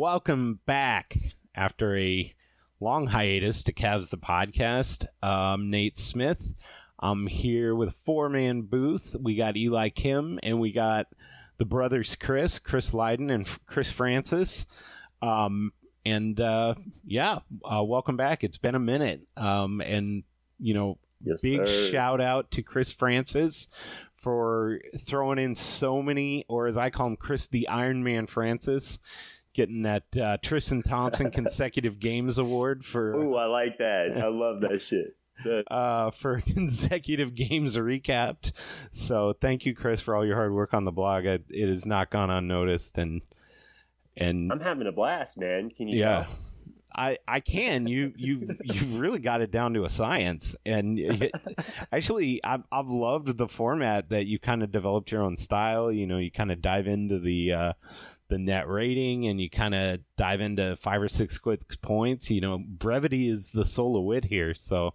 [0.00, 1.18] Welcome back
[1.56, 2.32] after a
[2.78, 5.06] long hiatus to Cavs the podcast.
[5.24, 6.54] Um, Nate Smith.
[7.00, 9.16] I'm here with four man booth.
[9.18, 11.08] We got Eli Kim and we got
[11.56, 14.66] the brothers Chris, Chris Leiden, and Chris Francis.
[15.20, 15.72] Um,
[16.06, 18.44] and uh, yeah, uh, welcome back.
[18.44, 19.22] It's been a minute.
[19.36, 20.22] Um, and,
[20.60, 21.90] you know, Yes, big sir.
[21.90, 23.66] shout out to Chris Francis
[24.14, 29.00] for throwing in so many, or as I call him, Chris the Iron Man Francis,
[29.58, 34.16] getting that uh, Tristan Thompson consecutive games award for Ooh, I like that.
[34.16, 35.14] I love that shit.
[35.70, 38.50] Uh, for consecutive games recapped.
[38.90, 41.26] So thank you, Chris, for all your hard work on the blog.
[41.26, 43.22] It, it has not gone unnoticed, and
[44.16, 45.70] and I'm having a blast, man.
[45.70, 46.24] Can you yeah.
[46.24, 46.34] tell?
[46.92, 51.32] I, I can you you you've really got it down to a science and it-
[51.92, 56.06] actually I've, I've loved the format that you kind of developed your own style you
[56.06, 57.72] know you kind of dive into the uh,
[58.28, 62.40] the net rating and you kind of dive into five or six quick points you
[62.40, 64.92] know brevity is the soul of wit here so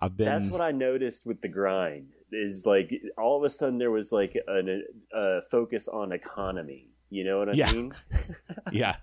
[0.00, 2.08] I've been That's what I noticed with the grind.
[2.32, 6.89] Is like all of a sudden there was like an, a focus on economy.
[7.10, 7.72] You know what I Yeah.
[7.72, 7.92] mean?
[8.72, 8.96] yeah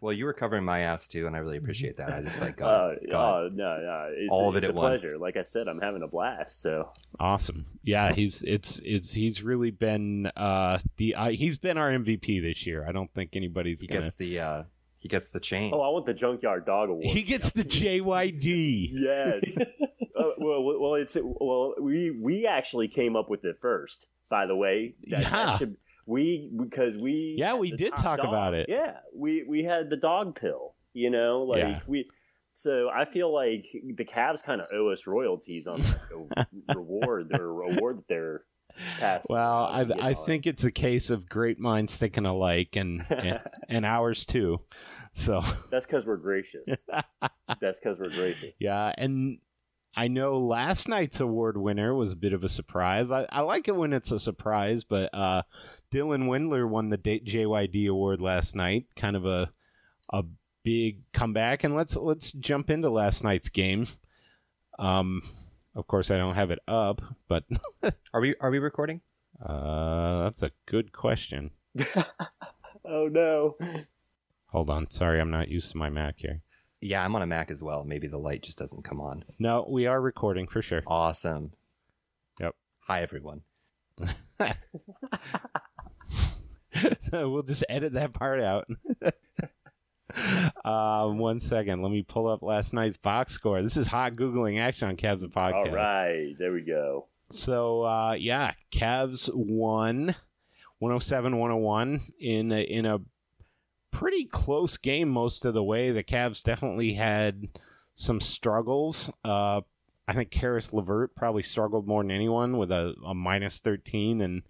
[0.00, 2.12] Well, you were covering my ass too, and I really appreciate that.
[2.12, 4.68] I just like got, Uh, got oh no, no, it's, all of it's it a
[4.70, 5.00] at once.
[5.02, 5.18] pleasure.
[5.18, 6.60] Like I said, I'm having a blast.
[6.60, 6.90] So
[7.20, 7.66] Awesome.
[7.84, 12.66] Yeah, he's it's it's he's really been uh the uh, he's been our MVP this
[12.66, 12.84] year.
[12.88, 14.02] I don't think anybody's he gonna.
[14.02, 14.62] gets the uh,
[14.98, 15.70] he gets the chain.
[15.72, 17.06] oh, I want the junkyard dog award.
[17.06, 18.88] he gets the JYD.
[18.92, 19.58] yes.
[19.60, 24.08] uh, well, well, it's well, we we actually came up with it first.
[24.28, 25.58] By the way, That- that Yeah.
[25.58, 25.76] should-
[26.08, 28.26] we because we Yeah, we did talk dog.
[28.28, 28.66] about it.
[28.68, 30.74] Yeah, we we had the dog pill.
[30.94, 31.80] You know, like Yeah.
[31.86, 32.08] we.
[32.54, 37.60] So I feel like the Cavs kind of owe us royalties on the reward or
[37.62, 38.42] award that they're
[38.98, 39.36] passing.
[39.36, 43.86] Well, I I think it's a case of great minds thinking alike, and and, and
[43.86, 44.62] ours too.
[45.12, 46.66] So that's because we're gracious.
[47.60, 48.56] that's because we're gracious.
[48.58, 49.38] yeah, and
[49.96, 53.10] I know last night's award winner was a bit of a surprise.
[53.10, 55.42] I, I like it when it's a surprise, but uh,
[55.92, 58.86] Dylan Windler won the D- JYD award last night.
[58.96, 59.50] Kind of a
[60.12, 60.24] a
[60.62, 63.86] big comeback, and let's let's jump into last night's game.
[64.78, 65.22] Um,
[65.74, 67.44] of course, I don't have it up, but
[68.14, 69.00] Are we are we recording?
[69.44, 71.50] uh, that's a good question.
[72.84, 73.56] Oh no.
[74.46, 76.40] Hold on, sorry, I'm not used to my Mac here.
[76.80, 77.84] Yeah, I'm on a Mac as well.
[77.84, 79.24] Maybe the light just doesn't come on.
[79.38, 80.82] No, we are recording for sure.
[80.86, 81.52] Awesome.
[82.40, 82.54] Yep.
[82.80, 83.42] Hi everyone.
[87.10, 88.68] so we'll just edit that part out.
[90.64, 91.82] um, one second.
[91.82, 93.60] Let me pull up last night's box score.
[93.60, 95.66] This is hot Googling action on Cavs and Podcast.
[95.66, 97.08] All right, there we go.
[97.32, 100.14] So, uh, yeah, Cavs won
[100.78, 103.00] 107 101 in a, in a
[103.98, 105.90] pretty close game most of the way.
[105.90, 107.48] The Cavs definitely had
[107.94, 109.10] some struggles.
[109.24, 109.62] Uh,
[110.06, 114.42] I think Caris LeVert probably struggled more than anyone with a, a minus 13 and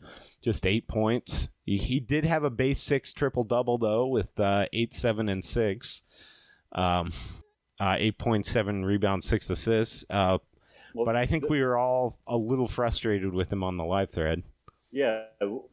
[0.42, 1.48] just eight points.
[1.64, 5.44] He, he did have a base six triple double, though, with uh, eight, seven, and
[5.44, 6.02] six.
[6.72, 7.12] Um,
[7.80, 10.04] uh, 8.7 rebounds, six assists.
[10.10, 10.38] Uh,
[10.94, 13.84] Well, but I think th- we were all a little frustrated with him on the
[13.84, 14.42] live thread.
[14.92, 15.22] Yeah.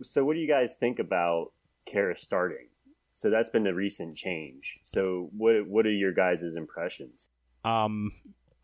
[0.01, 1.51] So, what do you guys think about
[1.85, 2.67] Kara starting?
[3.15, 4.77] So that's been the recent change.
[4.83, 7.29] So, what what are your guys' impressions?
[7.63, 8.11] Um,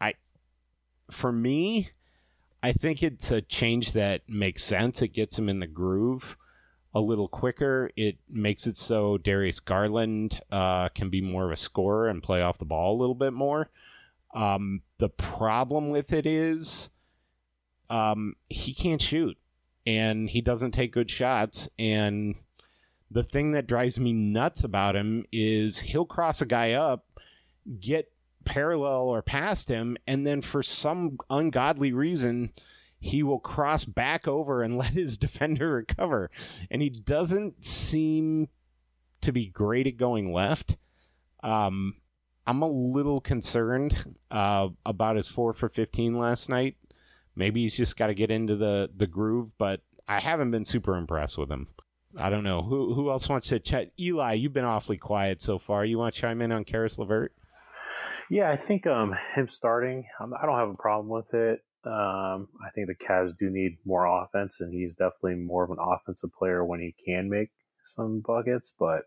[0.01, 0.15] I,
[1.09, 1.91] for me,
[2.61, 5.01] I think it's a change that makes sense.
[5.01, 6.35] It gets him in the groove
[6.93, 7.91] a little quicker.
[7.95, 12.41] It makes it so Darius Garland uh, can be more of a scorer and play
[12.41, 13.69] off the ball a little bit more.
[14.33, 16.89] Um, the problem with it is
[17.89, 19.37] um, he can't shoot
[19.85, 21.69] and he doesn't take good shots.
[21.79, 22.35] And
[23.11, 27.05] the thing that drives me nuts about him is he'll cross a guy up,
[27.79, 28.11] get
[28.45, 32.51] parallel or past him, and then for some ungodly reason,
[32.99, 36.31] he will cross back over and let his defender recover.
[36.69, 38.47] And he doesn't seem
[39.21, 40.77] to be great at going left.
[41.43, 41.95] Um,
[42.47, 46.77] I'm a little concerned uh, about his four for 15 last night.
[47.35, 50.95] Maybe he's just got to get into the, the groove, but I haven't been super
[50.97, 51.67] impressed with him.
[52.17, 52.61] I don't know.
[52.61, 53.91] Who who else wants to chat?
[53.99, 55.85] Eli, you've been awfully quiet so far.
[55.85, 57.33] You want to chime in on Caris LeVert?
[58.29, 61.63] Yeah, I think um, him starting, um, I don't have a problem with it.
[61.83, 65.79] Um, I think the Cavs do need more offense, and he's definitely more of an
[65.79, 67.49] offensive player when he can make
[67.83, 68.73] some buckets.
[68.79, 69.03] But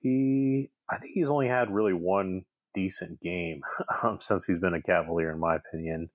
[0.00, 2.44] he, I think he's only had really one
[2.74, 3.60] decent game
[4.02, 6.08] um, since he's been a Cavalier, in my opinion,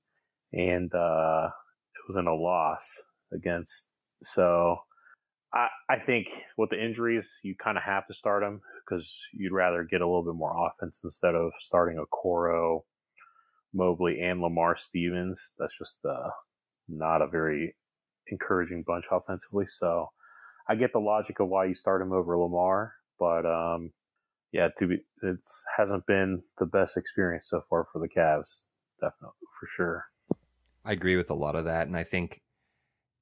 [0.54, 1.50] and uh,
[1.94, 3.90] it was in a loss against.
[4.24, 4.78] So
[5.54, 6.28] I, I think
[6.58, 10.06] with the injuries, you kind of have to start him because you'd rather get a
[10.06, 12.82] little bit more offense instead of starting Okoro,
[13.74, 15.54] Mobley, and Lamar Stevens.
[15.58, 16.30] That's just uh,
[16.88, 17.76] not a very
[18.30, 19.66] encouraging bunch offensively.
[19.68, 20.10] So
[20.68, 23.92] I get the logic of why you start him over Lamar, but um,
[24.52, 25.38] yeah, to be it
[25.78, 28.62] hasn't been the best experience so far for the Cavs,
[29.00, 30.06] definitely for sure.
[30.84, 32.42] I agree with a lot of that, and I think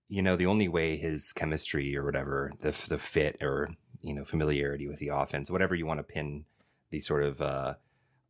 [0.08, 3.70] you know, the only way his chemistry or whatever, the the fit or
[4.02, 6.46] you know familiarity with the offense, whatever you want to pin
[6.92, 7.76] the sort of uh,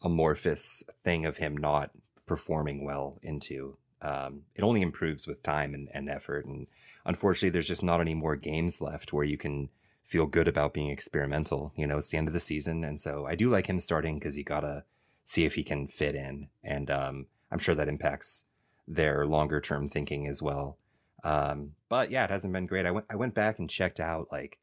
[0.01, 1.91] amorphous thing of him not
[2.25, 6.45] performing well into, um, it only improves with time and, and effort.
[6.45, 6.67] And
[7.05, 9.69] unfortunately, there's just not any more games left where you can
[10.03, 11.73] feel good about being experimental.
[11.75, 14.17] You know, it's the end of the season, and so I do like him starting
[14.17, 14.85] because you gotta
[15.25, 18.45] see if he can fit in, and um, I'm sure that impacts
[18.87, 20.77] their longer term thinking as well.
[21.25, 22.85] Um, but yeah, it hasn't been great.
[22.85, 24.59] I went I went back and checked out like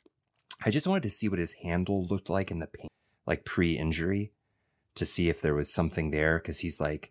[0.65, 2.93] I just wanted to see what his handle looked like in the paint,
[3.27, 4.33] like pre-injury,
[4.95, 7.11] to see if there was something there because he's like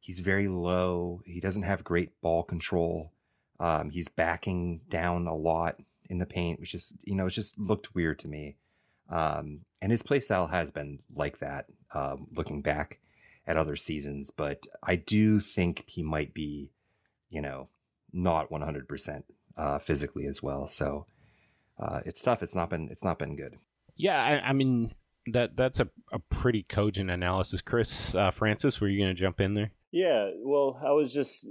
[0.00, 1.22] he's very low.
[1.24, 3.12] He doesn't have great ball control.
[3.58, 5.80] Um, he's backing down a lot
[6.10, 8.56] in the paint, which is you know it just looked weird to me.
[9.08, 13.00] Um, and his play style has been like that, um, looking back
[13.46, 14.30] at other seasons.
[14.30, 16.70] But I do think he might be,
[17.30, 17.70] you know,
[18.12, 19.22] not 100%
[19.56, 20.66] uh, physically as well.
[20.66, 21.06] So
[21.78, 22.42] uh, it's tough.
[22.42, 23.56] It's not been it's not been good.
[23.96, 24.94] Yeah, I, I mean
[25.26, 27.60] that that's a, a pretty cogent analysis.
[27.60, 29.72] Chris uh, Francis, were you going to jump in there?
[29.90, 31.46] Yeah, well, I was just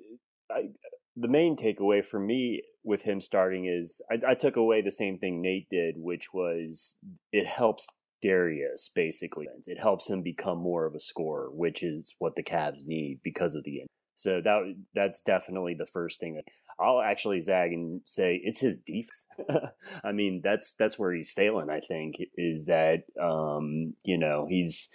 [0.51, 0.69] I,
[1.15, 5.17] the main takeaway for me with him starting is I, I took away the same
[5.17, 6.97] thing Nate did, which was
[7.31, 7.87] it helps
[8.21, 9.47] Darius basically.
[9.65, 13.55] It helps him become more of a scorer, which is what the Cavs need because
[13.55, 13.81] of the
[14.19, 16.43] so that that's definitely the first thing that
[16.77, 19.25] I'll actually zag and say it's his defense.
[20.03, 21.69] I mean, that's that's where he's failing.
[21.69, 24.89] I think is that um, you know he's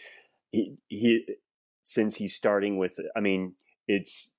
[0.53, 1.25] he, he
[1.85, 2.97] since he's starting with.
[3.17, 3.55] I mean,
[3.89, 4.35] it's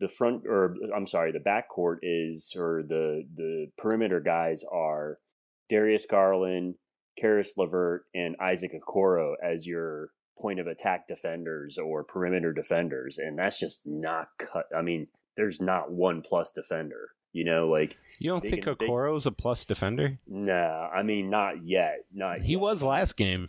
[0.00, 5.18] the front or I'm sorry, the back court is or the the perimeter guys are
[5.68, 6.76] Darius Garland,
[7.18, 10.08] Caris LeVert, and Isaac Okoro as your
[10.38, 14.66] point of attack defenders or perimeter defenders, and that's just not cut.
[14.76, 17.10] I mean, there's not one plus defender.
[17.32, 20.18] You know, like you don't think can, Okoro's they, a plus defender?
[20.26, 22.04] No, nah, I mean not yet.
[22.12, 22.60] Not he yet.
[22.60, 23.48] was last game.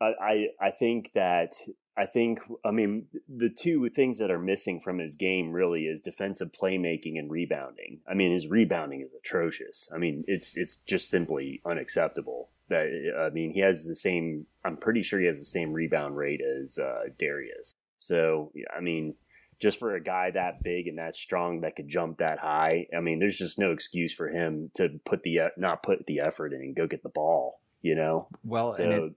[0.00, 1.54] I, I I think that
[1.96, 6.00] I think I mean the two things that are missing from his game really is
[6.00, 8.00] defensive playmaking and rebounding.
[8.08, 9.88] I mean his rebounding is atrocious.
[9.94, 12.50] I mean it's it's just simply unacceptable.
[12.72, 14.46] That I mean, he has the same.
[14.64, 17.74] I'm pretty sure he has the same rebound rate as uh, Darius.
[17.98, 19.14] So I mean,
[19.60, 23.00] just for a guy that big and that strong that could jump that high, I
[23.00, 26.60] mean, there's just no excuse for him to put the not put the effort in
[26.60, 27.60] and go get the ball.
[27.80, 28.28] You know.
[28.44, 29.10] Well, so,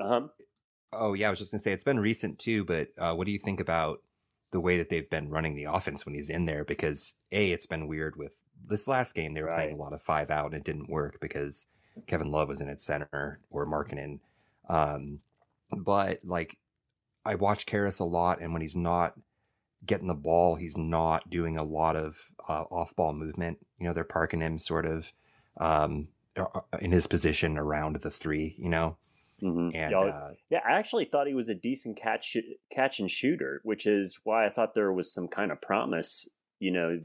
[0.00, 0.28] uh-huh.
[0.92, 2.64] Oh yeah, I was just gonna say it's been recent too.
[2.64, 4.02] But uh, what do you think about
[4.52, 6.64] the way that they've been running the offense when he's in there?
[6.64, 9.34] Because a, it's been weird with this last game.
[9.34, 9.56] They were right.
[9.56, 11.66] playing a lot of five out and it didn't work because
[12.06, 14.20] Kevin Love was in its center or Markkanen.
[14.68, 15.20] Um,
[15.70, 16.58] but like
[17.24, 19.14] I watch Caris a lot, and when he's not
[19.84, 23.58] getting the ball, he's not doing a lot of uh, off ball movement.
[23.78, 25.12] You know, they're parking him sort of
[25.58, 26.08] um,
[26.80, 28.54] in his position around the three.
[28.58, 28.96] You know.
[29.42, 29.74] Mm-hmm.
[29.74, 32.36] And, yeah, uh, yeah, I actually thought he was a decent catch
[32.70, 36.28] catch and shooter, which is why I thought there was some kind of promise,
[36.58, 37.00] you know,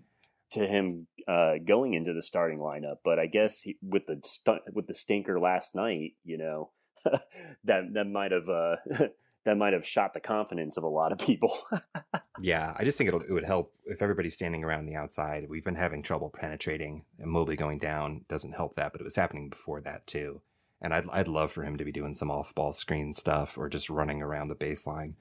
[0.55, 2.97] to him uh, going into the starting lineup.
[3.03, 6.71] But I guess he, with the st- with the stinker last night, you know,
[7.63, 8.75] that that might have uh,
[9.45, 11.57] that might have shot the confidence of a lot of people.
[12.39, 15.47] yeah, I just think it it would help if everybody's standing around the outside.
[15.49, 18.91] We've been having trouble penetrating, and Mobley going down doesn't help that.
[18.91, 20.41] But it was happening before that too.
[20.81, 23.69] And I'd I'd love for him to be doing some off ball screen stuff or
[23.69, 25.13] just running around the baseline.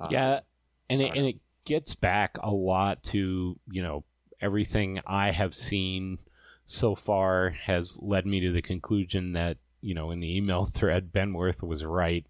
[0.00, 0.40] Uh, yeah,
[0.88, 4.04] and it, and it gets back a lot to you know
[4.44, 6.18] everything I have seen
[6.66, 11.12] so far has led me to the conclusion that you know in the email thread
[11.12, 12.26] Benworth was right,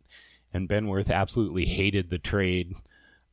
[0.52, 2.75] and Benworth absolutely hated the trade.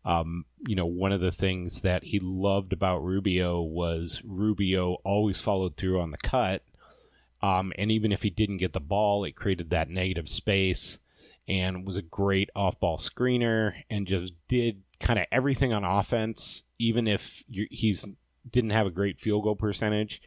[0.03, 5.39] Um, you know, one of the things that he loved about Rubio was Rubio always
[5.39, 6.63] followed through on the cut.
[7.43, 10.97] Um, and even if he didn't get the ball, it created that negative space
[11.47, 16.63] and was a great off ball screener and just did kind of everything on offense,
[16.79, 18.07] even if he's
[18.49, 20.21] didn't have a great field goal percentage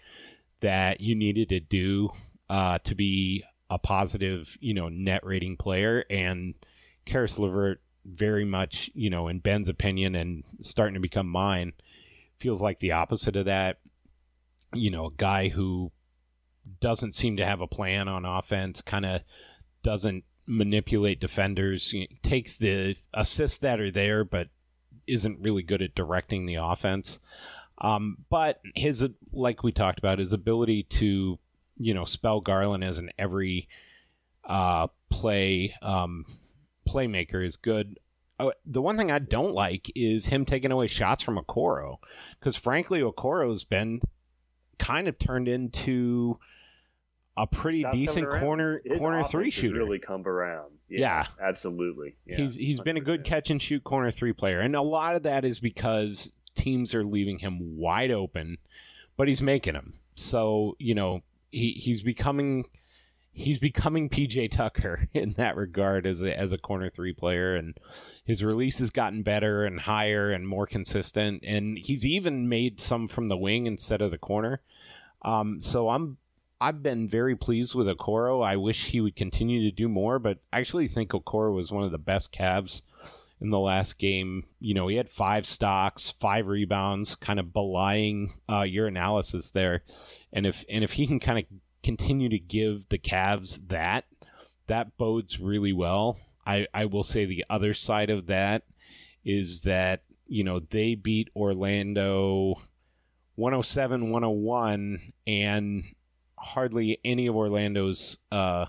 [0.61, 2.11] that you needed to do
[2.49, 6.05] uh, to be a positive, you know, net rating player.
[6.09, 6.55] And
[7.05, 11.73] Caris LeVert, very much, you know, in Ben's opinion and starting to become mine,
[12.39, 13.79] feels like the opposite of that.
[14.75, 15.91] You know, a guy who
[16.81, 19.23] doesn't seem to have a plan on offense, kind of
[19.83, 24.49] doesn't manipulate defenders, you know, takes the assists that are there, but
[25.07, 27.21] isn't really good at directing the offense.
[27.79, 31.39] Um, but his, like we talked about, his ability to,
[31.77, 33.69] you know, spell Garland as an every
[34.45, 36.25] uh, play um,
[36.89, 37.99] playmaker is good.
[38.39, 41.99] Oh, the one thing I don't like is him taking away shots from Okoro,
[42.39, 44.01] because frankly, Okoro's been
[44.79, 46.39] kind of turned into
[47.37, 49.79] a pretty Shots decent corner His corner three shooter.
[49.79, 50.73] really come around.
[50.89, 51.27] Yeah.
[51.41, 52.17] absolutely.
[52.27, 55.17] Yeah, he's he's been a good catch and shoot corner three player, and a lot
[55.17, 58.59] of that is because teams are leaving him wide open,
[59.17, 59.95] but he's making them.
[60.15, 62.65] So you know he he's becoming
[63.33, 67.79] he's becoming PJ Tucker in that regard as a as a corner three player, and
[68.25, 73.09] his release has gotten better and higher and more consistent, and he's even made some
[73.09, 74.61] from the wing instead of the corner.
[75.23, 76.19] Um, so I'm
[76.61, 78.47] I've been very pleased with Okoro.
[78.47, 81.85] I wish he would continue to do more, but I actually think Okoro was one
[81.85, 82.83] of the best Cavs
[83.41, 84.45] in the last game.
[84.61, 89.83] You know, he had five stocks, five rebounds, kind of belying uh, your analysis there.
[90.33, 91.45] And if and if he can kind of
[91.83, 94.07] continue to give the Cavs that,
[94.67, 96.19] that bodes really well.
[96.47, 98.65] I, I will say the other side of that
[99.25, 102.57] is that, you know, they beat Orlando
[103.37, 105.85] 107 101 and
[106.39, 108.67] hardly any of Orlando's uh,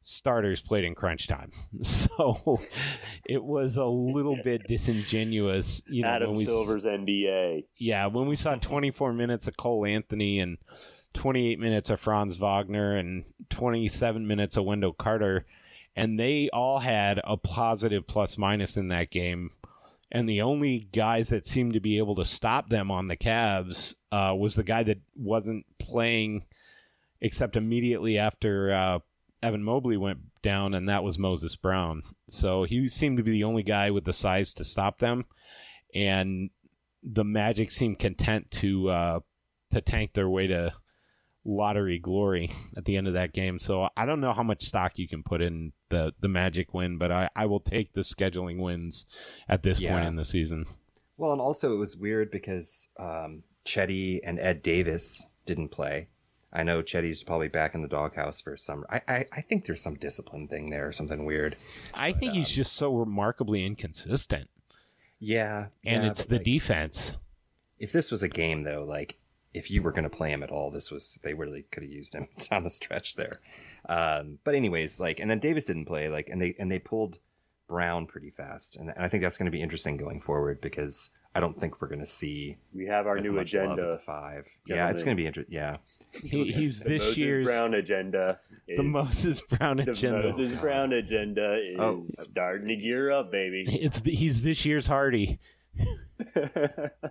[0.00, 1.52] starters played in crunch time.
[1.82, 2.60] So
[3.28, 5.82] it was a little bit disingenuous.
[5.88, 7.64] You know, Adam when we, Silver's NBA.
[7.76, 10.58] Yeah, when we saw 24 minutes of Cole Anthony and
[11.14, 15.46] 28 minutes of Franz Wagner and 27 minutes of Wendell Carter,
[15.96, 19.50] and they all had a positive plus minus in that game.
[20.10, 23.94] And the only guys that seemed to be able to stop them on the Cavs
[24.10, 26.46] uh, was the guy that wasn't playing
[27.20, 28.98] except immediately after uh,
[29.42, 32.02] Evan Mobley went down, and that was Moses Brown.
[32.28, 35.24] So he seemed to be the only guy with the size to stop them,
[35.94, 36.50] and
[37.02, 39.20] the Magic seemed content to uh,
[39.70, 40.72] to tank their way to
[41.44, 43.58] lottery glory at the end of that game.
[43.58, 46.98] So I don't know how much stock you can put in the the Magic win,
[46.98, 49.06] but I, I will take the scheduling wins
[49.48, 50.66] at this point in the season.
[51.16, 56.08] Well, and also it was weird because um, Cedi and Ed Davis didn't play.
[56.52, 58.84] I know Cedi's probably back in the doghouse for some.
[58.88, 61.56] I, I, I think there's some discipline thing there, or something weird.
[61.92, 64.48] I think he's just so remarkably inconsistent,
[65.18, 67.16] Yeah, and yeah, it's the like, defense.
[67.78, 69.18] If this was a game, though, like
[69.54, 71.92] if you were going to play him at all, this was they really could have
[71.92, 73.40] used him down the stretch there.
[73.88, 77.18] Um, but anyways, like, and then Davis didn't play, like, and they and they pulled
[77.68, 81.10] Brown pretty fast, and, and I think that's going to be interesting going forward because
[81.38, 83.92] I don't think we're going to see We have our new much love at agenda.
[83.92, 84.46] the five.
[84.66, 85.54] Yeah, it's going to be interesting.
[85.54, 85.76] Yeah,
[86.24, 88.40] He, he's The this Moses year's Brown agenda.
[88.66, 89.84] Is, the Moses Brown agenda.
[89.84, 90.28] the agenda.
[90.28, 92.02] Moses Brown agenda is Oh.
[92.06, 93.64] starting to gear up, baby.
[93.80, 95.38] It's the, he's this year's Hardy.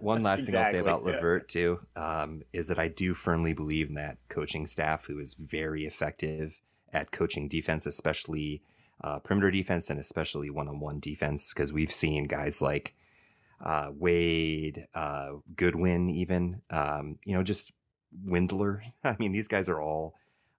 [0.02, 1.12] One last thing I'll say Exactly, about yeah.
[1.14, 5.34] Levert too um, is that I do firmly believe in that coaching staff who is
[5.36, 6.60] very effective
[6.94, 8.62] at coaching defense, especially
[9.02, 12.94] uh, perimeter defense and especially one-on-one defense, because we've seen guys like
[13.64, 17.72] uh, Wade, uh, Goodwin, even um, you know just
[18.26, 18.82] Windler.
[19.04, 20.16] I mean, these guys are all.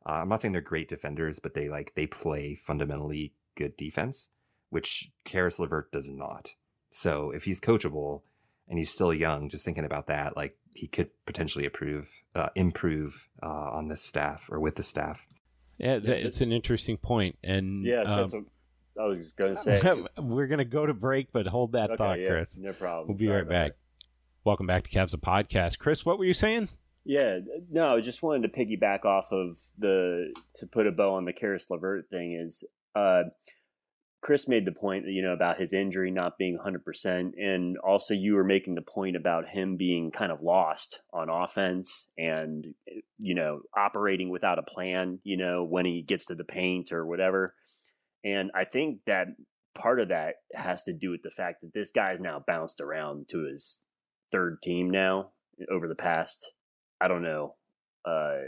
[0.06, 4.30] Uh, I'm not saying they're great defenders, but they like they play fundamentally good defense,
[4.70, 6.54] which Caris LeVert does not.
[6.90, 8.22] So if he's coachable
[8.68, 13.28] and he's still young, just thinking about that, like he could potentially improve, uh, improve
[13.42, 15.26] uh, on this staff or with the staff.
[15.78, 17.36] Yeah, that, it's an interesting point.
[17.42, 18.44] point, and yeah, um, that's what
[18.98, 19.80] I was going to say.
[20.18, 22.56] we're gonna go to break, but hold that okay, thought, yeah, Chris.
[22.56, 23.08] no problem.
[23.08, 23.72] We'll be Sorry right back.
[24.44, 25.78] Welcome back to Cavs a podcast.
[25.78, 26.68] Chris, what were you saying?
[27.04, 27.38] Yeah,
[27.70, 31.32] no, I just wanted to piggyback off of the to put a bow on the
[31.32, 32.64] Caris LeVert thing is
[32.94, 33.24] uh
[34.20, 37.32] Chris made the point, you know, about his injury not being 100%.
[37.38, 42.10] And also, you were making the point about him being kind of lost on offense
[42.18, 42.74] and,
[43.18, 47.06] you know, operating without a plan, you know, when he gets to the paint or
[47.06, 47.54] whatever.
[48.24, 49.28] And I think that
[49.74, 53.28] part of that has to do with the fact that this guy's now bounced around
[53.28, 53.80] to his
[54.32, 55.30] third team now
[55.70, 56.52] over the past,
[57.00, 57.54] I don't know,
[58.04, 58.38] uh,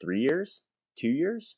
[0.00, 0.62] three years,
[0.96, 1.56] two years.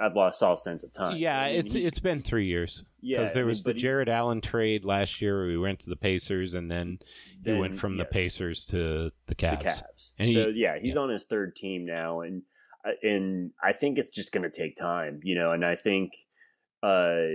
[0.00, 1.18] I've lost all sense of time.
[1.18, 3.18] Yeah, I mean, it's he- it's been three years yeah.
[3.18, 5.36] because there I mean, was the Jarrett Allen trade last year.
[5.36, 6.98] Where we went to the Pacers, and then
[7.44, 9.58] he went then, from the Pacers to the Cavs.
[9.58, 10.12] The Cavs.
[10.18, 11.00] And he- yeah, he's yeah.
[11.00, 12.42] on his third team now, and
[12.86, 15.52] uh, and I think it's just going to take time, you know.
[15.52, 16.12] And I think
[16.82, 17.26] uh,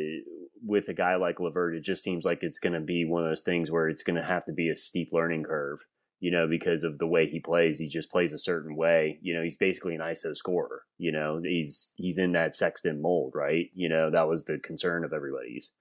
[0.66, 3.30] with a guy like Levert, it just seems like it's going to be one of
[3.30, 5.80] those things where it's going to have to be a steep learning curve,
[6.20, 7.80] you know, because of the way he plays.
[7.80, 9.20] He just plays a certain way.
[9.22, 10.84] You know, he's basically an ISO scorer.
[10.98, 13.68] You know, he's he's in that Sexton mold, right?
[13.74, 15.72] You know, that was the concern of everybody's.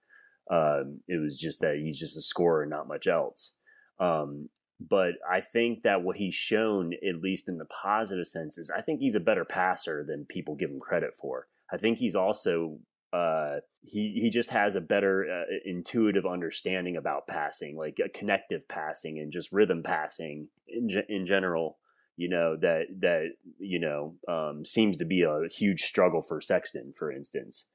[0.50, 3.58] Um, it was just that he's just a scorer and not much else.
[3.98, 8.70] Um, but I think that what he's shown, at least in the positive sense, is
[8.70, 11.48] I think he's a better passer than people give him credit for.
[11.72, 12.78] I think he's also
[13.12, 18.68] uh, he he just has a better uh, intuitive understanding about passing, like a connective
[18.68, 21.78] passing and just rhythm passing in ge- in general.
[22.16, 26.92] You know that that you know um, seems to be a huge struggle for Sexton,
[26.96, 27.66] for instance.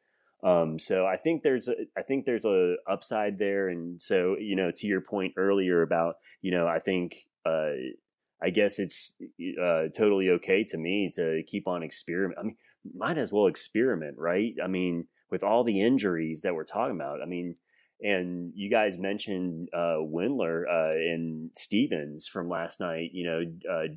[0.43, 4.55] Um, so I think there's a, I think there's a upside there, and so you
[4.55, 7.73] know to your point earlier about you know I think uh,
[8.41, 9.13] I guess it's
[9.61, 12.39] uh, totally okay to me to keep on experiment.
[12.39, 12.57] I mean,
[12.95, 14.55] might as well experiment, right?
[14.63, 17.55] I mean, with all the injuries that we're talking about, I mean,
[18.01, 23.11] and you guys mentioned uh, Windler uh, and Stevens from last night.
[23.13, 23.88] You know, uh,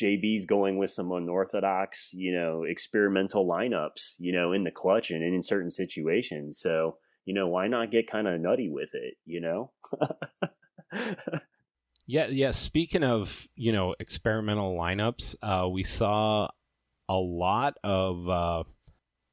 [0.00, 5.22] JB's going with some unorthodox, you know, experimental lineups, you know, in the clutch and
[5.22, 6.58] in certain situations.
[6.60, 9.72] So, you know, why not get kind of nutty with it, you know?
[12.10, 12.50] Yeah, yeah.
[12.50, 16.48] Speaking of you know experimental lineups, uh, we saw
[17.08, 18.64] a lot of uh,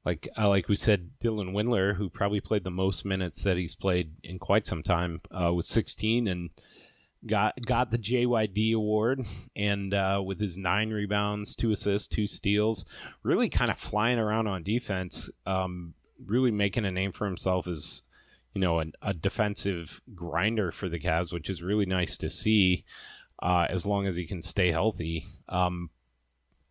[0.08, 3.74] like uh, like we said, Dylan Windler, who probably played the most minutes that he's
[3.74, 6.48] played in quite some time, uh, with 16 and
[7.26, 12.86] got got the JYD award, and uh, with his nine rebounds, two assists, two steals,
[13.22, 15.92] really kind of flying around on defense, um,
[16.24, 18.02] really making a name for himself as
[18.54, 22.84] you know, an, a defensive grinder for the Cavs, which is really nice to see
[23.42, 25.26] uh, as long as he can stay healthy.
[25.50, 25.90] Um,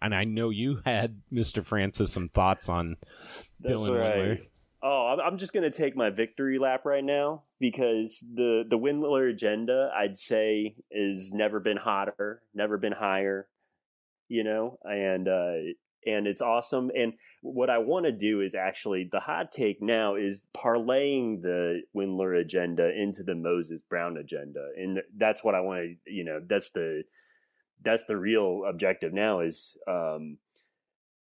[0.02, 1.66] and I know you had, Mr.
[1.66, 2.98] Francis, some thoughts on
[3.60, 4.18] That's Dylan right.
[4.18, 4.48] Windler.
[4.84, 9.92] Oh, I'm- just gonna take my victory lap right now because the the Windler agenda,
[9.96, 13.48] I'd say, is never been hotter, never been higher,
[14.30, 15.54] you know, and uh,
[16.06, 16.92] and it's awesome.
[16.96, 21.82] And what I want to do is actually the hot take now is parlaying the
[21.96, 26.40] Windler agenda into the Moses Brown agenda, and that's what I want to, you know,
[26.46, 27.04] that's the
[27.84, 30.38] that's the real objective now is um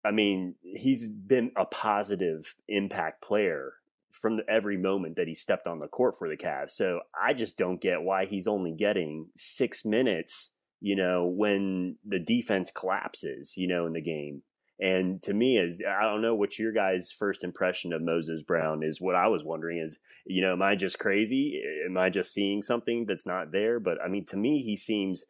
[0.07, 3.73] I mean, he's been a positive impact player
[4.13, 6.71] from every moment that he stepped on the court for the Cavs.
[6.71, 12.21] So I just don't get why he's only getting six minutes, you know, when the
[12.21, 14.43] defense collapses, you know, in the game.
[14.79, 18.83] And to me, is I don't know what your guys' first impression of Moses Brown
[18.85, 19.01] is.
[19.01, 21.63] What I was wondering is, you know, am I just crazy?
[21.85, 23.81] Am I just seeing something that's not there?
[23.81, 25.25] But I mean, to me, he seems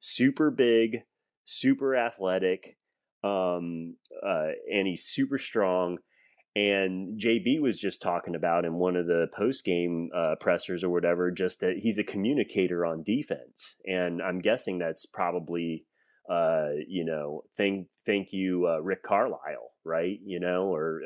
[0.00, 1.02] super big,
[1.44, 2.76] super athletic,
[3.24, 5.98] um, uh, and he's super strong.
[6.56, 10.90] And JB was just talking about in one of the post game uh, pressers or
[10.90, 15.84] whatever, just that he's a communicator on defense, and I'm guessing that's probably,
[16.28, 20.18] uh, you know, thank thank you, uh, Rick Carlisle, right?
[20.24, 21.00] You know, or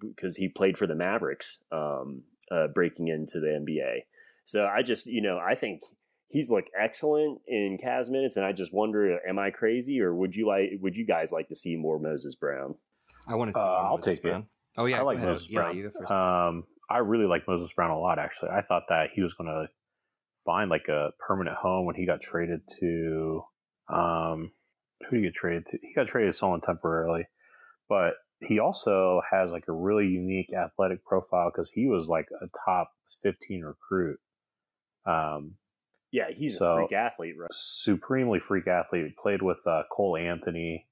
[0.00, 4.04] because he played for the Mavericks, um, uh, breaking into the NBA.
[4.44, 5.82] So I just, you know, I think
[6.32, 10.34] he's like excellent in Cavs minutes, and I just wonder, am I crazy, or would
[10.34, 12.74] you like, would you guys like to see more Moses Brown?
[13.28, 13.60] I want to see.
[13.60, 14.22] Uh, more I'll Moses take it.
[14.22, 14.46] Brown.
[14.76, 15.28] Oh yeah, I like go ahead.
[15.28, 15.76] Moses Yeah, Brown.
[15.76, 16.10] you go first.
[16.10, 18.18] Um, I really like Moses Brown a lot.
[18.18, 19.68] Actually, I thought that he was going to
[20.44, 23.42] find like a permanent home when he got traded to.
[23.92, 24.52] Um,
[25.02, 25.78] who did he get traded to?
[25.82, 27.26] He got traded to someone temporarily,
[27.88, 32.46] but he also has like a really unique athletic profile because he was like a
[32.64, 32.90] top
[33.22, 34.18] fifteen recruit.
[35.06, 35.56] Um,
[36.12, 37.48] Yeah, he's So- a freak athlete, right?
[37.52, 39.06] supremely freak athlete.
[39.06, 40.86] He played with uh, Cole Anthony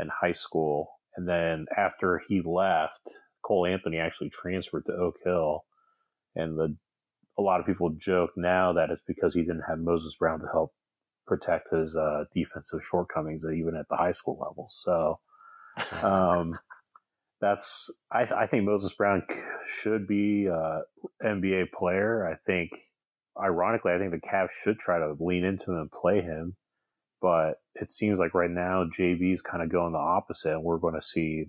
[0.00, 5.64] in high school, and then after he left, Cole Anthony actually transferred to Oak Hill,
[6.34, 6.74] and the
[7.38, 10.46] a lot of people joke now that it's because he didn't have Moses Brown to
[10.46, 10.74] help
[11.26, 14.66] protect his uh, defensive shortcomings, even at the high school level.
[14.68, 15.18] So,
[16.02, 16.54] um,
[17.40, 19.22] that's I, I think Moses Brown
[19.66, 20.82] should be an
[21.24, 22.26] NBA player.
[22.28, 22.72] I think,
[23.40, 26.56] ironically, I think the Cavs should try to lean into him and play him.
[27.22, 30.94] But it seems like right now JB's kind of going the opposite, and we're going
[30.94, 31.46] to see.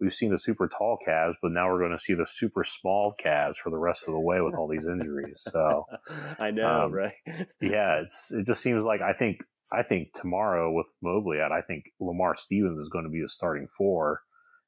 [0.00, 3.14] We've seen the super tall Cavs, but now we're going to see the super small
[3.24, 5.44] Cavs for the rest of the way with all these injuries.
[5.50, 5.86] So
[6.38, 7.14] I know, Um, right?
[7.60, 9.38] yeah, it's it just seems like I think
[9.72, 13.28] I think tomorrow with Mobley out, I think Lamar Stevens is going to be the
[13.28, 14.20] starting four,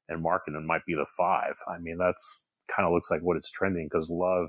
[0.09, 1.53] and Markkanen might be the five.
[1.67, 4.47] I mean, that's kind of looks like what it's trending because Love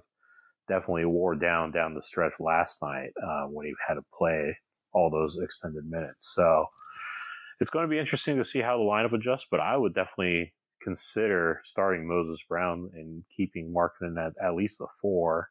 [0.69, 4.57] definitely wore down down the stretch last night uh, when he had to play
[4.93, 6.33] all those extended minutes.
[6.35, 6.67] So
[7.61, 9.47] it's going to be interesting to see how the lineup adjusts.
[9.51, 14.89] But I would definitely consider starting Moses Brown and keeping Markkanen at at least the
[15.01, 15.49] four.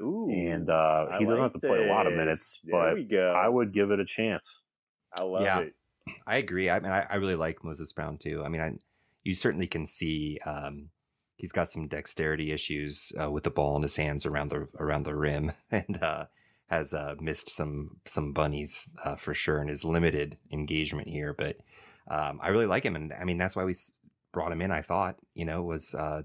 [0.00, 2.80] Ooh, and uh, I he doesn't like have to play a lot of minutes, There
[2.80, 3.32] but we go.
[3.32, 4.62] I would give it a chance.
[5.16, 5.60] I love Yeah.
[5.60, 5.74] it.
[6.26, 6.68] I agree.
[6.68, 8.42] I mean, I, I really like Moses Brown too.
[8.44, 8.72] I mean, I,
[9.22, 10.88] you certainly can see um,
[11.42, 15.02] he's got some dexterity issues uh, with the ball in his hands around the around
[15.02, 16.26] the rim, and uh,
[16.68, 21.34] has uh, missed some some bunnies uh, for sure, and his limited engagement here.
[21.34, 21.58] But
[22.08, 23.74] um, I really like him, and I mean that's why we
[24.32, 24.70] brought him in.
[24.70, 26.22] I thought you know was uh,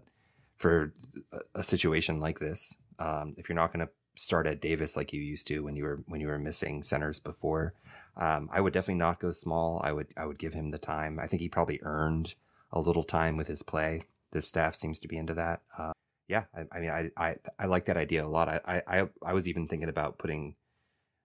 [0.55, 0.93] for
[1.33, 2.77] a, a situation like this.
[2.99, 5.83] Um, if you're not going to start at Davis like you used to when you
[5.83, 7.73] were when you were missing centers before.
[8.15, 9.81] Um, I would definitely not go small.
[9.83, 11.19] I would I would give him the time.
[11.19, 12.35] I think he probably earned
[12.71, 14.03] a little time with his play.
[14.31, 15.61] This staff seems to be into that.
[15.77, 15.93] Uh,
[16.27, 18.49] yeah, I, I mean, I, I I like that idea a lot.
[18.49, 20.55] I, I I was even thinking about putting.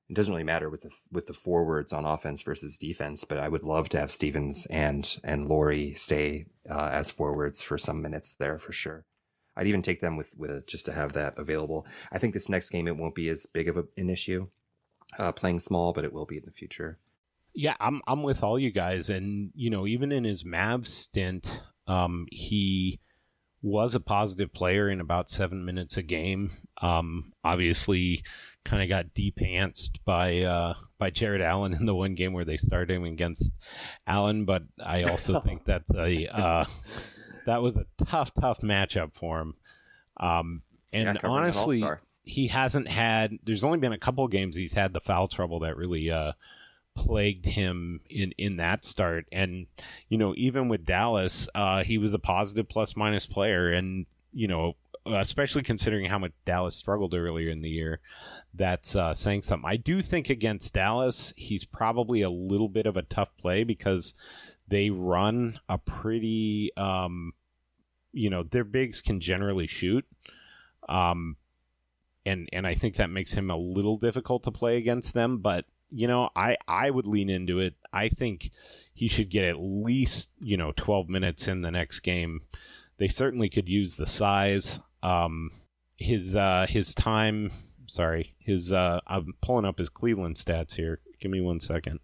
[0.09, 3.49] It doesn't really matter with the with the forwards on offense versus defense, but I
[3.49, 8.33] would love to have Stevens and and Lauri stay uh, as forwards for some minutes
[8.33, 9.05] there for sure.
[9.57, 11.87] I'd even take them with with a, just to have that available.
[12.11, 14.49] I think this next game it won't be as big of a, an issue
[15.19, 16.99] uh, playing small, but it will be in the future.
[17.55, 21.47] Yeah, I'm I'm with all you guys, and you know, even in his Mavs stint,
[21.87, 23.01] um, he
[23.63, 26.51] was a positive player in about seven minutes a game.
[26.81, 28.25] Um, obviously,
[28.65, 32.57] kind of got depantsed by uh, by Jarrett Allen in the one game where they
[32.57, 33.59] started him against
[34.07, 36.65] Allen, but I also think that's a uh,
[37.47, 39.55] that was a tough, tough matchup for him.
[40.19, 41.85] Um, and Yeah, covering an honestly,
[42.25, 43.39] he hasn't had.
[43.45, 46.33] There's only been a couple games he's had the foul trouble that really uh,
[46.95, 49.27] plagued him in in that start.
[49.33, 49.67] And
[50.09, 54.49] you know, even with Dallas, uh, he was a positive plus minus player, and you
[54.49, 54.77] know.
[55.05, 57.99] Especially considering how much Dallas struggled earlier in the year,
[58.55, 59.69] that's uh, saying something.
[59.69, 64.15] I do think against Dallas, he's probably a little bit of a tough play because
[64.69, 67.33] they run a pretty, um,
[68.13, 70.07] you know, their bigs can generally shoot.
[70.89, 71.37] Um,
[72.25, 75.39] and and I think that makes him a little difficult to play against them.
[75.39, 77.75] But you know, I I would lean into it.
[77.93, 78.51] I think
[78.95, 82.43] he should get at least you know 12 minutes in the next game.
[82.99, 84.81] They certainly could use the size.
[85.03, 85.51] Um,
[85.97, 87.51] his uh, his time.
[87.87, 88.73] Sorry, his.
[88.73, 91.01] Uh, I'm pulling up his Cleveland stats here.
[91.21, 92.01] Give me one second.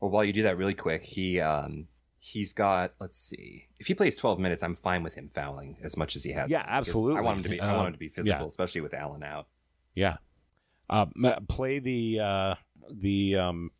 [0.00, 1.88] Well, while you do that really quick, he um
[2.18, 3.66] he's got let's see.
[3.78, 6.48] If he plays 12 minutes, I'm fine with him fouling as much as he has.
[6.48, 7.18] Yeah, absolutely.
[7.18, 8.46] I want him to be I Uh, want him to be physical, yeah.
[8.46, 9.48] especially with Allen out.
[9.94, 10.18] Yeah.
[10.90, 11.06] Uh,
[11.48, 12.54] play the uh,
[12.90, 13.70] the um,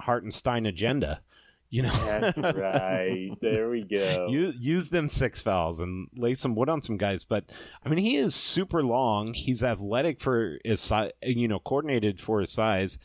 [0.00, 1.20] Hartenstein agenda.
[1.68, 3.30] You know, That's right.
[3.40, 4.28] There we go.
[4.30, 7.24] use, use them six fouls and lay some wood on some guys.
[7.24, 7.44] But
[7.84, 9.34] I mean, he is super long.
[9.34, 11.10] He's athletic for his size.
[11.22, 12.98] You know, coordinated for his size.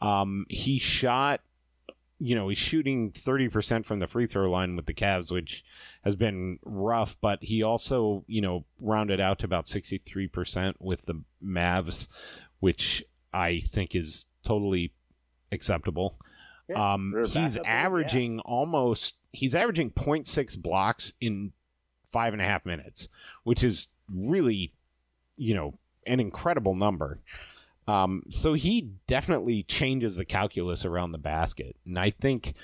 [0.00, 1.42] Um, he shot.
[2.18, 5.62] You know, he's shooting thirty percent from the free throw line with the Cavs, which
[6.02, 7.18] has been rough.
[7.20, 12.08] But he also, you know, rounded out to about sixty three percent with the Mavs,
[12.60, 14.92] which I think is totally
[15.52, 16.18] acceptable.
[16.68, 17.70] Yeah, um, he's big, yeah.
[17.70, 21.52] averaging almost he's averaging 0.6 blocks in
[22.10, 23.08] five and a half minutes,
[23.44, 24.72] which is really,
[25.36, 25.74] you know,
[26.06, 27.18] an incredible number.
[27.86, 32.54] Um, so he definitely changes the calculus around the basket, and I think.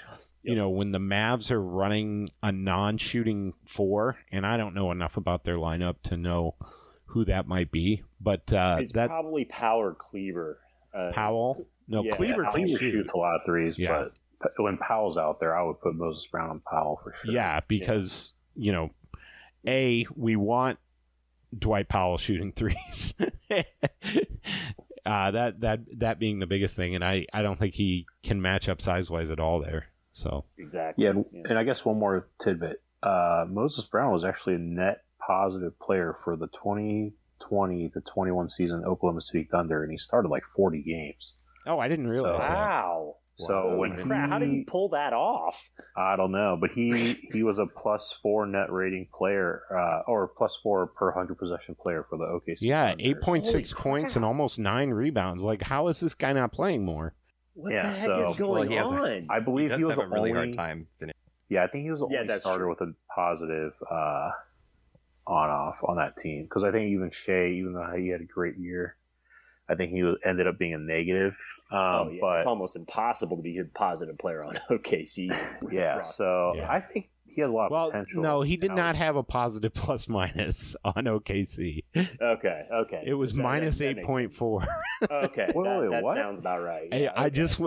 [0.44, 0.58] You Yep.
[0.58, 5.16] know, when the Mavs are running a non shooting four, and I don't know enough
[5.16, 6.56] about their lineup to know
[7.04, 10.58] who that might be, but uh, It's that probably Power Kleber.
[10.92, 12.90] Uh, Powell, no, Yeah, Kleber, can Kleber shoot.
[12.92, 14.06] shoots a lot of threes, Yeah.
[14.40, 17.32] but when Powell's out there, I would put Moses Brown on Powell for sure.
[17.32, 18.90] Yeah, because you know,
[19.66, 20.78] a we want
[21.58, 23.14] Dwight Powell shooting threes.
[25.04, 28.40] uh, that that that being the biggest thing, and I I don't think he can
[28.40, 29.86] match up size wise at all there.
[30.12, 31.04] So Exactly.
[31.04, 32.82] Yeah, and, and I guess one more tidbit.
[33.02, 38.84] Uh, Moses Brown was actually a net positive player for the 2020 to 21 season
[38.84, 41.34] Oklahoma City Thunder, and he started like 40 games.
[41.66, 42.50] Oh, I didn't realize So- that.
[42.54, 43.16] Wow.
[43.36, 43.76] So Wow.
[43.76, 45.70] when Holy crap, how did he he, pull that off?
[45.96, 50.28] I don't know, but he he was a plus four net rating player, uh, or
[50.28, 52.58] plus four per hundred possession player for the OKC.
[52.60, 53.04] Yeah, Thunder.
[53.04, 55.42] eight point six Holy points and almost nine rebounds.
[55.42, 57.14] Like, how is this guy not playing more?
[57.54, 59.26] What Yeah, the heck so- is going he has a- on?
[59.30, 61.18] I He believe does he, was have a really only, hard time finishing.
[61.48, 62.68] Yeah, I think he was the Yeah, only starter true.
[62.70, 64.30] with a positive uh,
[65.26, 68.24] on off on that team because I think even Shai, even though he had a
[68.24, 68.96] great year,
[69.68, 71.34] I think he was, ended up being a negative.
[71.70, 75.28] Um, oh yeah, but it's almost impossible to be a positive player on OKC.
[75.72, 76.12] yeah, roster.
[76.14, 76.70] so Yeah.
[76.70, 78.22] I think he has a lot of Well, potential.
[78.22, 81.84] no, he did Now- not have a positive plus minus on OKC.
[81.96, 83.02] okay, okay.
[83.06, 86.16] It was That- that- minus that eight makes point Okay, Wait, that, wait, that what?
[86.16, 86.92] sounds about right.
[86.92, 87.58] Hey, Yeah, I just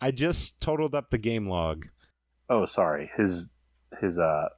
[0.00, 1.86] I just totaled up the game log.
[2.50, 3.48] Oh, sorry, his
[4.00, 4.48] his uh,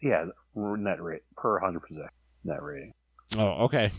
[0.00, 2.08] yeah, net rate per hundred percent
[2.44, 2.92] net rating.
[3.36, 3.90] Oh, okay.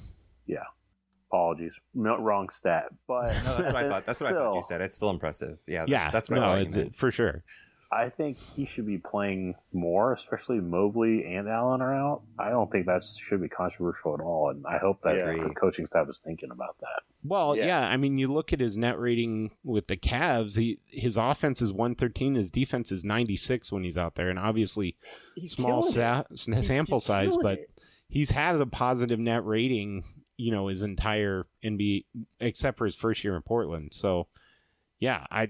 [1.33, 4.05] Apologies, no, wrong stat, but No, that's what I thought.
[4.05, 4.81] That's what I thought you said.
[4.81, 5.57] It's still impressive.
[5.65, 6.95] Yeah, that's, Yeah, that's what no, I thought you it's, meant.
[6.95, 7.43] for sure.
[7.91, 12.21] I think he should be playing more, especially Mobley and Allen are out.
[12.39, 15.25] I don't think that should be controversial at all, and I hope that Yeah.
[15.47, 17.01] the coaching staff is thinking about that.
[17.23, 17.65] Well, Yeah.
[17.65, 17.87] yeah.
[17.87, 20.55] I mean, you look at his net rating with the Cavs.
[20.57, 22.33] He his offense is one thirteen.
[22.35, 24.97] His defense is ninety six when he's out there, and obviously
[25.35, 27.69] He's small sa- sample size, but it.
[28.07, 30.03] he's had a positive net rating.
[30.37, 32.05] You know, his entire NBA
[32.39, 33.89] except for his first year in Portland.
[33.93, 34.27] So,
[34.99, 35.49] yeah, I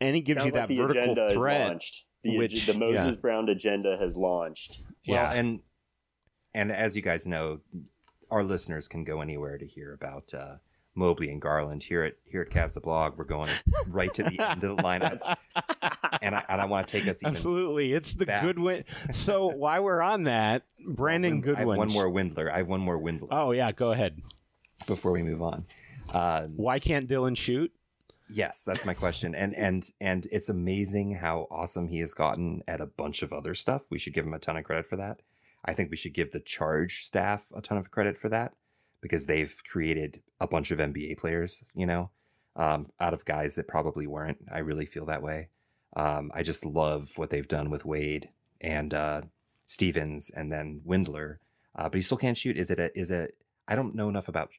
[0.00, 1.68] and he gives Sounds you like that the vertical agenda is threat.
[1.68, 2.04] launched.
[2.22, 3.20] The, which- the Moses yeah.
[3.20, 4.82] Brown agenda has launched.
[5.08, 5.60] Well, Yeah, and
[6.54, 7.60] and as you guys know,
[8.30, 10.56] our listeners can go anywhere to hear about uh,
[10.94, 11.82] Mobley and Garland.
[11.82, 13.50] Here at here at Cavs the blog, we're going
[13.88, 15.36] right to the end of the lineups,
[16.22, 17.34] and I and I want to take us even.
[17.34, 18.42] Absolutely, it's the back.
[18.42, 18.84] Goodwin.
[19.12, 21.78] So while we're on that, Brandon I have Goodwin.
[21.78, 22.52] one more Windler.
[22.52, 24.20] I have one more Windler Oh yeah, go ahead.
[24.86, 25.66] before we move on.
[26.12, 27.72] Uh, Why can't Dylan shoot?
[28.28, 29.34] Yes, that's my question.
[29.34, 33.54] And and and it's amazing how awesome he has gotten at a bunch of other
[33.54, 33.82] stuff.
[33.90, 35.20] We should give him a ton of credit for that.
[35.64, 38.54] I think we should give the charge staff a ton of credit for that
[39.00, 42.10] because they've created a bunch of NBA players, you know,
[42.56, 44.38] um, out of guys that probably weren't.
[44.52, 45.48] I really feel that way.
[45.96, 48.28] Um, I just love what they've done with Wade
[48.60, 49.22] and uh,
[49.66, 51.38] Stevens and then Windler.
[51.74, 52.56] Uh, but he still can't shoot.
[52.56, 53.36] Is it a is it
[53.66, 54.50] I don't know enough about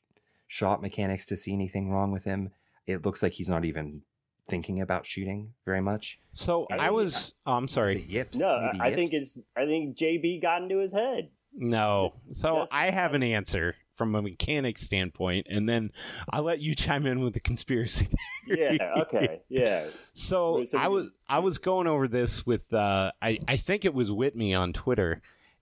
[0.48, 2.52] shot mechanics to see anything wrong with him
[2.88, 4.02] it looks like he's not even
[4.50, 6.20] thinking about shooting very much.
[6.34, 7.34] So I I, mean, was.
[7.46, 7.98] Oh, I'm sorry.
[7.98, 8.38] it yips?
[8.38, 9.38] No, Maybe I think it's.
[9.56, 11.30] I think JB got into his head.
[11.54, 12.14] No.
[12.32, 15.92] So I have an answer from a mechanics standpoint, and then
[16.32, 18.08] I'll let you chime in with the conspiracy.
[18.48, 18.80] theory.
[18.80, 19.02] Yeah.
[19.02, 19.42] Okay.
[19.48, 19.86] Yeah.
[20.16, 23.94] So So I was I was going over this with uh, I I think it
[23.94, 25.22] was Whitney on Twitter,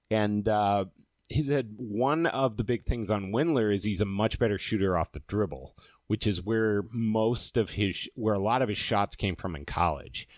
[0.09, 0.85] and uh,
[1.27, 4.97] he said one of the big things on Windler is he's a much better shooter
[4.97, 5.75] off the dribble,
[6.07, 9.65] which is where most of his where a lot of his shots came from in
[9.65, 10.29] college,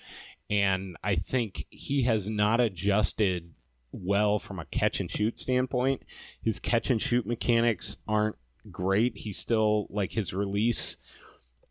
[0.49, 3.53] and I think he has not adjusted
[3.91, 6.03] well from a catch and shoot standpoint.
[6.43, 8.35] His catch and shoot mechanics aren't
[8.71, 9.17] great.
[9.17, 10.97] He's still like his release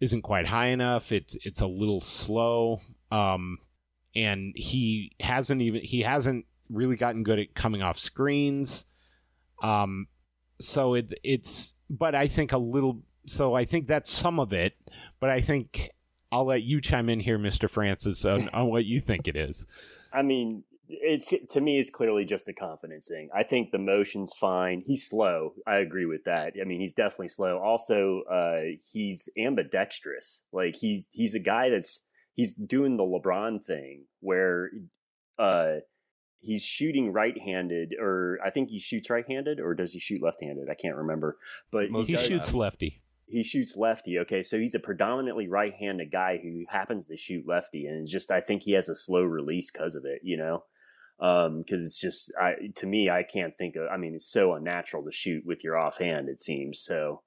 [0.00, 1.12] isn't quite high enough.
[1.12, 2.80] It's it's a little slow.
[3.10, 3.58] Um,
[4.14, 8.86] and he hasn't even he hasn't really gotten good at coming off screens.
[9.62, 10.08] Um,
[10.60, 13.02] so it's it's but I think a little.
[13.26, 14.74] So I think that's some of it.
[15.20, 15.90] But I think
[16.32, 19.66] I'll let you chime in here, Mister Francis, on, on what you think it is.
[20.12, 20.64] I mean,
[21.02, 23.28] it's to me, it's clearly just a confidence thing.
[23.34, 24.82] I think the motion's fine.
[24.86, 25.54] He's slow.
[25.66, 26.54] I agree with that.
[26.60, 27.58] I mean, he's definitely slow.
[27.58, 30.42] Also, uh, he's ambidextrous.
[30.52, 32.00] Like he's he's a guy that's
[32.34, 34.70] he's doing the LeBron thing where
[35.38, 35.76] uh,
[36.40, 40.68] he's shooting right-handed, or I think he shoots right-handed, or does he shoot left-handed?
[40.70, 41.38] I can't remember.
[41.70, 43.02] But Most He does- shoots lefty.
[43.26, 44.18] he shoots lefty.
[44.18, 48.40] Okay, so he's a predominantly right-handed guy who happens to shoot lefty, and just I
[48.40, 50.20] think he has a slow release because of it.
[50.24, 50.64] You know,
[51.20, 53.88] because it's just I to me I can't think of.
[53.92, 56.28] I mean, it's so unnatural to shoot with your offhand.
[56.28, 57.22] It seems so.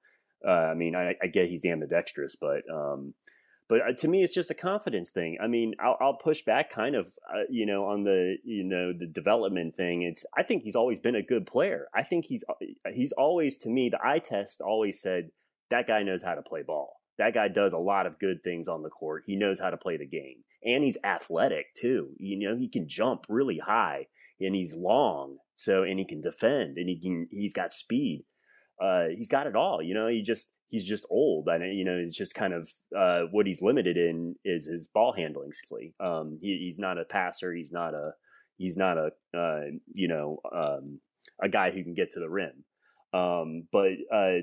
[0.46, 3.14] Uh, I mean, I, I get he's ambidextrous, but um,
[3.68, 5.38] but uh, to me, it's just a confidence thing.
[5.42, 8.92] I mean, I'll, I'll push back kind of, uh, you know, on the you know
[8.92, 10.02] the development thing.
[10.02, 11.86] It's I think he's always been a good player.
[11.94, 12.44] I think he's
[12.92, 15.30] he's always to me the eye test always said
[15.70, 17.00] that guy knows how to play ball.
[17.18, 19.24] That guy does a lot of good things on the court.
[19.26, 20.44] He knows how to play the game.
[20.64, 22.10] And he's athletic too.
[22.18, 24.06] You know, he can jump really high
[24.40, 25.38] and he's long.
[25.56, 28.24] So and he can defend and he can he's got speed.
[28.82, 29.80] Uh he's got it all.
[29.82, 31.48] You know, he just he's just old.
[31.48, 35.12] I you know, it's just kind of uh what he's limited in is his ball
[35.12, 35.52] handling.
[36.00, 38.12] Um he, he's not a passer, he's not a
[38.56, 39.60] he's not a uh
[39.92, 41.00] you know, um
[41.40, 42.64] a guy who can get to the rim.
[43.14, 44.38] Um, but uh,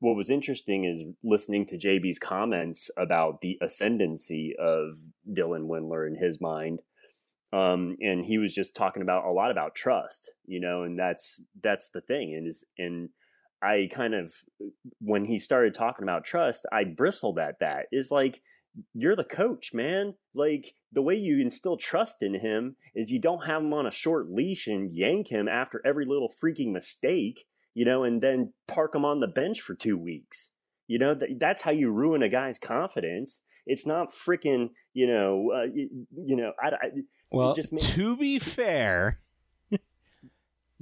[0.00, 4.96] what was interesting is listening to JB's comments about the ascendancy of
[5.30, 6.80] Dylan Windler in his mind.
[7.52, 11.42] Um, and he was just talking about a lot about trust, you know, and that's
[11.62, 12.34] that's the thing.
[12.34, 13.10] And is and
[13.62, 14.32] I kind of
[15.00, 17.86] when he started talking about trust, I bristled at that.
[17.92, 18.40] Is like
[18.94, 20.14] you're the coach, man.
[20.34, 23.92] Like the way you instill trust in him is you don't have him on a
[23.92, 28.94] short leash and yank him after every little freaking mistake, you know, and then park
[28.94, 30.52] him on the bench for two weeks.
[30.86, 33.42] You know, that's how you ruin a guy's confidence.
[33.66, 36.88] It's not freaking, you know, uh, you, you, know, I, I
[37.30, 37.86] well, just makes...
[37.94, 39.20] to be fair,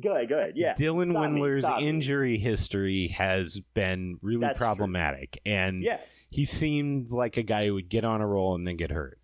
[0.00, 0.54] Go ahead, go ahead.
[0.56, 0.74] Yeah.
[0.74, 2.38] Dylan Stop Windler's injury me.
[2.38, 5.38] history has been really That's problematic.
[5.44, 5.52] True.
[5.52, 6.00] And yeah.
[6.28, 9.18] he seemed like a guy who would get on a roll and then get hurt.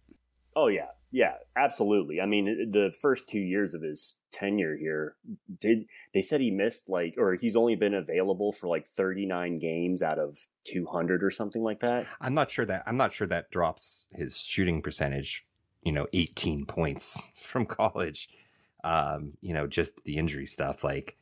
[0.54, 0.88] Oh, yeah.
[1.10, 2.20] Yeah, absolutely.
[2.20, 5.16] I mean, the first two years of his tenure here,
[5.58, 10.02] did they said he missed like, or he's only been available for like 39 games
[10.02, 12.06] out of 200 or something like that.
[12.20, 15.46] I'm not sure that I'm not sure that drops his shooting percentage.
[15.82, 18.28] You know, 18 points from college
[18.84, 20.84] um, you know, just the injury stuff.
[20.84, 21.16] Like,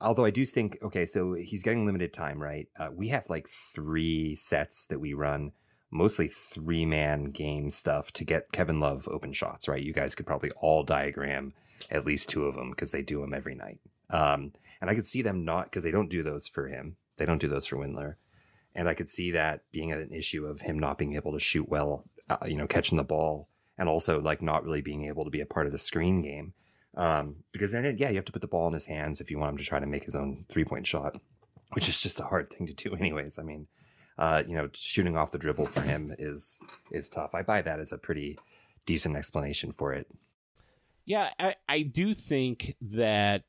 [0.00, 2.68] although I do think, okay, so he's getting limited time, right?
[2.78, 5.52] Uh, we have like three sets that we run,
[5.90, 9.82] mostly three man game stuff to get Kevin Love open shots, right?
[9.82, 11.54] You guys could probably all diagram
[11.90, 13.80] at least two of them because they do them every night.
[14.10, 16.96] Um, and I could see them not because they don't do those for him.
[17.16, 18.14] They don't do those for Windler.
[18.74, 21.68] And I could see that being an issue of him not being able to shoot
[21.68, 25.30] well, uh, you know, catching the ball and also like not really being able to
[25.30, 26.52] be a part of the screen game.
[26.94, 29.38] Um, because then, yeah, you have to put the ball in his hands if you
[29.38, 31.16] want him to try to make his own three point shot,
[31.72, 33.38] which is just a hard thing to do, anyways.
[33.38, 33.66] I mean,
[34.18, 37.34] uh, you know, shooting off the dribble for him is is tough.
[37.34, 38.38] I buy that as a pretty
[38.84, 40.08] decent explanation for it.
[41.04, 43.44] Yeah, I, I do think that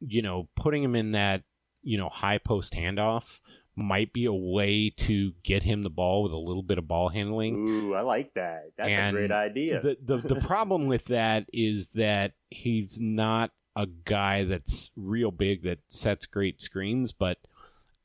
[0.00, 1.42] you know putting him in that
[1.82, 3.40] you know high post handoff
[3.76, 7.08] might be a way to get him the ball with a little bit of ball
[7.08, 7.68] handling.
[7.68, 8.70] Ooh, I like that.
[8.76, 9.80] That's and a great idea.
[9.82, 15.62] The, the the problem with that is that he's not a guy that's real big
[15.62, 17.38] that sets great screens, but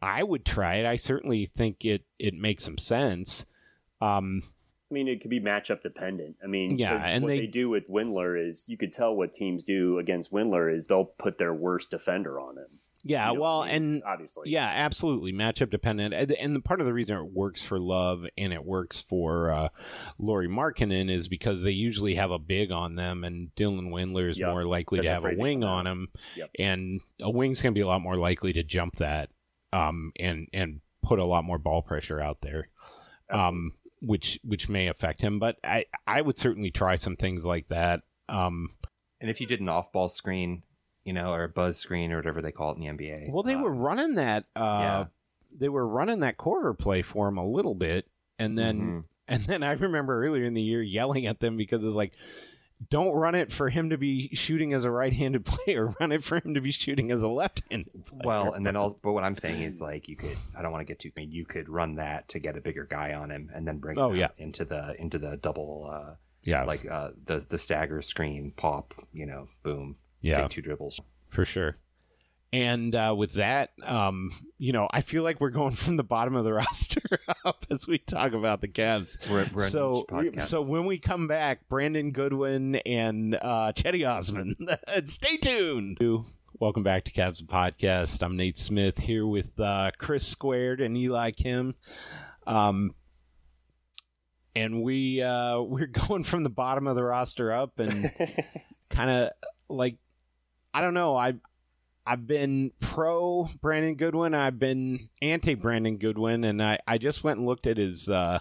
[0.02, 0.86] I would try it.
[0.86, 3.46] I certainly think it it makes some sense.
[4.02, 4.44] Um,
[4.90, 6.38] I mean, it could be matchup dependent.
[6.44, 9.34] I mean, yeah, and what they, they, do with Windler is you could tell what
[9.34, 12.80] teams do against Windler is they'll put their worst defender on him.
[13.04, 17.16] Yeah, well, and obviously, yeah, absolutely, matchup dependent, and, and the part of the reason
[17.18, 19.70] it works for Love and it works for uh,
[20.18, 24.38] Lauri Markkanen is because they usually have a big on them, and Dylan Windler is
[24.38, 24.50] yep.
[24.50, 26.50] more likely to have a wing on him, yep.
[26.60, 29.30] and a wing's going to be a lot more likely to jump that,
[29.74, 32.70] um, and and put a lot more ball pressure out there,
[33.30, 35.40] um, which which may affect him.
[35.40, 38.02] But I I would certainly try some things like that.
[38.28, 38.70] Um,
[39.22, 40.64] and if you did an off ball screen
[41.10, 43.32] you know, or a buzz screen or whatever they call it in the NBA.
[43.32, 44.46] Well, they um, were running that.
[44.56, 45.06] Uh, yeah.
[45.58, 48.06] They were running that quarter play for him a little bit,
[48.38, 49.00] and then mm-hmm.
[49.28, 52.14] and then I remember earlier in the year yelling at them because it's like,
[52.90, 55.94] don't run it for him to be shooting as a right-handed player.
[56.00, 58.22] Run it for him to be shooting as a left-handed player.
[58.24, 59.00] Well, and then all.
[59.02, 60.38] But what I'm saying is like you could.
[60.58, 61.12] I don't want to get too.
[61.16, 63.78] I mean, you could run that to get a bigger guy on him, and then
[63.78, 63.98] bring.
[64.00, 64.30] Oh yeah.
[64.38, 65.90] Into the into the double.
[65.92, 66.64] Uh, yeah.
[66.64, 68.94] Like uh, the the stagger screen pop.
[69.14, 70.48] You know, boom yeah.
[70.48, 71.00] two dribbles.
[71.30, 71.78] For sure.
[72.52, 76.36] And uh, with that, um, you know, I feel like we're going from the bottom
[76.36, 77.02] of the roster
[77.46, 79.18] up as we talk about the Cavs.
[79.30, 80.06] We're, we're so,
[80.38, 84.56] so when we come back, Brandon Goodwin and uh, Cedi Osman.
[85.06, 86.00] Stay tuned.
[86.60, 88.24] Welcome back to Cavs Podcast.
[88.24, 91.76] I'm Nate Smith here with uh, Chris Squared and Eli Kim.
[92.48, 92.96] Um,
[94.56, 98.12] and we uh, we're going from the bottom of the roster up and
[98.90, 99.30] kind of
[99.70, 99.98] like
[100.74, 101.16] I don't know.
[101.16, 101.36] I
[102.10, 104.34] I've been pro Brandon Goodwin.
[104.34, 108.40] I've been anti Brandon Goodwin, and I, I just went and looked at his uh,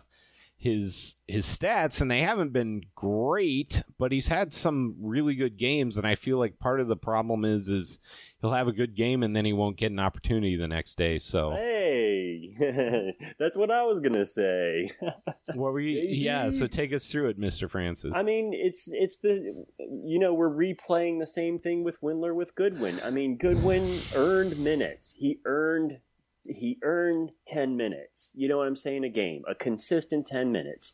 [0.59, 3.83] his his stats, and they haven't been great.
[3.97, 7.45] But he's had some really good games, and I feel like part of the problem
[7.45, 8.01] is is
[8.41, 11.19] he'll have a good game and then he won't get an opportunity the next day.
[11.19, 14.91] So hey, that's what I was gonna say.
[15.55, 16.01] what were you?
[16.01, 18.13] Yeah, so take us through it, Mister Francis.
[18.15, 22.57] I mean, it's it's the you know we're replaying the same thing with Windler with
[22.57, 22.99] Goodwin.
[23.05, 25.15] I mean, Goodwin earned minutes.
[25.17, 26.01] He earned
[26.49, 28.33] he earned 10 minutes.
[28.35, 29.05] You know what I'm saying?
[29.05, 30.93] A game, a consistent 10 minutes.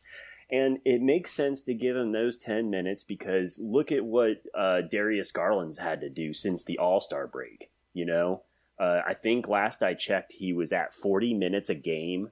[0.51, 4.81] And it makes sense to give him those 10 minutes because look at what uh,
[4.81, 7.71] Darius Garland's had to do since the All Star break.
[7.93, 8.43] You know,
[8.79, 12.29] uh, I think last I checked, he was at 40 minutes a game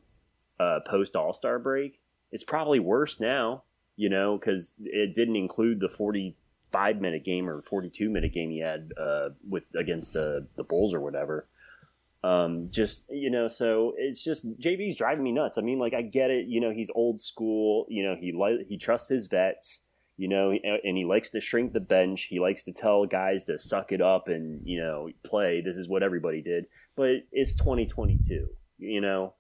[0.60, 2.00] uh, post All Star break.
[2.32, 3.64] It's probably worse now,
[3.96, 8.60] you know, because it didn't include the 45 minute game or 42 minute game he
[8.60, 11.48] had uh, with against the, the Bulls or whatever.
[12.24, 15.58] Um, just you know, so it's just JB's driving me nuts.
[15.58, 16.48] I mean, like I get it.
[16.48, 17.86] You know, he's old school.
[17.90, 19.82] You know, he li- he trusts his vets.
[20.16, 22.28] You know, and he likes to shrink the bench.
[22.30, 25.60] He likes to tell guys to suck it up and you know play.
[25.60, 26.66] This is what everybody did.
[26.96, 28.48] But it's 2022.
[28.78, 29.34] You know,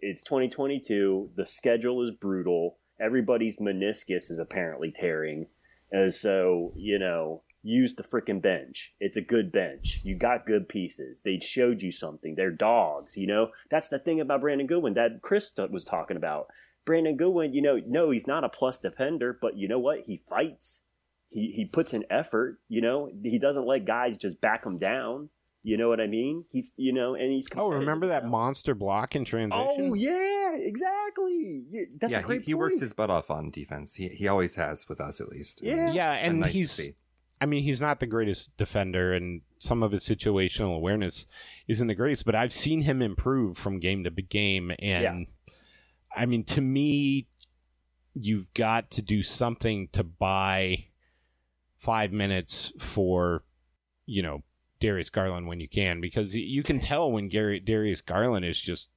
[0.00, 1.30] it's 2022.
[1.36, 2.78] The schedule is brutal.
[3.00, 5.48] Everybody's meniscus is apparently tearing,
[5.90, 8.94] and so you know use the freaking bench.
[9.00, 10.00] It's a good bench.
[10.02, 11.22] You got good pieces.
[11.22, 12.34] They showed you something.
[12.34, 13.50] They're dogs, you know?
[13.70, 16.48] That's the thing about Brandon Goodwin that Chris was talking about.
[16.86, 20.00] Brandon Goodwin, you know, no, he's not a plus defender, but you know what?
[20.06, 20.82] He fights.
[21.28, 23.10] He he puts in effort, you know?
[23.22, 25.28] He doesn't let guys just back him down.
[25.62, 26.44] You know what I mean?
[26.50, 27.46] He, you know, and he's.
[27.54, 29.66] Oh, remember that monster block in transition?
[29.68, 31.64] Oh yeah, exactly.
[31.68, 33.94] Yeah, that's yeah, a great he, he works his butt off on defense.
[33.94, 35.60] He he always has with us at least.
[35.62, 36.90] Yeah, yeah, and nice he's
[37.40, 41.26] I mean, he's not the greatest defender, and some of his situational awareness
[41.68, 42.24] isn't the greatest.
[42.26, 45.52] But I've seen him improve from game to game, and yeah.
[46.14, 47.28] I mean, to me,
[48.14, 50.86] you've got to do something to buy
[51.78, 53.42] five minutes for,
[54.04, 54.42] you know,
[54.80, 58.90] Darius Garland when you can, because you can tell when Gary Darius Garland is just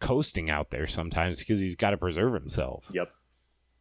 [0.00, 2.86] coasting out there sometimes because he's got to preserve himself.
[2.92, 3.10] Yep.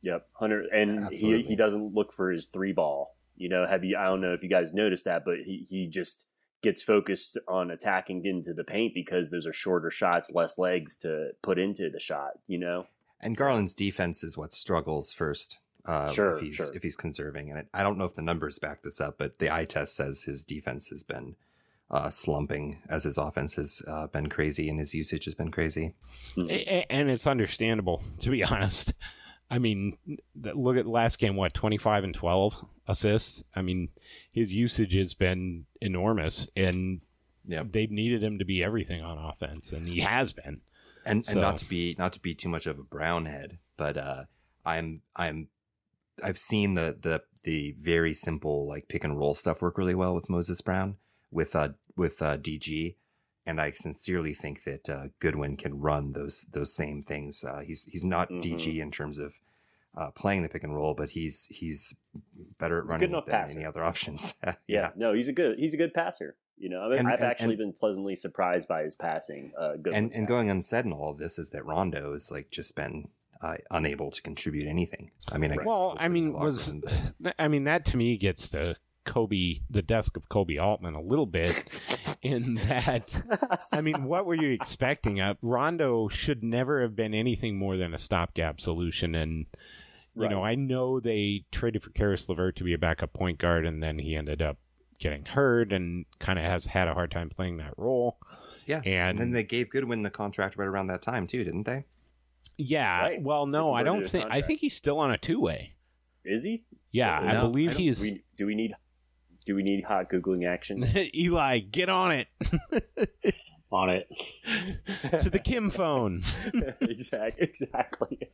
[0.03, 3.12] Yep, hundred, and he he doesn't look for his three ball.
[3.35, 3.97] You know, have you?
[3.97, 6.27] I don't know if you guys noticed that, but he he just
[6.61, 11.31] gets focused on attacking into the paint because those are shorter shots, less legs to
[11.41, 12.31] put into the shot.
[12.47, 12.87] You know,
[13.19, 15.59] and Garland's defense is what struggles first.
[15.85, 16.71] Uh, sure, if he's sure.
[16.73, 19.53] if he's conserving, and I don't know if the numbers back this up, but the
[19.53, 21.35] eye test says his defense has been
[21.93, 25.93] uh, slumping as his offense has uh, been crazy and his usage has been crazy.
[26.35, 26.85] Mm-hmm.
[26.89, 28.93] And it's understandable, to be honest.
[29.53, 29.99] I mean,
[30.35, 33.43] look at last game, what, 25 and 12 assists?
[33.55, 33.89] I mean,
[34.31, 37.01] his usage has been enormous, and
[37.45, 37.61] yeah.
[37.63, 40.61] they've needed him to be everything on offense, and he has been.
[41.05, 41.33] And, so.
[41.33, 44.23] and not to be not to be too much of a brown head, but uh,
[44.65, 45.49] I'm I'm
[46.23, 50.15] I've seen the the the very simple like pick and roll stuff work really well
[50.15, 50.95] with Moses Brown
[51.29, 52.95] with uh with uh, DG,
[53.45, 57.43] and I sincerely think that uh, Goodwin can run those those same things.
[57.43, 58.41] Uh, he's he's not mm-hmm.
[58.41, 59.39] DG in terms of
[59.95, 61.95] uh, playing the pick and roll, but he's he's
[62.59, 63.55] better at he's running than passer.
[63.55, 64.33] any other options.
[64.43, 64.53] yeah.
[64.67, 64.91] yeah.
[64.95, 66.35] no, he's a good he's a good passer.
[66.57, 69.51] You know, I mean, and, I've and, actually and, been pleasantly surprised by his passing.
[69.57, 72.75] Uh, and and going unsaid in all of this is that Rondo has like just
[72.75, 73.09] been
[73.41, 75.11] uh, unable to contribute anything.
[75.29, 76.71] I mean, I well, I mean, was
[77.37, 81.25] I mean that to me gets to Koby, the desk of Koby Altman a little
[81.25, 81.81] bit
[82.21, 83.13] in that.
[83.71, 85.19] I mean, what were you expecting?
[85.19, 89.15] Uh, Rondo should never have been anything more than a stopgap solution.
[89.15, 89.45] And,
[90.15, 90.31] you right.
[90.31, 93.81] know, I know they traded for Caris LeVert to be a backup point guard, and
[93.81, 94.57] then he ended up
[94.99, 98.17] getting hurt and kind of has had a hard time playing that role.
[98.65, 98.81] Yeah.
[98.85, 101.85] And, and then they gave Goodwin the contract right around that time, too, didn't they?
[102.57, 103.01] Yeah.
[103.01, 103.21] Right.
[103.21, 104.23] Well, no, I don't think.
[104.23, 104.43] Contract.
[104.43, 105.73] I think he's still on a two way.
[106.23, 106.63] Is he?
[106.91, 107.99] Yeah, no, I believe I he's.
[107.99, 108.73] We, do we need
[109.43, 110.83] do we need hot googling action?
[111.15, 112.27] Eli, get on it.
[113.71, 114.07] on it.
[115.21, 116.23] to the Kim phone.
[116.81, 117.47] exactly.
[117.47, 118.29] Exactly.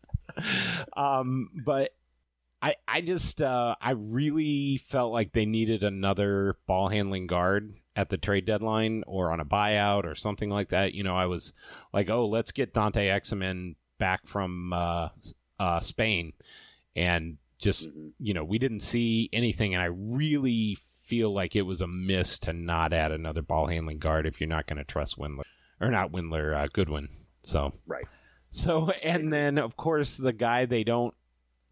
[0.95, 1.91] um, but
[2.61, 8.09] I I just uh, I really felt like they needed another ball handling guard at
[8.09, 10.93] the trade deadline or on a buyout or something like that.
[10.93, 11.53] You know, I was
[11.93, 15.09] like, oh, let's get Dante Exum back from uh,
[15.59, 16.33] uh, Spain,
[16.95, 18.09] and just mm-hmm.
[18.19, 20.77] you know, we didn't see anything, and I really
[21.09, 24.47] feel like it was a miss to not add another ball handling guard if you're
[24.47, 25.41] not going to trust Windler
[25.81, 27.09] or not Windler uh, Goodwin.
[27.41, 28.05] So right.
[28.51, 31.15] So and then of course the guy they don't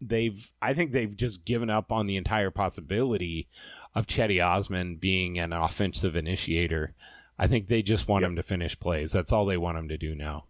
[0.00, 3.48] they've I think they've just given up on the entire possibility
[3.94, 6.94] of Cedi Osman being an offensive initiator.
[7.38, 8.30] I think they just want yep.
[8.30, 9.12] him to finish plays.
[9.12, 10.46] That's all they want him to do now.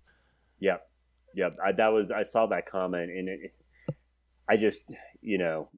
[0.59, 0.79] Yeah,
[1.35, 1.51] yeah.
[1.63, 3.55] I, that was I saw that comment and it,
[4.49, 5.69] I just you know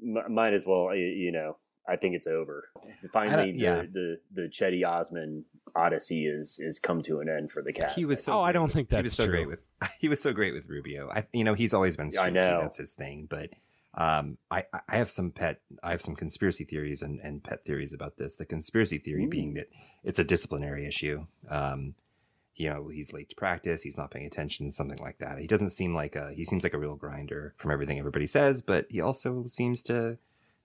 [0.00, 1.56] might as well you know
[1.88, 2.68] I think it's over.
[3.12, 3.82] Finally, yeah.
[3.82, 7.94] the, the the Cedi Osman odyssey is is come to an end for the Cavs.
[7.94, 8.34] He was so.
[8.34, 9.32] Oh, I don't think that's he was so true.
[9.32, 9.66] great with.
[10.00, 11.10] He was so great with Rubio.
[11.10, 12.10] I, you know, he's always been.
[12.10, 13.50] Streaky, I know that's his thing, but.
[13.94, 17.92] Um, I, I have some pet, I have some conspiracy theories and, and pet theories
[17.92, 18.36] about this.
[18.36, 19.28] The conspiracy theory Ooh.
[19.28, 19.70] being that
[20.04, 21.26] it's a disciplinary issue.
[21.48, 21.94] Um,
[22.54, 25.38] you know, he's late to practice, he's not paying attention, something like that.
[25.38, 28.62] He doesn't seem like a, he seems like a real grinder from everything everybody says,
[28.62, 30.18] but he also seems to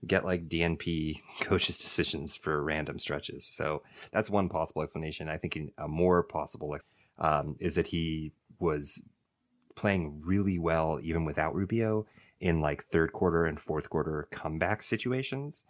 [0.06, 3.46] get like DNP coaches' decisions for random stretches.
[3.46, 5.30] So that's one possible explanation.
[5.30, 6.78] I think a more possible
[7.20, 9.02] um, is that he was
[9.76, 12.06] playing really well even without Rubio
[12.40, 15.66] in like third quarter and fourth quarter comeback situations.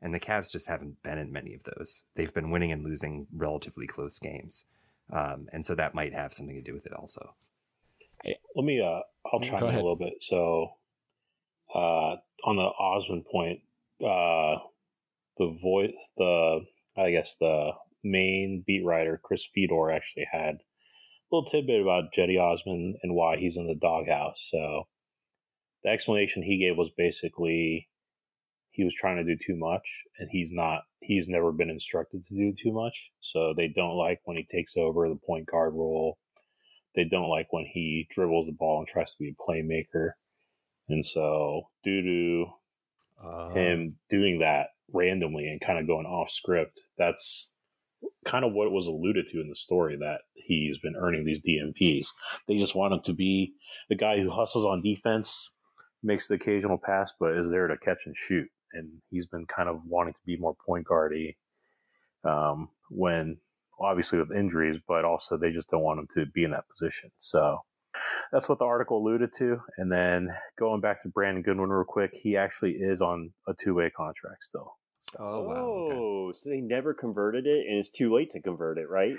[0.00, 2.04] And the Cavs just haven't been in many of those.
[2.14, 4.66] They've been winning and losing relatively close games.
[5.10, 7.34] Um, and so that might have something to do with it also.
[8.22, 9.00] Hey, let me, uh,
[9.32, 10.14] I'll Yeah, chime in a little bit.
[10.20, 10.74] So,
[11.74, 13.60] uh, on the Osman point,
[14.00, 14.56] uh,
[15.38, 16.60] the voice, the,
[16.96, 17.72] I guess the
[18.04, 20.60] main beat writer, Chris Fedor, actually had a
[21.30, 24.48] little tidbit about Cedi Osman and why he's in the doghouse.
[24.50, 24.84] So,
[25.82, 27.88] the explanation he gave was basically
[28.70, 32.34] he was trying to do too much and he's not he's never been instructed to
[32.34, 33.10] do too much.
[33.20, 36.18] So they don't like when he takes over the point guard role.
[36.94, 40.10] They don't like when he dribbles the ball and tries to be a playmaker.
[40.88, 42.52] And so due to
[43.22, 47.50] Uh, him doing that randomly and kind of going off script that's
[48.24, 52.06] kind of what was alluded to in the story that he's been earning these DNPs.
[52.46, 53.54] They just want him to be
[53.88, 55.50] the guy who hustles on defense,
[56.02, 58.48] makes the occasional pass, but is there to catch and shoot.
[58.72, 61.36] And he's been kind of wanting to be more point guardy
[62.24, 63.38] um, when
[63.80, 67.10] obviously with injuries, but also they just don't want him to be in that position.
[67.18, 67.58] So
[68.32, 69.58] that's what the article alluded to.
[69.78, 70.28] And then
[70.58, 74.44] going back to Brandon Goodwin real quick, he actually is on a two way contract
[74.44, 74.76] still.
[75.18, 75.54] oh wow.
[75.54, 75.96] okay.
[75.96, 79.14] Oh, so they never converted it, and it's too late to convert it, right?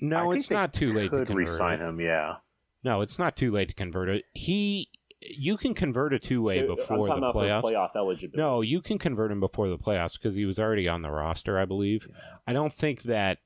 [0.00, 1.48] No, think it's not too late to Could convert.
[1.48, 1.88] re-sign it.
[1.88, 2.34] him, yeah.
[2.82, 4.24] No, it's not too late to convert it.
[4.34, 4.90] He,
[5.22, 7.62] you can convert a two way So, uh, I'm before the about playoffs.
[7.62, 8.36] playoff eligibility.
[8.42, 11.58] No, you can convert him before the playoffs because he was already on the roster,
[11.58, 12.06] I believe.
[12.46, 13.38] I don't think that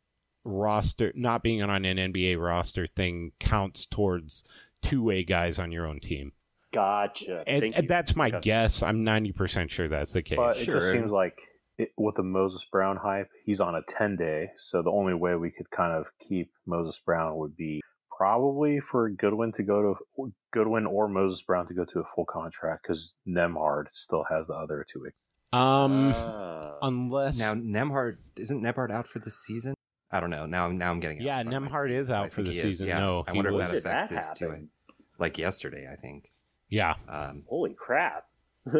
[0.48, 4.44] roster not being on an NBA roster thing counts towards
[4.82, 6.32] two way guys on your own team.
[6.72, 7.44] Gotcha.
[7.46, 8.42] And, and that's my Gotcha.
[8.44, 8.82] guess.
[8.82, 10.36] I'm 90% sure that's the case.
[10.36, 10.74] But it Sure.
[10.74, 11.40] just seems like
[11.78, 14.50] it, with the Moses Brown hype, he's on a 10 day.
[14.56, 17.80] So the only way we could kind of keep Moses Brown would be
[18.14, 22.24] probably for Goodwin to go to Goodwin or Moses Brown to go to a full
[22.26, 25.14] contract because Nembhard still has the other two weeks.
[25.52, 26.74] um, Ah.
[26.82, 29.72] unless Now Nembhard isn't Nembhard out for the season?
[30.10, 30.46] I don't know.
[30.46, 32.50] Now now I'm getting it Yeah, in front of my Nembhard is out for the
[32.50, 32.88] is, season.
[32.88, 33.00] Yeah.
[33.00, 34.46] No, I wonder if that affects that his two.
[34.48, 34.70] happen?
[35.18, 36.30] Like yesterday, I think.
[36.68, 38.24] yeah, Um, Holy crap!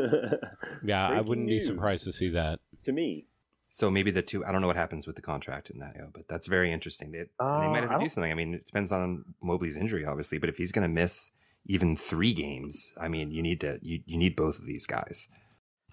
[0.85, 2.61] yeah, I wouldn't be surprised to see that.
[2.85, 3.27] to me.
[3.71, 4.45] so maybe the two.
[4.45, 7.13] I don't know what happens with the contract in that, yeah, but that's very interesting.
[7.13, 7.29] They, and
[7.63, 8.31] they Uh, might have to do something.
[8.31, 10.39] I mean, it depends on Mobley's injury, obviously.
[10.39, 11.33] But if he's going to miss
[11.67, 15.29] even three games, I mean, you need to you, you need both of these guys.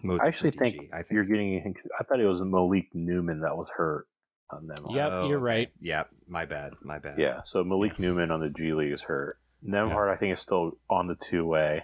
[0.03, 1.75] Moses I actually think, DG, I think you're getting.
[1.99, 4.07] I thought it was Malik Newman that was hurt
[4.49, 4.95] on Nembhard.
[4.95, 5.71] Yep, you're right.
[5.81, 7.17] Yeah, my bad, my bad.
[7.19, 9.37] Yeah, so Malik Newman on the G League is hurt.
[9.67, 11.83] Nembhard, I think, is still on the two way.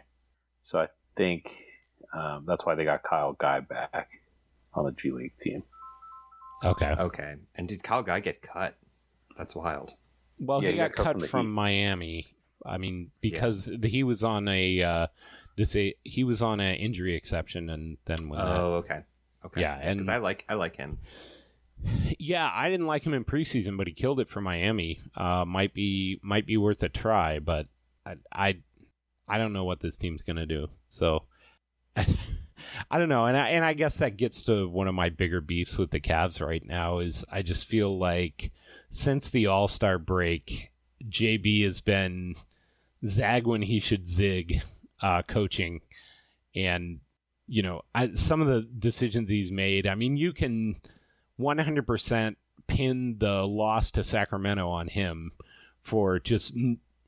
[0.61, 0.87] So I
[1.17, 1.47] think
[2.13, 4.09] um, that's why they got Kyle Guy back
[4.73, 5.63] on the G League team.
[6.63, 6.91] Okay.
[6.97, 7.35] Okay.
[7.55, 8.75] And did Kyle Guy get cut?
[9.37, 9.93] That's wild.
[10.39, 12.35] Well, Yeah, he he got got cut cut from from Miami.
[12.63, 15.07] I mean, because the he was on a uh,
[15.57, 19.01] disa- he was on an injury exception, and then when that- Oh, okay.
[19.43, 19.61] Okay.
[19.61, 20.99] Yeah, and- I like I like him.
[22.19, 24.99] Yeah, I didn't like him in preseason, but he killed it for Miami.
[25.15, 27.67] Uh, might be might be worth a try, but
[28.05, 28.57] I I,
[29.27, 30.67] I don't know what this team's gonna do.
[30.89, 31.23] So
[31.95, 35.41] I don't know, and I and I guess that gets to one of my bigger
[35.41, 38.51] beefs with the Cavs right now is I just feel like
[38.89, 40.71] since the All Star break,
[41.09, 42.35] JB has been
[43.05, 44.61] zag when he should zig,
[45.01, 45.81] uh, coaching,
[46.55, 46.99] and
[47.47, 49.87] you know I, some of the decisions he's made.
[49.87, 50.75] I mean, you can
[51.41, 52.35] 100%
[52.67, 55.31] pin the loss to Sacramento on him
[55.83, 56.55] for just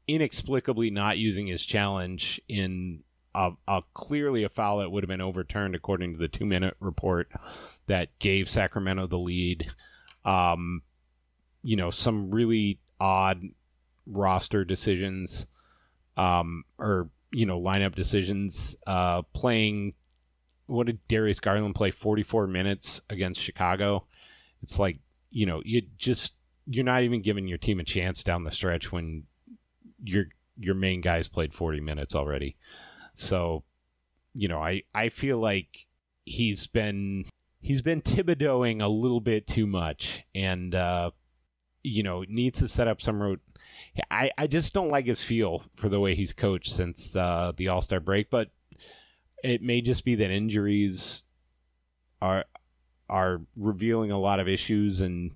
[0.08, 3.04] inexplicably not using his challenge in
[3.36, 6.76] a, a clearly a foul that would have been overturned according to the two minute
[6.80, 7.30] report
[7.88, 9.72] that gave Sacramento the lead.
[10.26, 10.82] Um,
[11.64, 13.42] you know, some really odd
[14.06, 15.48] roster decisions,
[16.18, 18.76] um, or you know, lineup decisions.
[18.86, 19.94] Uh, playing
[20.68, 21.92] what did Darius Garland play?
[21.92, 24.06] Forty four minutes against Chicago.
[24.64, 25.00] It's like
[25.30, 26.34] you know, you just
[26.66, 29.24] you're not even giving your team a chance down the stretch when
[30.04, 30.26] your
[30.58, 32.56] your main guys played 40 minutes already.
[33.16, 33.64] So,
[34.34, 35.88] you know, I I feel like
[36.26, 37.26] he's been
[37.60, 41.12] he's been Thibodeauing a little bit too much, and uh,
[41.84, 43.42] you know needs to set up some route.
[44.12, 47.70] I I just don't like his feel for the way he's coached since uh, the
[47.70, 48.50] All Star break, but
[49.44, 51.26] it may just be that injuries
[52.22, 52.46] are
[53.14, 55.36] are revealing a lot of issues and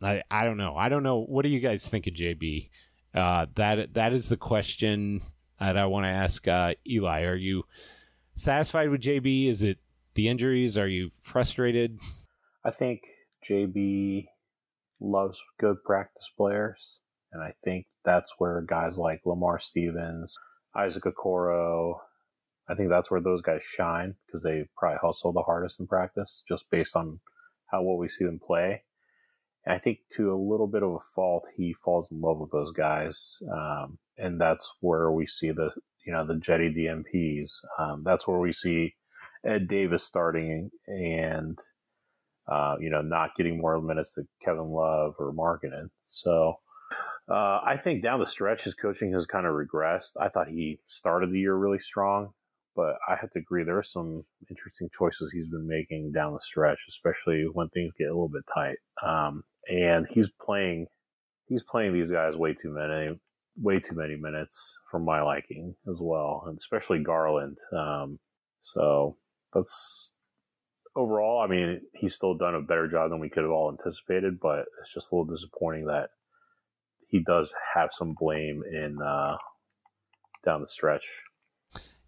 [0.00, 0.74] I, I don't know.
[0.74, 1.20] I don't know.
[1.20, 2.70] What do you guys think of JB?
[3.14, 5.20] Uh, that that is the question
[5.60, 7.22] that I want to ask uh, Eli.
[7.24, 7.64] Are you
[8.34, 9.50] satisfied with JB?
[9.50, 9.78] Is it
[10.14, 10.78] the injuries?
[10.78, 11.98] Are you frustrated?
[12.64, 13.02] I think
[13.46, 14.26] JB
[14.98, 20.34] loves good practice players, and I think that's where guys like Lamar Stevens,
[20.74, 21.96] Isaac Okoro,
[22.68, 26.42] I think that's where those guys shine because they probably hustle the hardest in practice,
[26.48, 27.20] just based on
[27.66, 28.82] how well we see them play.
[29.64, 32.50] And I think to a little bit of a fault, he falls in love with
[32.52, 35.70] those guys, um, and that's where we see the
[36.06, 37.50] you know the Cedi DNPs.
[37.78, 38.94] Um, that's where we see
[39.44, 41.58] Ed Davis starting and
[42.48, 45.90] uh, you know not getting more minutes than Kevin Love or Markkanen.
[46.06, 46.60] So
[47.28, 50.12] uh, I think down the stretch, his coaching has kind of regressed.
[50.20, 52.32] I thought he started the year really strong,
[52.76, 56.40] but I have to agree there are some interesting choices he's been making down the
[56.40, 58.76] stretch, especially when things get a little bit tight.
[59.02, 60.86] Um, and he's playing,
[61.46, 63.18] he's playing these guys way too many,
[63.56, 67.58] way too many minutes for my liking as well, and especially Garland.
[67.76, 68.18] Um,
[68.60, 69.16] so
[69.54, 70.12] that's
[70.94, 71.40] overall.
[71.40, 74.66] I mean, he's still done a better job than we could have all anticipated, but
[74.80, 76.10] it's just a little disappointing that
[77.08, 79.36] he does have some blame in uh,
[80.44, 81.22] down the stretch.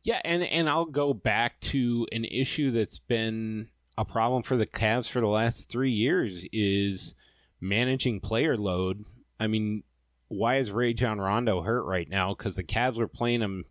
[0.02, 4.66] Yeah, and and I'll go back to an issue that's been a problem for the
[4.66, 7.14] Cavs for the last three years is
[7.60, 9.04] managing player load.
[9.40, 9.82] I mean,
[10.28, 12.34] why is Rajon Rondo hurt right now?
[12.34, 13.64] Because the Cavs were playing him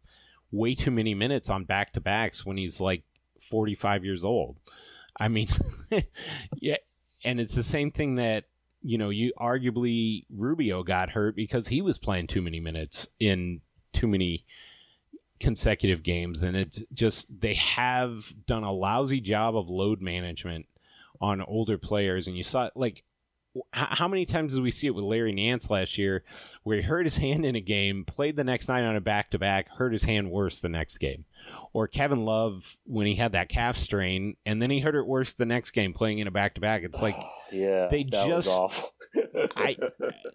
[0.52, 3.04] way too many minutes on back to backs when he's like
[3.50, 4.58] 45 years old.
[5.20, 5.48] I mean,
[6.62, 6.78] yeah,
[7.24, 8.46] and it's the same thing that
[8.82, 13.62] you know, you arguably Rubio got hurt because he was playing too many minutes in
[13.92, 14.46] too many
[15.40, 20.66] consecutive games and it's just they have done a lousy job of load management
[21.22, 23.04] on older players and you saw like
[23.72, 26.24] how many times did we see it with Larry Nance last year
[26.64, 29.32] where he hurt his hand in a game, played the next night on a back
[29.32, 31.26] to back, hurt his hand worse the next game?
[31.74, 35.34] Or Kevin Love when he had that calf strain and then he hurt it worse
[35.34, 36.84] the next game playing in a back to back.
[36.84, 37.18] It's like
[37.52, 38.50] yeah, they just
[39.56, 39.78] I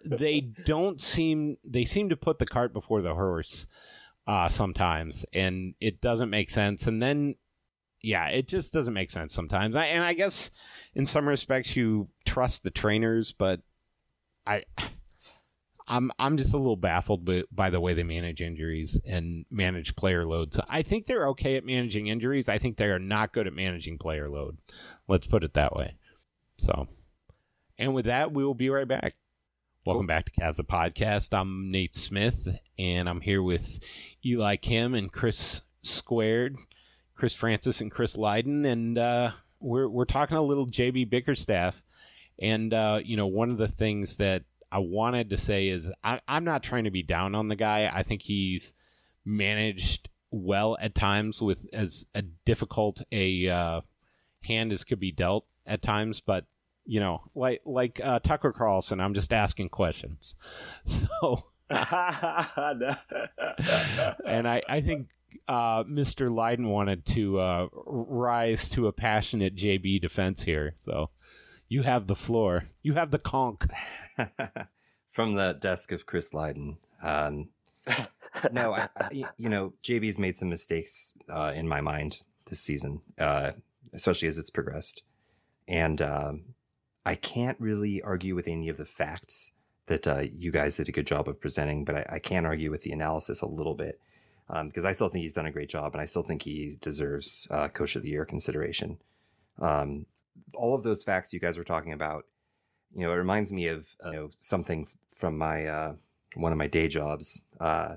[0.05, 3.67] they don't seem they seem to put the cart before the horse
[4.25, 7.35] uh sometimes and it doesn't make sense and then
[8.03, 9.77] yeah, it just doesn't make sense sometimes.
[9.77, 10.51] I, and I guess
[10.93, 13.61] in some respects you trust the trainers, but
[14.45, 14.65] I
[15.87, 19.95] I'm I'm just a little baffled by, by the way they manage injuries and manage
[19.95, 20.59] player loads.
[20.69, 22.49] I think they're okay at managing injuries.
[22.49, 24.57] I think they are not good at managing player load.
[25.07, 25.95] Let's put it that way.
[26.57, 26.87] So,
[27.77, 29.15] and with that, we will be right back.
[29.85, 31.37] Welcome back to Cavs Podcast.
[31.37, 32.47] I'm Nate Smith,
[32.77, 33.79] and I'm here with
[34.25, 36.57] Eli Kim and Chris Squared,
[37.15, 41.81] Chris Francis and Chris Lydon, and uh, we're we're talking a little JB Bickerstaff,
[42.39, 46.21] and uh, you know one of the things that I wanted to say is I,
[46.27, 47.91] I'm not trying to be down on the guy.
[47.93, 48.73] I think he's
[49.25, 53.81] managed well at times with as a difficult a uh,
[54.45, 56.45] hand as could be dealt at times, but
[56.85, 60.35] you know, like like uh, Tucker Carlson, I'm just asking questions.
[60.85, 61.45] So,
[64.25, 65.09] and I I think
[65.47, 66.33] uh, Mr.
[66.33, 70.73] Lydon wanted to uh, rise to a passionate JB defense here.
[70.75, 71.09] So
[71.67, 72.65] you have the floor.
[72.81, 73.61] You have the conch.
[75.09, 76.77] From the desk of Chris Lydon.
[77.01, 77.49] Um,
[78.51, 83.01] no, I, I, you know, JB's made some mistakes uh, in my mind this season,
[83.17, 83.51] uh,
[83.93, 85.03] especially as it's progressed.
[85.67, 86.43] And um,
[87.05, 89.51] I can't really argue with any of the facts
[89.87, 92.71] that uh, you guys did a good job of presenting, but I, I can argue
[92.71, 93.99] with the analysis a little bit
[94.47, 96.77] because um, I still think he's done a great job, and I still think he
[96.79, 98.97] deserves uh, Coach of the Year consideration.
[99.59, 100.05] Um,
[100.55, 102.25] all of those facts you guys were talking about,
[102.95, 105.93] you know, it reminds me of uh, you know, something from my uh,
[106.35, 107.95] one of my day jobs uh,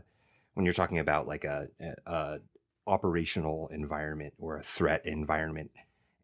[0.54, 2.38] when you're talking about like a, a, a,
[2.88, 5.72] operational environment or a threat environment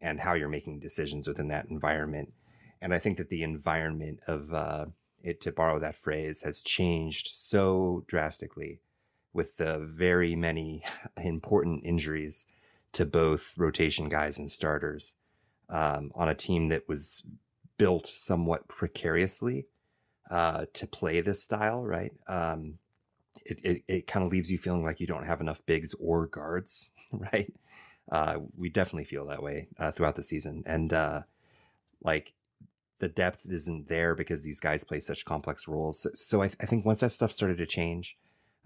[0.01, 2.31] and how you're making decisions within that environment.
[2.81, 4.85] And I think that the environment of uh,
[5.23, 8.81] it, to borrow that phrase, has changed so drastically
[9.33, 10.83] with the very many
[11.17, 12.45] important injuries
[12.91, 15.15] to both rotation guys and starters
[15.69, 17.23] um, on a team that was
[17.77, 19.65] built somewhat precariously
[20.29, 22.13] uh, to play this style, right?
[22.27, 22.77] Um,
[23.45, 26.27] it, it, it kind of leaves you feeling like you don't have enough bigs or
[26.27, 27.51] guards, right?
[28.11, 30.63] Uh, we definitely feel that way uh, throughout the season.
[30.65, 31.21] And uh,
[32.03, 32.33] like
[33.03, 35.99] the depth isn't there because these guys play such complex roles.
[35.99, 38.17] So, so I, th- I, think once that stuff started to change,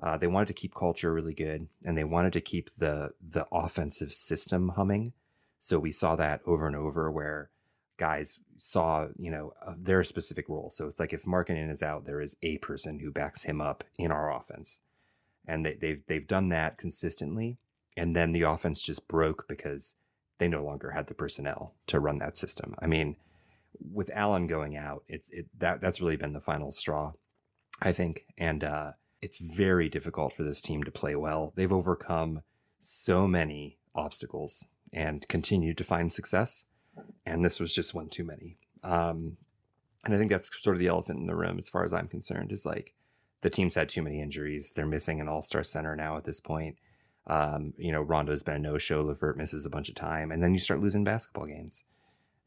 [0.03, 3.47] uh, they wanted to keep culture really good, and they wanted to keep the the
[3.51, 5.13] offensive system humming.
[5.59, 7.49] So we saw that over and over, where
[7.97, 10.69] guys saw you know uh, their specific role.
[10.69, 13.83] So it's like if Markkanen is out, there is a person who backs him up
[13.97, 14.81] in our offense,
[15.47, 17.57] and they, they've they've done that consistently.
[17.97, 19.95] And then the offense just broke because
[20.37, 22.75] they no longer had the personnel to run that system.
[22.77, 23.15] I mean,
[23.79, 27.13] with Allen going out, it's it that that's really been the final straw,
[27.81, 28.25] I think.
[28.37, 31.53] And uh, it's very difficult for this team to play well.
[31.55, 32.41] They've overcome
[32.79, 36.65] so many obstacles and continued to find success.
[37.25, 38.57] And this was just one too many.
[38.83, 39.37] Um,
[40.03, 42.07] And I think that's sort of the elephant in the room, as far as I'm
[42.07, 42.93] concerned, is like
[43.41, 44.71] the team's had too many injuries.
[44.71, 46.77] They're missing an all star center now at this point.
[47.27, 49.03] Um, you know, Rondo's been a no show.
[49.03, 51.83] LeVert misses a bunch of time, and then you start losing basketball games.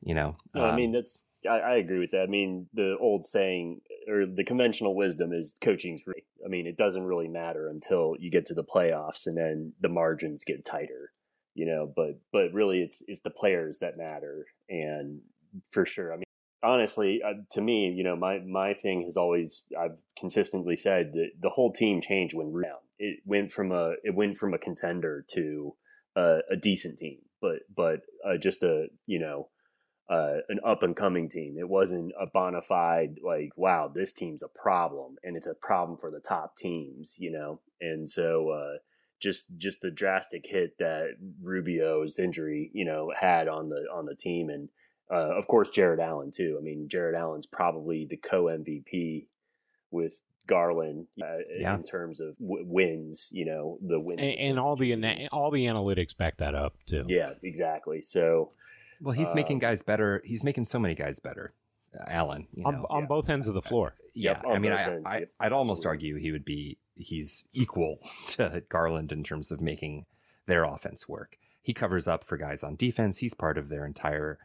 [0.02, 2.22] You know, No, I Um, mean that's I, I agree with that.
[2.22, 6.24] I mean the old saying or the conventional wisdom is coaching's free.
[6.44, 9.88] I mean it doesn't really matter until you get to the playoffs and then the
[9.88, 11.10] margins get tighter.
[11.54, 15.20] You know, but but really it's it's the players that matter and
[15.70, 16.12] for sure.
[16.12, 16.24] I mean
[16.62, 21.30] honestly uh, to me you know my my thing has always I've consistently said that
[21.40, 22.52] the whole team changed when.
[22.98, 25.74] It went from a it went from a contender to
[26.16, 29.48] a, a decent team, but but uh, just a you know
[30.10, 31.56] uh, an up and coming team.
[31.56, 35.96] It wasn't a bona fide like, wow, this team's a problem, and it's a problem
[35.98, 37.60] for the top teams, you know.
[37.80, 38.78] And so, uh,
[39.20, 41.10] just just the drastic hit that
[41.42, 44.68] Rubio's injury, you know, had on the on the team, and
[45.12, 46.56] uh, of course Jarrett Allen too.
[46.58, 49.26] I mean, Jarrett Allen's probably the co MVP
[49.92, 51.74] with Garland uh, Yeah.
[51.76, 53.28] in terms of w- wins.
[53.30, 57.04] You know, the wins and, and all the all the analytics back that up too.
[57.06, 58.02] yeah, exactly.
[58.02, 58.50] So.
[59.00, 60.22] Well, he's making um, guys better.
[60.24, 61.54] He's making so many guys better.
[61.98, 62.86] Uh, Allen, you on, know.
[62.88, 63.06] on yeah.
[63.06, 63.94] both ends of the floor.
[64.14, 67.44] yeah, Yep, I mean, I, ends, I, yep, I'd almost argue he would be he's
[67.52, 67.98] equal
[68.28, 70.06] to Garland in terms of making
[70.46, 71.36] their offense work.
[71.62, 73.18] He covers up for guys on defense.
[73.18, 74.38] He's part of their entire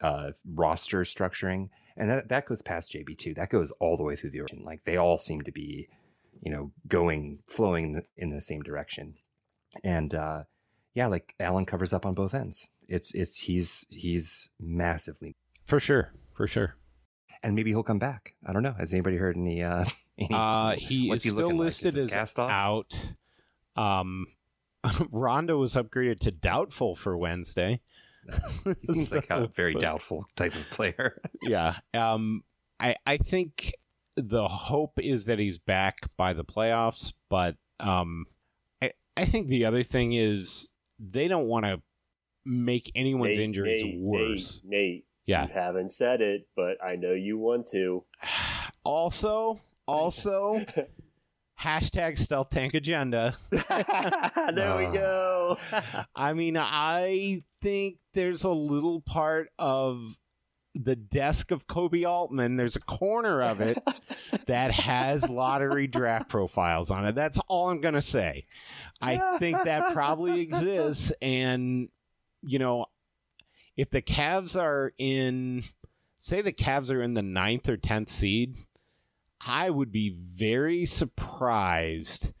[0.00, 3.34] uh, roster structuring, and that that goes past JB too.
[3.34, 4.64] That goes all the way through the origin.
[4.64, 5.88] Like they all seem to be,
[6.42, 9.14] you know, going flowing in the, in the same direction,
[9.82, 10.44] and uh,
[10.94, 12.68] yeah, like Allen covers up on both ends.
[12.88, 16.12] It's it's he's he's massively For sure.
[16.34, 16.76] For sure.
[17.42, 18.34] and maybe he'll come back.
[18.46, 18.74] I don't know.
[18.78, 19.62] Has anybody heard any?
[19.62, 19.84] Uh,
[20.18, 21.68] any Uh, he what's is he still looking like?
[21.68, 22.94] Is listed as out.
[23.76, 24.26] Um,
[25.10, 27.80] Rondo was upgraded to doubtful for Wednesday.
[28.64, 31.20] he seems like a So- very doubtful type of player.
[31.42, 31.76] yeah.
[31.94, 32.42] Um,
[32.80, 33.74] I I think
[34.16, 38.26] the hope is that he's back by the playoffs, but um,
[38.82, 41.80] I I think the other thing is they don't want to
[42.44, 44.60] make anyone's Nate, injuries Nate, worse.
[44.64, 45.46] Nate, Nate, Yeah.
[45.46, 48.04] you haven't said it, but I know you want to.
[48.84, 50.64] Also, also,
[51.60, 53.34] hashtag stealth tank agenda.
[53.50, 54.92] there we Oh.
[54.92, 55.58] go.
[56.16, 60.16] I mean, I think there's a little part of
[60.74, 62.56] the desk of Koby Altman.
[62.56, 63.78] There's a corner of it
[64.46, 67.14] that has lottery draft profiles on it.
[67.14, 68.46] That's all I'm going to say.
[69.00, 71.12] I think that probably exists.
[71.22, 71.88] And,
[72.42, 72.86] you know,
[73.76, 75.64] if the Cavs are in,
[76.18, 78.56] say, the Cavs are in the ninth or 10th seed,
[79.40, 82.32] I would be very surprised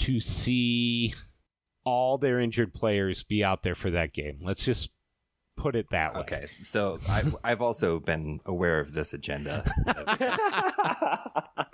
[0.00, 1.14] to see
[1.84, 4.40] all their injured players be out there for that game.
[4.42, 4.90] Let's just
[5.60, 6.20] put it that way.
[6.20, 9.62] Okay, so I, I've also been aware of this agenda,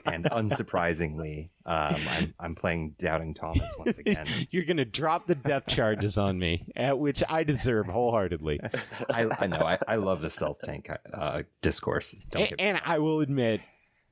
[0.04, 4.26] and unsurprisingly, um, I'm I'm playing doubting Thomas once again.
[4.50, 8.60] You're going to drop the death charges on me, at which I deserve wholeheartedly.
[9.10, 12.16] I, I know I, I love the stealth tank uh, discourse.
[12.30, 13.60] Don't A- get and I will admit,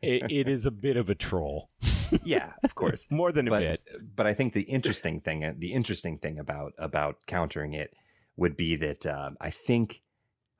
[0.03, 1.71] it, it is a bit of a troll,
[2.25, 3.09] yeah, of course.
[3.11, 3.81] more than a but bit.
[4.15, 7.93] but I think the interesting thing the interesting thing about about countering it
[8.37, 10.03] would be that um, I think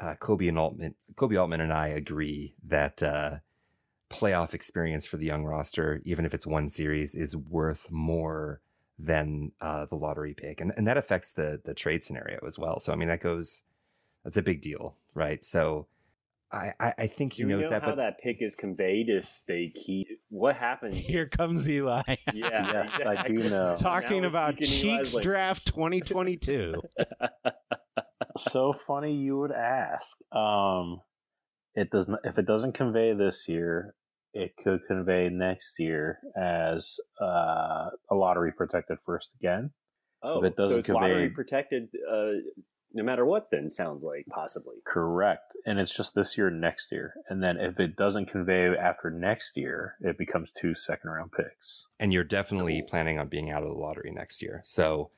[0.01, 3.37] uh, Koby and Altman Koby Altman and I agree that uh,
[4.11, 8.61] playoff experience for the young roster, even if it's one series, is worth more
[8.99, 12.81] than uh, the lottery pick, and and that affects the the trade scenario as well.
[12.81, 13.63] So I mean that goes
[14.25, 15.45] that's a big deal, right?
[15.45, 15.87] So.
[16.53, 18.55] I, I I think he Do you knows know that, how but that pick is
[18.55, 20.07] conveyed if they keep?
[20.29, 21.05] What happens?
[21.05, 22.03] Here comes Eli.
[22.33, 23.75] Yeah, Yes, I do know.
[23.77, 25.25] Talking Now about Cheeks Eli's language.
[25.25, 26.81] Draft 2022.
[28.37, 30.17] so funny you would ask.
[30.33, 31.01] Um,
[31.75, 32.21] it does not.
[32.25, 33.95] If it doesn't convey this year,
[34.33, 39.71] it could convey next year as uh, a lottery protected first again.
[40.23, 42.31] Oh, If it doesn't so it's lottery protected, uh,
[42.93, 43.51] no matter what.
[43.51, 44.77] Then sounds like possibly.
[44.87, 49.11] Correct, and it's just this year, next year, and then if it doesn't convey after
[49.11, 51.87] next year, it becomes two second round picks.
[52.01, 52.89] and you're definitely Cool.
[52.89, 54.63] planning on being out of the lottery next year.
[54.65, 55.11] So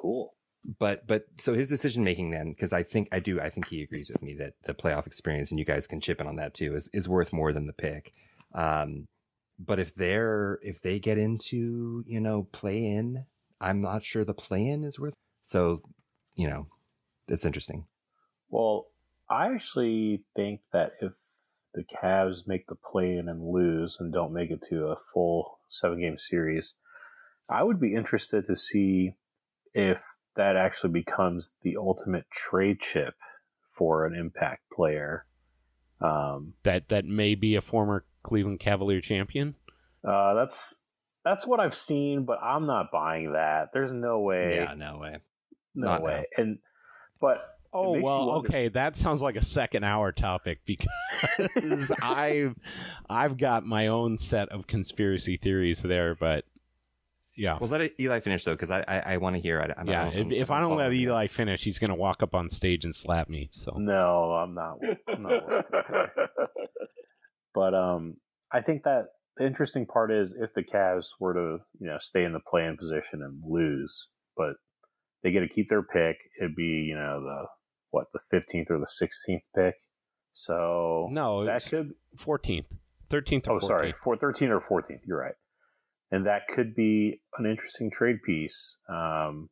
[0.00, 0.34] Cool.
[0.78, 3.82] But but so his decision making then because i think i do i think he
[3.82, 6.54] agrees with me that the playoff experience and you guys can chip in on that
[6.54, 8.12] too is, is worth more than the pick.
[8.54, 9.06] Um
[9.58, 13.24] but if they're if they get into you know play in
[13.60, 15.80] i'm not sure the play in is worth so
[16.34, 16.66] you know
[17.28, 17.86] it's interesting.
[18.50, 18.86] Well,
[19.28, 21.14] I actually think that if
[21.74, 25.58] the Cavs make the play in and lose and don't make it to a full
[25.68, 26.74] seven game series,
[27.50, 29.14] I would be interested to see
[29.74, 30.02] if
[30.36, 33.14] that actually becomes the ultimate trade chip
[33.72, 35.24] for an impact player
[36.00, 39.54] Um, that that may be a former Cleveland Cavalier champion.
[40.04, 40.76] uh, that's
[41.24, 43.70] that's what I've seen, but I'm not buying that.
[43.72, 44.54] There's no way.
[44.56, 45.16] Yeah, no way.
[45.74, 46.26] no not way.
[46.36, 46.58] And
[47.20, 52.56] but Oh well, wonder- okay, that sounds like a second hour topic because I've
[53.10, 56.44] I've got my own set of conspiracy theories there, but
[57.36, 59.60] yeah, Well, let Eli finish though, because I I, I want to hear.
[59.60, 60.10] I, I yeah.
[60.10, 61.08] don't- If, if I don't let following you.
[61.10, 63.48] Eli finish, he's gonna walk up on stage and slap me.
[63.52, 64.78] So no, I'm not.
[65.08, 66.26] I'm not working.
[67.54, 68.16] But um,
[68.52, 69.06] I think that
[69.36, 72.76] the interesting part is if the Cavs were to you know stay in the play-in
[72.76, 74.54] position and lose, but
[75.22, 77.46] they get to keep their pick, it'd be you know the
[77.90, 79.74] what the 15th or the 16th pick.
[80.32, 82.66] So no, that it's could fourteenth,
[83.08, 83.48] thirteenth.
[83.48, 85.00] oh sorry, four, 13 or 14th.
[85.06, 85.34] You're right,
[86.10, 88.76] and that could be an interesting trade piece.
[88.88, 89.48] Um,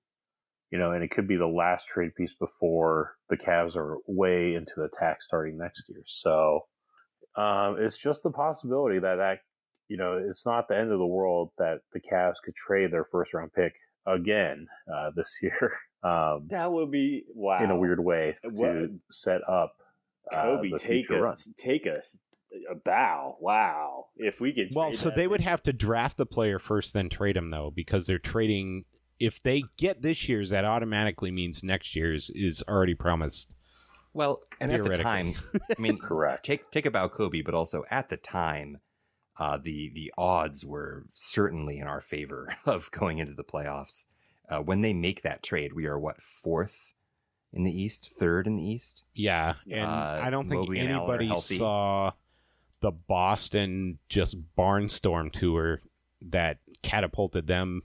[0.70, 4.54] you know, and it could be the last trade piece before the Cavs are way
[4.54, 6.02] into the tax starting next year.
[6.06, 6.62] So
[7.36, 9.38] um, it's just the possibility that that
[9.88, 13.04] you know it's not the end of the world that the Cavs could trade their
[13.04, 13.74] first round pick
[14.06, 17.62] again uh, this year um, That would be wow.
[17.62, 19.74] in a weird way to What- set up
[20.32, 22.16] uh, Koby, the take us, take us
[22.70, 23.36] a bow.
[23.40, 24.06] Wow.
[24.16, 24.68] If we could.
[24.74, 27.70] Well, so that they would have to draft the player first, then trade him though,
[27.74, 28.84] because they're trading.
[29.20, 33.54] If they get this year's, that automatically means next year's is already promised.
[34.12, 36.44] Well, and at the time, I mean, Correct.
[36.44, 38.78] take take about Koby, but also at the time,
[39.38, 44.06] uh, the the odds were certainly in our favor of going into the playoffs.
[44.48, 46.92] Uh, when they make that trade, we are what fourth
[47.52, 49.04] in the East, third in the East.
[49.14, 52.12] Yeah, and Uh, I don't think Mobley and Allen are anybody saw
[52.84, 55.80] the Boston just barnstorm tour
[56.20, 57.80] that catapulted them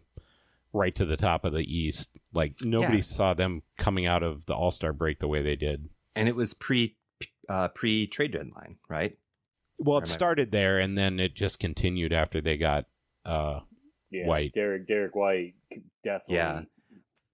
[0.74, 2.20] right to the top of the East.
[2.34, 3.04] Like nobody Yeah.
[3.04, 5.88] saw them coming out of the All Star break the way they did.
[6.16, 6.98] and it was pre
[7.48, 9.18] uh, pre trade deadline, right?
[9.78, 12.86] Well, it started there, and then it just continued after they got.
[13.26, 13.62] uh
[14.12, 14.52] yeah, White.
[14.54, 15.54] Derrick Derrick White
[16.04, 16.36] definitely.
[16.36, 16.62] Yeah.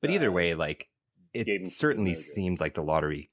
[0.02, 0.90] But either Uh, way, like
[1.34, 3.32] it certainly seemed like the lottery,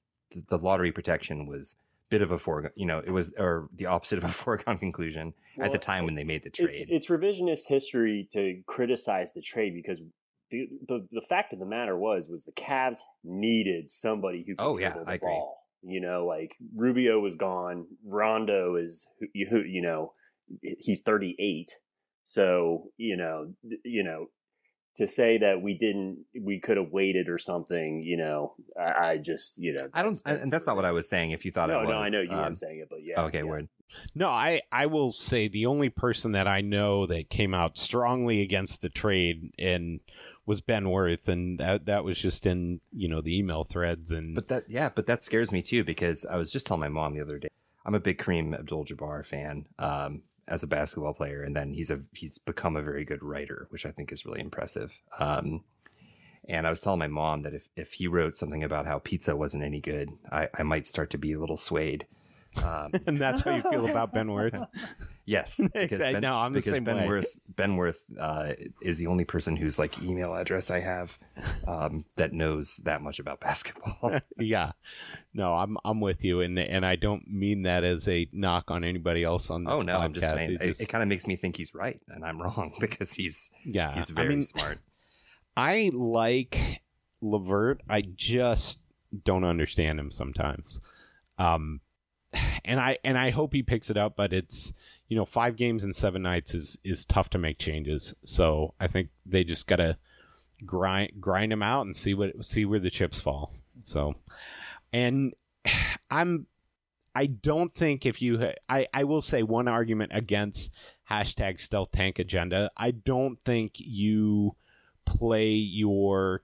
[0.49, 2.73] the lottery protection was a bit of a foregone.
[2.77, 6.15] You know, it was or the opposite of a foregone conclusion at the time when
[6.15, 6.87] they made the trade.
[6.91, 10.03] it's revisionist history to criticize the trade because
[10.51, 14.63] the, the the fact of the matter was was the Cavs needed somebody who could
[14.63, 15.43] Oh, yeah, the I agree.
[15.83, 20.13] You know, like Rubio was gone, Rondo is you who you know
[20.61, 21.71] he's 38.
[22.25, 24.27] So, you know, th- you know,
[24.97, 29.17] to say that we didn't we could have waited or something, you know, I, I
[29.17, 31.31] just, you know, I don't, and that's not what I was saying.
[31.31, 33.03] If you thought no, it was, no, I know you um, weren't saying it, but
[33.03, 33.23] yeah.
[33.23, 33.45] okay, yeah.
[33.45, 33.69] word.
[34.15, 38.43] No, I I will say the only person that I know that came out strongly
[38.43, 40.01] against the trade and
[40.47, 44.35] was Ben Worth, and that that was just in you know the email threads and
[44.35, 47.15] But that, yeah, but that scares me too because I was just telling my mom
[47.15, 47.49] the other day.
[47.85, 50.23] I'm a big Kareem Abdul-Jabbar fan um,
[50.53, 53.87] as a basketball player, and then he's a he's become a very good writer, which
[53.87, 55.01] I think is really impressive.
[55.19, 55.65] Um,
[56.47, 59.35] and I was telling my mom that if if he wrote something about how pizza
[59.35, 62.07] wasn't any good, I, I might start to be a little swayed.
[62.63, 64.55] Um, and that's how you feel about Ben Worth.
[65.25, 66.01] Yes, because.
[66.01, 67.07] Ben, No, I'm the because same Ben way.
[67.07, 71.17] Worth Ben Worth uh, is the only person whose like email address I have
[71.65, 74.19] um, that knows that much about basketball.
[74.37, 74.73] yeah,
[75.33, 78.83] no, I'm I'm with you, and and I don't mean that as a knock on
[78.83, 81.09] anybody else on this oh no, I'm just saying It it, just- it kind of
[81.09, 84.43] makes me think he's right and I'm wrong because he's yeah, he's I very mean,
[84.43, 84.79] smart.
[85.57, 86.83] I like
[87.21, 87.83] LeVert.
[87.89, 88.81] I just
[89.25, 90.81] don't understand him sometimes.
[91.39, 91.81] Um,
[92.65, 94.73] and I and I hope he picks it up, but it's
[95.09, 98.15] you know five games in seven nights is is tough to make changes.
[98.25, 99.99] So I think they just gotta
[100.65, 103.53] grind grind him out and see what see where the chips fall.
[103.83, 104.15] So,
[104.93, 105.35] and
[106.11, 106.47] I'm
[107.15, 110.75] I don't think if you I I will say one argument against
[111.11, 112.71] hashtag stealth tank agenda.
[112.77, 114.57] I don't think you
[115.05, 116.43] play your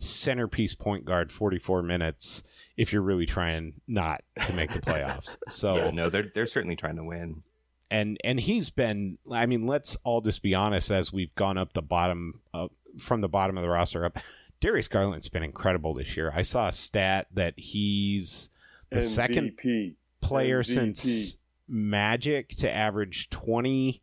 [0.00, 2.42] centerpiece point guard 44 minutes
[2.76, 5.36] if you're really trying not to make the playoffs.
[5.48, 7.42] So yeah, no, they're they're certainly trying to win.
[7.90, 11.72] and and he's been I mean let's all just be honest as we've gone up
[11.72, 14.18] the bottom uh, from the bottom of the roster up
[14.60, 16.32] Darius Garland's been incredible this year.
[16.34, 18.50] I saw a stat that he's
[18.90, 19.94] the second MVP.
[20.20, 20.66] player MVP.
[20.74, 24.02] since Magic to average 20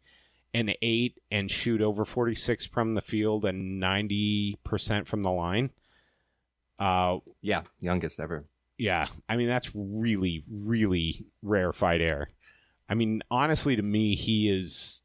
[0.54, 5.70] and 8 and shoot over 46 from the field and 90% from the line.
[6.80, 8.45] Uh Yeah, youngest ever.
[8.78, 12.28] yeah, I mean that's really really rarefied air.
[12.89, 15.03] I mean honestly to me he is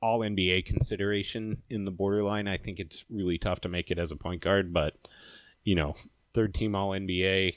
[0.00, 2.48] all NBA consideration in the borderline.
[2.48, 4.94] I think it's really tough to make it as a point guard, but
[5.64, 5.94] you know,
[6.34, 7.54] third team all NBA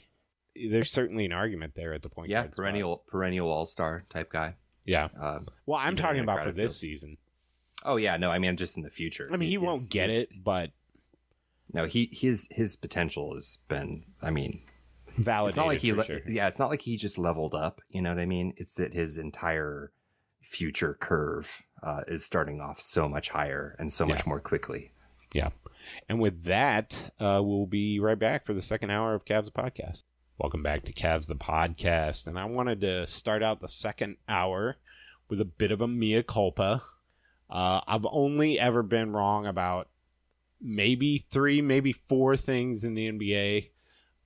[0.70, 2.30] there's certainly an argument there at the point.
[2.30, 2.56] Yeah, guard spot.
[2.56, 4.54] perennial perennial all star type guy.
[4.84, 5.08] Yeah.
[5.20, 6.92] Uh, Well, I'm talking about for this field.
[6.92, 7.16] season.
[7.84, 9.28] oh yeah, no, I mean just in the future.
[9.32, 10.70] I mean, he His- won't get it, but
[11.72, 14.04] No, he his his potential has been.
[14.22, 14.62] I mean,
[15.18, 15.92] validated it's not like he.
[15.92, 16.20] le- sure.
[16.26, 17.80] Yeah, it's not like he just leveled up.
[17.88, 18.54] You know what I mean?
[18.56, 19.92] It's that his entire
[20.40, 24.92] future curve uh, is starting off so much higher and so much more quickly.
[25.32, 25.50] Yeah,
[26.08, 29.50] and with that, uh, we'll be right back for the second hour of Cavs the
[29.50, 30.04] Podcast.
[30.38, 32.26] Welcome back to Cavs the Podcast.
[32.26, 34.76] And I wanted to start out the second hour
[35.28, 36.82] with a bit of a mea culpa.
[37.48, 39.88] Uh, I've only ever been wrong about
[40.60, 43.70] maybe three, maybe four things in the NBA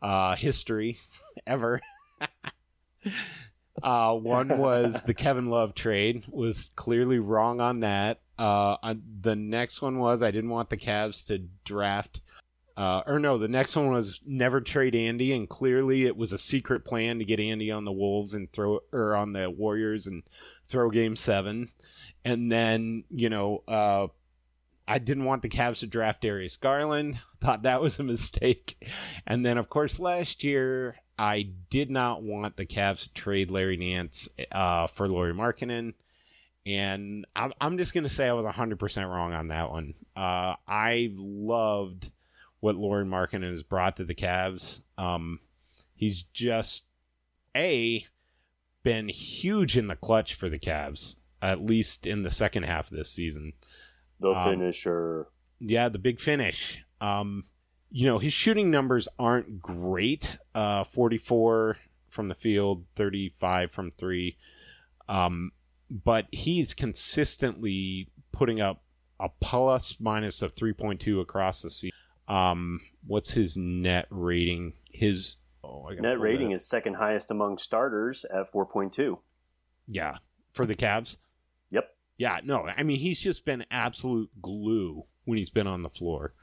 [0.02, 0.98] uh, history
[1.46, 1.80] ever.
[3.82, 6.24] uh, one was the Kevin Love trade.
[6.28, 8.20] Was clearly wrong on that.
[8.38, 12.20] Uh, uh, the next one was I didn't want the Cavs to draft.
[12.76, 16.38] Uh, or no, the next one was never trade Andy, and clearly it was a
[16.38, 20.22] secret plan to get Andy on the Wolves and throw, or on the Warriors and
[20.66, 21.68] throw Game Seven.
[22.24, 24.06] And then you know, uh,
[24.90, 27.20] I didn't want the Cavs to draft Darius Garland.
[27.40, 28.90] Thought that was a mistake.
[29.24, 33.76] And then, of course, last year I did not want the Cavs to trade Larry
[33.76, 35.94] Nance uh, for Lauri Markkanen.
[36.66, 39.94] And I'm, just going to say I was 100% wrong on that one.
[40.16, 42.10] Uh, I loved
[42.58, 44.80] what Lauri Markkanen has brought to the Cavs.
[44.98, 45.38] Um,
[45.94, 46.86] he's just,
[47.56, 48.06] A,
[48.82, 52.96] been huge in the clutch for the Cavs, at least in the second half of
[52.96, 53.52] this season.
[54.20, 55.28] The Um, finisher.
[55.58, 56.82] Yeah, the big finish.
[57.00, 57.44] Um,
[57.90, 60.38] you know, his shooting numbers aren't great.
[60.54, 61.76] Uh, 44
[62.08, 64.36] from the field, 35 from three.
[65.08, 65.52] Um,
[65.90, 68.82] but he's consistently putting up
[69.18, 71.96] a plus minus of 3.2 across the season.
[72.28, 74.74] Um, what's his net rating?
[74.92, 79.18] His oh, I Net rating is second highest among starters at 4.2.
[79.88, 80.18] yeah
[80.52, 81.16] for the Cavs.
[82.20, 86.34] Yeah, no, I mean he's just been absolute glue when he's been on the floor.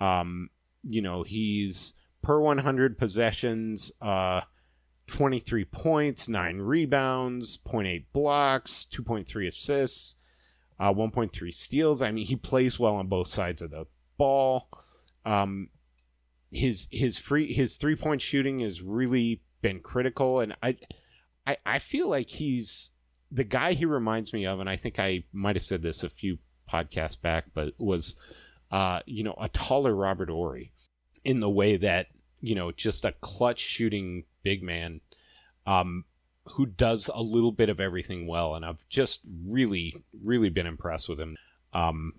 [0.00, 0.48] Um,
[0.82, 1.92] you know, he's
[2.22, 4.40] per 100 possessions, uh,
[5.08, 10.16] 23 points, 9 rebounds, 0.8 blocks, 2.3 assists,
[10.78, 12.00] uh, 1.3 steals.
[12.00, 13.84] I mean, he plays well on both sides of the
[14.16, 14.70] ball.
[15.26, 15.68] Um,
[16.50, 20.78] his his free his three point shooting has really been critical, and I,
[21.46, 22.92] I I feel like he's
[23.30, 26.10] the guy he reminds me of, and I think I might have said this a
[26.10, 26.38] few
[26.70, 28.16] podcasts back, but was,
[28.70, 30.72] uh, you know, a taller Robert Horry
[31.24, 32.06] in the way that
[32.40, 35.00] you know just a clutch shooting big man,
[35.66, 36.04] um,
[36.52, 41.08] who does a little bit of everything well, and I've just really really been impressed
[41.08, 41.36] with him.
[41.72, 42.14] Um,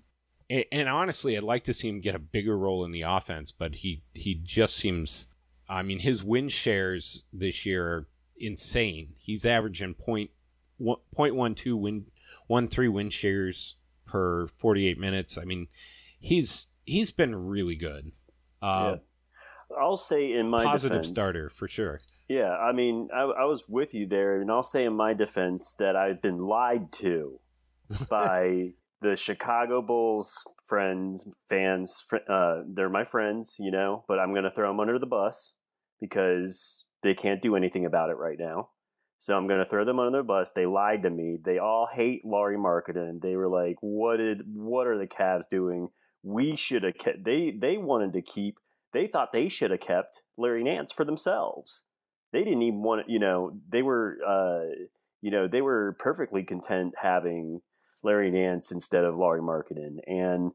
[0.49, 3.51] a- and honestly, I'd like to see him get a bigger role in the offense,
[3.51, 5.28] but he he just seems.
[5.68, 8.07] I mean, his win shares this year are
[8.38, 9.14] insane.
[9.18, 10.32] He's averaging point
[10.82, 12.06] one- point one two win
[12.48, 13.76] one three win shares
[14.06, 15.38] per forty eight minutes.
[15.38, 15.68] I mean,
[16.20, 18.12] he's he's been really good.
[18.62, 18.98] Uh,
[19.80, 22.00] I'll say in my positive defense, starter for sure.
[22.28, 25.76] Yeah, I mean, I, I was with you there, and I'll say in my defense
[25.80, 27.40] that I've been lied to
[28.10, 32.04] by the Chicago Bulls friends, fans.
[32.08, 35.06] fr- Uh, they're my friends, you know, but I'm going to throw them under the
[35.08, 35.54] bus
[36.00, 38.70] because they can't do anything about it right now.
[39.22, 40.51] So I'm going to throw them under the bus.
[40.53, 41.38] They lied to me.
[41.41, 43.22] They all hate Lauri Markkanen.
[43.22, 44.41] They were like, "What did?
[44.53, 45.88] What are the Cavs doing?
[46.24, 48.57] We should have kept." They they wanted to keep.
[48.93, 51.84] They thought they should have kept Larry Nance for themselves
[52.32, 54.86] they didn't even want you know, they were, uh,
[55.22, 57.61] you know, they were perfectly content having
[58.03, 59.97] Larry Nance instead of Lauri Markkanen.
[60.07, 60.51] And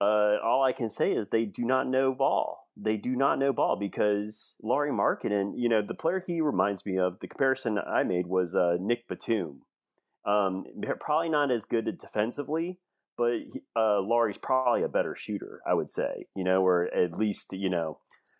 [0.00, 2.67] uh, all I can say is they do not know ball.
[2.80, 6.98] They do not know ball because Lauri Markkanen, you know, the player he reminds me
[6.98, 9.62] of, the comparison I made was uh, Nick Batum.
[10.24, 10.64] Um,
[11.00, 12.78] probably not as good defensively,
[13.16, 13.38] but
[13.74, 17.70] uh, Lauri's probably a better shooter, I would say, you know, or at least, you
[17.70, 17.98] know,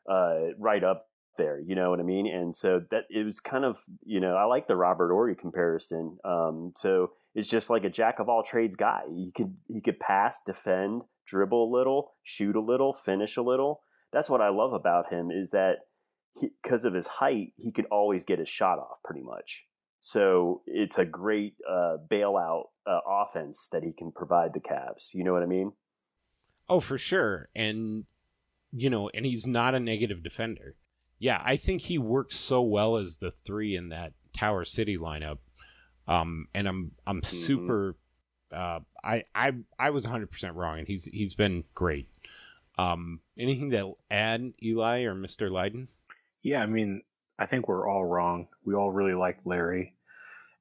[0.09, 1.09] uh, right up
[1.39, 1.59] there.
[1.59, 2.27] You know what I mean?
[2.27, 6.19] And so that it was kind of you know I like the Robert Horry comparison.
[6.25, 9.03] Um, so it's just like a jack of all trades guy.
[9.09, 13.81] He could he could pass, defend, dribble a little, shoot a little, finish a little.
[14.13, 15.79] That's what I love about him is that
[16.41, 19.65] because of his height, he could always get his shot off pretty much.
[20.01, 25.13] So it's a great uh, bailout uh, offense that he can provide the Cavs.
[25.13, 25.73] You know what I mean?
[26.69, 27.49] Oh, for sure.
[27.55, 28.05] And
[28.73, 30.77] you know, and he's not a negative defender.
[31.19, 35.39] Yeah, I think he works so well as the three in that Tower City lineup.
[36.07, 37.97] Um, and I'm I'm super.
[38.53, 42.09] Uh, I I I was 100 percent wrong, and he's he's been great.
[42.79, 45.89] Um, anything to add, Eli or Mister Leiden?
[46.43, 47.03] Yeah, I mean,
[47.39, 48.49] I think we're all wrong.
[48.65, 49.95] We all really like Larry,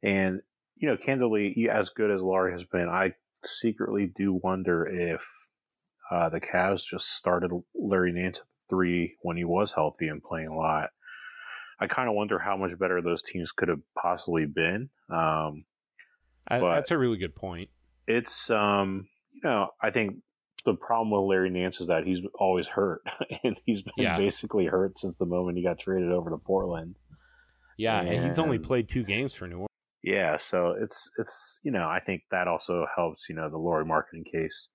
[0.01, 0.41] and
[0.78, 3.13] you know, candidly, as good as Larry has been, I
[3.43, 5.26] secretly do wonder if
[6.11, 10.47] uh, the Cavs just started Larry Nance at three when he was healthy and playing
[10.47, 10.89] a lot.
[11.80, 14.89] I kind of wonder how much better those teams could have possibly been.
[15.09, 15.65] Um,
[16.47, 17.70] I, that's a really good point.
[18.07, 20.15] it's um, you know, I think
[20.68, 23.01] the problem with Larry Nance is that he's always hurt,
[23.43, 24.18] and he's been Yeah.
[24.18, 26.95] basically hurt since the moment he got traded over to Portland.
[27.78, 29.68] Yeah, and he's only played two games for New Orleans.
[30.03, 33.86] Yeah, so it's it's you know I think that also helps you know the Lauri
[33.86, 34.68] Markkanen case.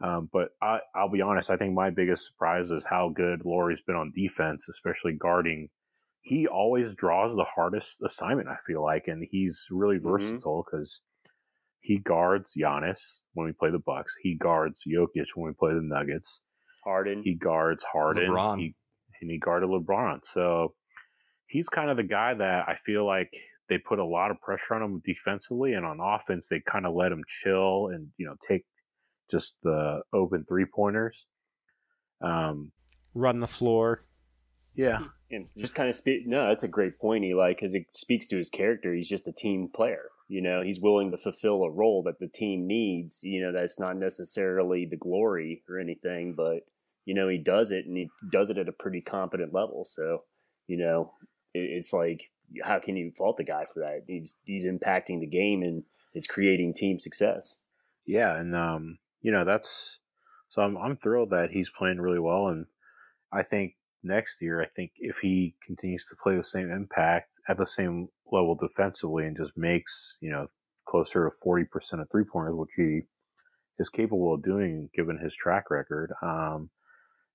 [0.00, 3.82] Um, but I, I'll be honest, I think my biggest surprise is how good Lauri's
[3.82, 5.68] been on defense, especially guarding.
[6.22, 8.48] He always draws the hardest assignment.
[8.48, 10.02] I feel like, and he's really Mhm.
[10.02, 11.02] versatile because
[11.82, 13.00] he guards Giannis
[13.34, 14.14] when we play the Bucks.
[14.22, 16.40] He guards Jokic when we play the Nuggets.
[16.84, 17.22] Harden.
[17.22, 18.30] He guards Harden.
[18.30, 18.58] LeBron.
[18.58, 18.74] He,
[19.20, 20.20] and he guarded LeBron.
[20.24, 20.74] So
[21.46, 23.30] he's kind of the guy that I feel like
[23.68, 26.94] they put a lot of pressure on him defensively, and on offense they kind of
[26.94, 28.64] let him chill and you know take
[29.30, 31.26] just the open three pointers.
[32.20, 32.72] Um,
[33.14, 34.04] Run the floor.
[34.74, 36.26] yeah, and just kind of speak.
[36.26, 38.92] No, that's a great point, Eli, because it speaks to his character.
[38.92, 40.04] He's just a team player.
[40.32, 43.22] You know, he's willing to fulfill a role that the team needs.
[43.22, 46.60] You know, that's not necessarily the glory or anything, but
[47.04, 49.84] you know, he does it, and he does it at a pretty competent level.
[49.84, 50.22] So,
[50.68, 51.12] you know,
[51.52, 52.30] it, it's like,
[52.64, 54.04] how can you fault the guy for that?
[54.06, 57.60] He's he's impacting the game, and it's creating team success.
[58.06, 59.98] yeah, and um, you know that's
[60.48, 62.64] so I'm I'm thrilled that he's playing really well, and
[63.30, 67.58] I think next year I think if he continues to play the same impact at
[67.58, 70.46] the same level defensively and just makes you know
[70.86, 73.00] closer to forty percent of three pointers, which he
[73.78, 76.12] is capable of doing given his track record.
[76.22, 76.70] Um,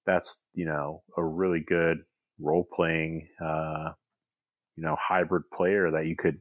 [0.05, 1.99] that's you know a really good
[2.39, 3.91] role playing uh,
[4.75, 6.39] you know hybrid player that you could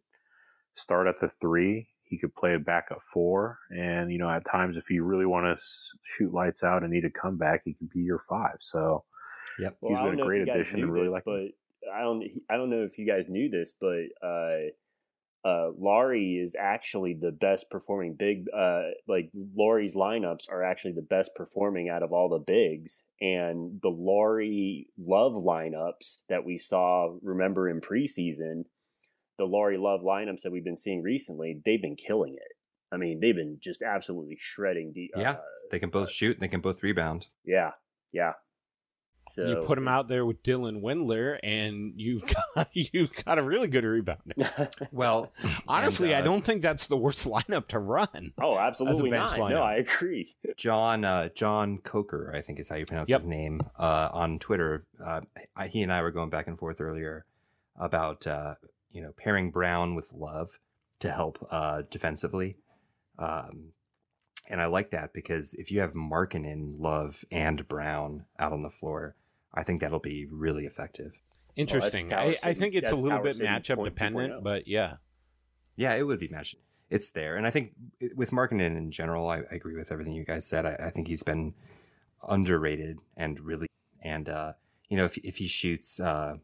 [0.75, 1.89] start at the three.
[2.05, 5.27] He could play it back at four, and you know at times if you really
[5.27, 5.65] want to
[6.03, 8.57] shoot lights out and need a comeback, he could be your five.
[8.61, 9.05] So
[9.59, 9.77] Yep.
[9.81, 11.25] Well, He's I been a great if you guys addition knew and really this, like
[11.25, 11.49] but
[11.93, 12.25] I don't.
[12.51, 17.33] I don't know if you guys knew this, but uh, uh, Lauri is actually the
[17.33, 18.47] best performing big.
[18.57, 23.81] Uh, like Lauri's lineups are actually the best performing out of all the bigs, and
[23.83, 27.15] the Lauri Love lineups that we saw.
[27.23, 28.65] Remember in preseason,
[29.39, 32.57] the Lauri Love lineups that we've been seeing recently, they've been killing it.
[32.93, 34.93] I mean, they've been just absolutely shredding.
[34.95, 35.37] The, uh, Yeah.
[35.71, 37.27] They can both shoot and they can both rebound.
[37.45, 37.73] yeah,
[38.13, 38.35] yeah.
[39.31, 42.25] So you put him out there with Dylan Windler, and you've
[42.55, 44.21] got you got a really good rebound.
[44.93, 45.33] Well,
[45.69, 48.33] Honestly, and, I uh, don't think that's the worst lineup to run.
[48.41, 49.51] Oh, absolutely bench not.
[49.51, 49.63] No.
[49.63, 50.35] I agree.
[50.57, 53.21] John uh, John Coker, I think is how you pronounce Yep.
[53.21, 54.87] his name, uh, on Twitter.
[55.05, 55.23] Uh,
[55.57, 57.25] I, he and I were going back and forth earlier
[57.77, 58.55] about uh,
[58.93, 60.59] you know pairing Brown with Love
[61.01, 62.57] to help uh, defensively,
[63.19, 63.73] um,
[64.49, 68.71] and I like that because if you have Markkanen, Love, and Brown out on the
[68.71, 69.17] floor,
[69.55, 71.23] I think that'll be really effective.
[71.57, 72.09] Interesting.
[72.09, 74.43] Tower I, I think it's a little Tower bit City matchup dependent, 2.0.
[74.43, 74.97] but yeah.
[75.77, 76.57] Yeah, it would be matched.
[76.89, 77.73] It's there, and I think
[78.15, 80.65] with Markkanen in general, I, I agree with everything you guys said.
[80.65, 81.53] I, I think he's been
[82.29, 83.67] underrated and really,
[84.03, 84.53] and uh,
[84.89, 86.37] you know, if if he shoots, uh,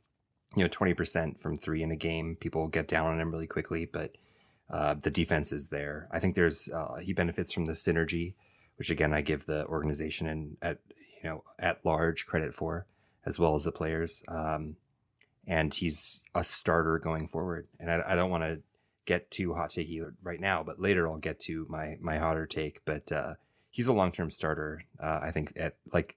[0.57, 3.47] you know, twenty percent from three in a game, people get down on him really
[3.47, 3.87] quickly.
[3.87, 4.17] But
[4.73, 6.09] uh, the defense is there.
[6.11, 8.35] I think there's uh, he benefits from the synergy,
[8.77, 10.79] which again I give the organization and at
[11.23, 12.87] you know at large credit for,
[13.25, 14.25] as well as the players.
[14.29, 14.77] Um,
[15.47, 17.67] and he's a starter going forward.
[17.81, 18.61] And I, I don't want to
[19.05, 22.85] get too hot takey right now, but later I'll get to my my hotter take.
[22.85, 23.35] But uh,
[23.71, 24.85] he's a long term starter.
[24.99, 26.17] Uh, I think at like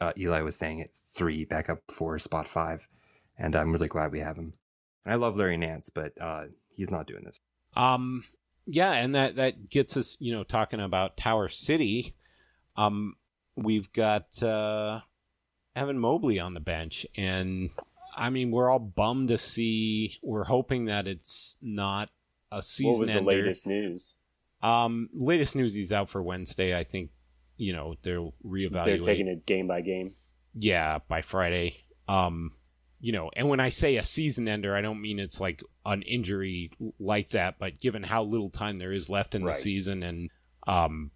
[0.00, 2.86] uh, Eli was saying at three, backup four, spot five,
[3.38, 4.52] and I'm really glad we have him.
[5.04, 7.40] And I love Larry Nance, but uh, he's not doing this.
[7.76, 8.24] Um,
[8.66, 12.14] yeah, and that that gets us, you know, talking about Tower City.
[12.76, 13.14] Um,
[13.54, 15.00] we've got uh,
[15.74, 17.70] Evan Mobley on the bench, and
[18.16, 20.18] I mean, we're all bummed to see.
[20.22, 22.08] We're hoping that it's not
[22.50, 23.30] a season what was the ender.
[23.30, 24.16] latest news?
[24.62, 26.76] Um, latest news he's out for Wednesday.
[26.76, 27.10] I think
[27.56, 28.84] you know they'll reevaluate.
[28.84, 30.12] They're taking it game by game.
[30.54, 31.84] Yeah, by Friday.
[32.08, 32.52] Um,
[33.06, 36.02] you know, and when I say a season ender, I don't mean it's like an
[36.02, 39.54] injury like that, but given how little time there is left in Right.
[39.54, 40.30] the season and
[40.66, 41.12] um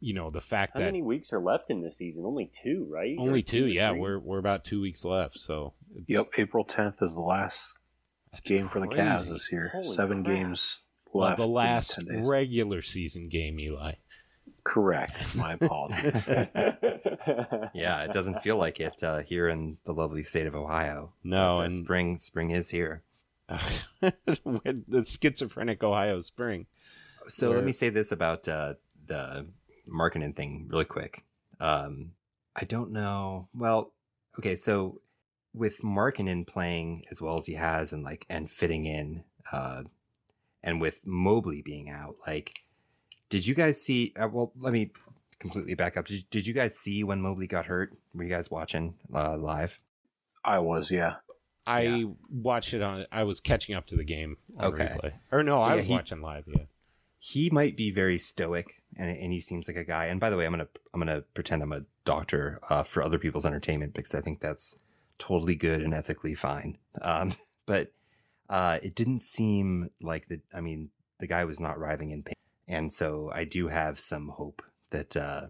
[0.00, 2.24] you know, the fact How that many weeks are left in this season?
[2.26, 3.14] Only two, right?
[3.18, 4.00] Or only two, or yeah, three?
[4.00, 7.78] we're we're about 2 weeks left, so it's, Yep, April 10th is the last
[8.32, 8.88] that's game for the.
[8.88, 9.68] Cavs this year.
[9.72, 10.36] Holy Seven crap.
[10.36, 10.82] games
[11.12, 11.38] Well, left.
[11.38, 13.92] the last regular season game, Eli.
[14.64, 15.34] Correct.
[15.34, 16.26] My apologies.
[16.28, 21.12] yeah, it doesn't feel like it uh, here in the lovely state of Ohio.
[21.22, 23.02] No, uh, and spring spring is here.
[24.00, 26.66] The schizophrenic Ohio spring.
[27.28, 28.74] So Where- let me say this about uh,
[29.06, 29.46] the
[29.88, 31.24] Markkanen thing really quick.
[31.60, 32.12] Um,
[32.56, 33.48] I don't know.
[33.54, 33.92] Well,
[34.38, 35.00] okay, so
[35.52, 39.82] with Markkanen playing as well as he has and like and fitting in, uh,
[40.62, 42.63] and with Mobley being out, like,
[43.34, 44.12] did you guys see?
[44.16, 44.92] Uh, well, let me
[45.40, 46.06] completely back up.
[46.06, 47.92] Did, did you guys see when Mobley got hurt?
[48.14, 49.80] Were you guys watching uh, live?
[50.44, 51.16] I was, yeah.
[51.66, 52.04] I Yeah.
[52.30, 53.06] watched it on.
[53.10, 54.36] I was catching up to the game.
[54.58, 54.84] On Okay.
[54.86, 55.12] replay.
[55.32, 56.44] Or no, I Yeah, was he- watching live.
[56.46, 56.64] Yeah.
[57.18, 60.36] he might be very stoic and, and he seems like a guy and by the
[60.36, 64.14] way i'm gonna i'm gonna pretend i'm a doctor uh, for other people's entertainment because
[64.14, 64.76] i think that's
[65.18, 67.32] totally good and ethically fine um,
[67.66, 67.92] but
[68.50, 72.34] uh, it didn't seem like the i mean the guy was not writhing in pain
[72.68, 75.46] and so i do have some hope that uh,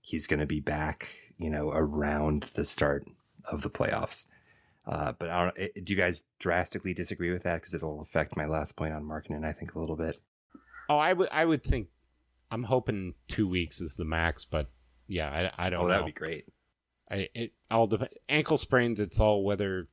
[0.00, 1.08] he's gonna be back
[1.38, 3.06] you know around the start
[3.50, 4.26] of the playoffs
[4.84, 7.60] uh, but I don't, eh, do you guys drastically disagree with that?
[7.60, 10.18] Because it'll affect my last point on Markkanen, I think, a little bit.
[10.88, 11.28] Oh, I would.
[11.30, 11.86] I would think.
[12.50, 14.70] I'm hoping two weeks is the max, but
[15.06, 16.00] yeah, I, I don't Oh, that know.
[16.02, 16.46] would be great.
[17.08, 18.10] I, it all depend.
[18.28, 18.98] Ankle sprains.
[18.98, 19.86] It's all whether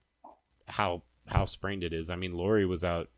[0.65, 2.09] how how sprained it is.
[2.09, 3.09] I mean, Lauri was out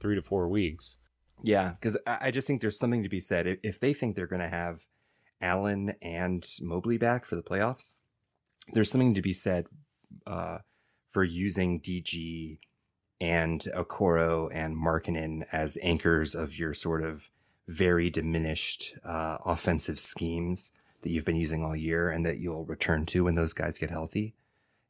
[0.00, 0.98] three to four weeks.
[1.42, 3.46] Yeah, because I, just think there's something to be said.
[3.46, 4.86] If, if they think they're going to have
[5.40, 7.92] Allen and Mobley back for the playoffs,
[8.72, 9.66] there's something to be said
[10.26, 10.58] uh,
[11.08, 12.58] for using DG
[13.20, 17.30] and Okoro and Markkanen as anchors of your sort of
[17.68, 23.06] very diminished uh, offensive schemes that you've been using all year and that you'll return
[23.06, 24.34] to when those guys get healthy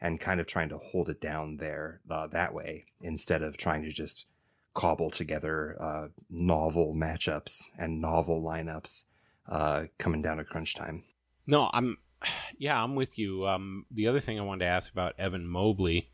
[0.01, 3.83] and kind of trying to hold it down there uh, that way instead of trying
[3.83, 4.27] to just
[4.75, 9.05] cobble together uh, novel matchups and novel lineups
[9.49, 11.05] uh, coming down to crunch time.
[11.47, 11.99] No, I'm.
[12.57, 13.47] Yeah, I'm with you.
[13.47, 16.11] Um, the other thing I wanted to ask about Evan Mobley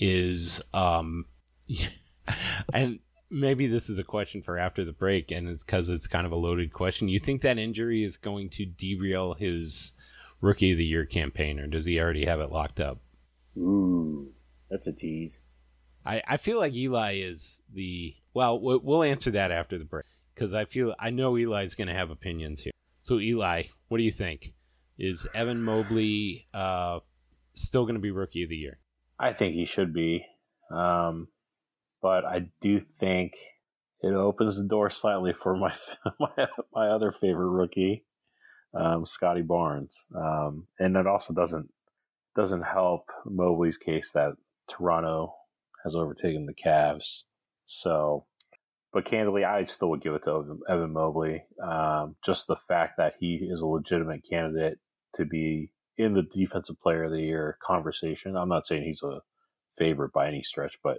[0.00, 1.26] is, um,
[2.72, 2.98] and
[3.30, 6.32] maybe this is a question for after the break, and it's because it's kind of
[6.32, 7.08] a loaded question.
[7.08, 9.92] You think that injury is going to derail his
[10.40, 12.98] Rookie of the Year campaign, or does he already have it locked up?
[13.56, 14.32] Ooh,
[14.68, 15.40] that's a tease.
[16.06, 18.60] I, I feel like Eli is the well.
[18.60, 20.04] we- We'll answer that after the break
[20.34, 22.72] because I feel I know Eli's going to have opinions here.
[23.00, 24.52] So Eli, what do you think?
[24.98, 27.00] Is Evan Mobley uh,
[27.54, 28.78] still going to be Rookie of the Year?
[29.18, 30.24] I think he should be.
[30.70, 31.28] Um,
[32.02, 33.32] but I do think
[34.02, 35.74] it opens the door slightly for my
[36.20, 38.04] my, my other favorite rookie,
[38.74, 40.06] um, Scottie Barnes.
[40.14, 41.68] Um, and it also doesn't
[42.34, 44.32] doesn't help Mobley's case that
[44.68, 45.34] Toronto
[45.86, 47.22] has overtaken the Cavs.
[47.66, 48.26] So,
[48.92, 51.44] but candidly, I still would give it to Evan- Mobley.
[51.62, 54.78] Um, just the fact that he is a legitimate candidate
[55.14, 58.36] to be in the Defensive Player of the Year conversation.
[58.36, 59.20] I'm not saying he's a
[59.78, 60.98] favorite by any stretch, but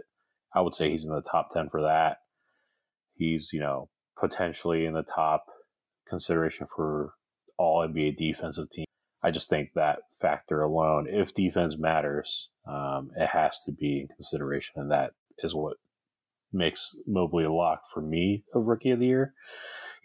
[0.55, 2.18] I would say he's in the top 10 for that.
[3.15, 5.45] He's, you know, potentially in the top
[6.07, 7.14] consideration for
[7.57, 8.86] all NBA defensive team.
[9.23, 14.07] I just think that factor alone, if defense matters, um, it has to be in
[14.07, 14.76] consideration.
[14.81, 15.77] And that is what
[16.53, 19.34] makes Mobley a lock for me of rookie of the year.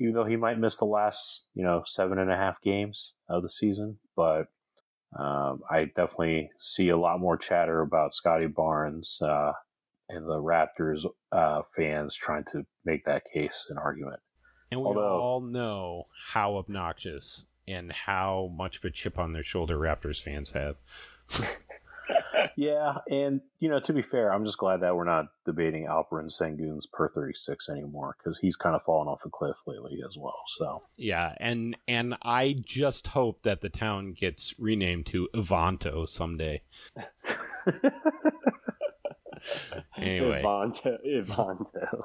[0.00, 3.42] Even though he might miss the last, you know, seven and a half games of
[3.42, 4.46] the season, but
[5.18, 9.52] um, I definitely see a lot more chatter about Scottie Barnes uh,
[10.08, 14.20] and the Raptors uh, fans trying to make that case an argument.
[14.70, 19.44] And we Although- all know how obnoxious and how much of a chip on their
[19.44, 20.76] shoulder Raptors fans have.
[22.56, 26.30] Yeah, and you know, to be fair, I'm just glad that we're not debating Alperen
[26.30, 30.42] Sengun's per 36 anymore because he's kind of fallen off a cliff lately as well.
[30.58, 36.62] So Yeah, and and I just hope that the town gets renamed to Ivanto someday.
[39.96, 42.04] Anyway, Ivanto, Ivanto.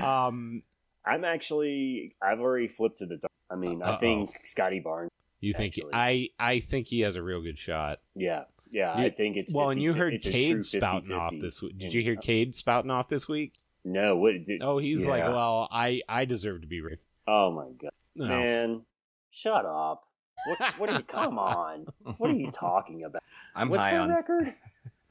[0.00, 0.62] um,
[1.04, 3.31] I'm actually, I've already flipped to the dark.
[3.50, 3.98] I mean, I Uh-oh.
[3.98, 5.10] think Scottie Barnes.
[5.40, 5.90] you think Actually.
[5.92, 8.00] I I think he has a real good shot.
[8.14, 11.40] Yeah, yeah, You- I think it's well, and you heard it's Cade spouting off 50-50.
[11.42, 11.78] this week.
[11.78, 13.54] Did you hear Cade spouting off this week?
[13.84, 14.44] No, what?
[14.44, 16.98] Did, Oh, he's like, well, I I deserve to be right.
[17.26, 18.26] oh my god, No.
[18.28, 18.82] man,
[19.30, 20.04] shut up!
[20.46, 20.78] What?
[20.78, 21.02] What are you?
[21.04, 21.86] come on!
[22.18, 23.22] What are you talking about?
[23.54, 24.54] I'm What's high the on record?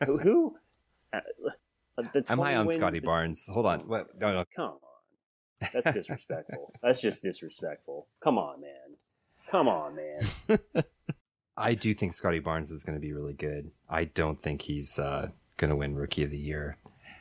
[0.06, 0.18] who?
[0.18, 0.58] who?
[1.14, 3.46] Uh, the I'm high on win- Scottie the- Barnes.
[3.48, 3.82] Hold on.
[3.82, 4.18] What?
[4.18, 4.44] No, no.
[4.56, 4.74] Come on,
[5.74, 6.74] that's disrespectful.
[6.82, 8.08] that's just disrespectful.
[8.20, 8.98] Come on, man.
[9.50, 10.60] Come on, man.
[11.58, 13.72] I do think Scottie Barnes is going to be really good.
[13.90, 16.78] I don't think he's uh, going to win Rookie of the Year.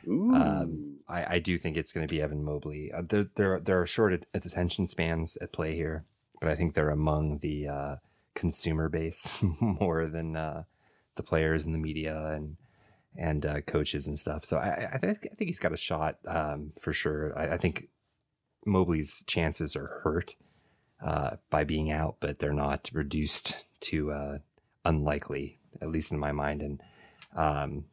[0.07, 2.91] Um, I, I do think it's going to be Evan Mobley.
[2.91, 6.05] Uh, there, there, there are short attention spans at play here
[6.41, 7.95] but I think they're among the uh,
[8.33, 10.63] consumer base more than uh,
[11.15, 12.57] the players and the media and
[13.17, 14.45] and uh, coaches and stuff.
[14.45, 17.37] So I, I, think I think he's got a shot um, for sure.
[17.37, 17.89] I, I, think
[18.65, 20.35] Mobley's chances are hurt
[21.03, 24.37] uh, by being out, but they're not reduced to uh,
[24.85, 26.61] unlikely, at least in my mind.
[26.61, 26.81] And
[27.35, 27.85] um,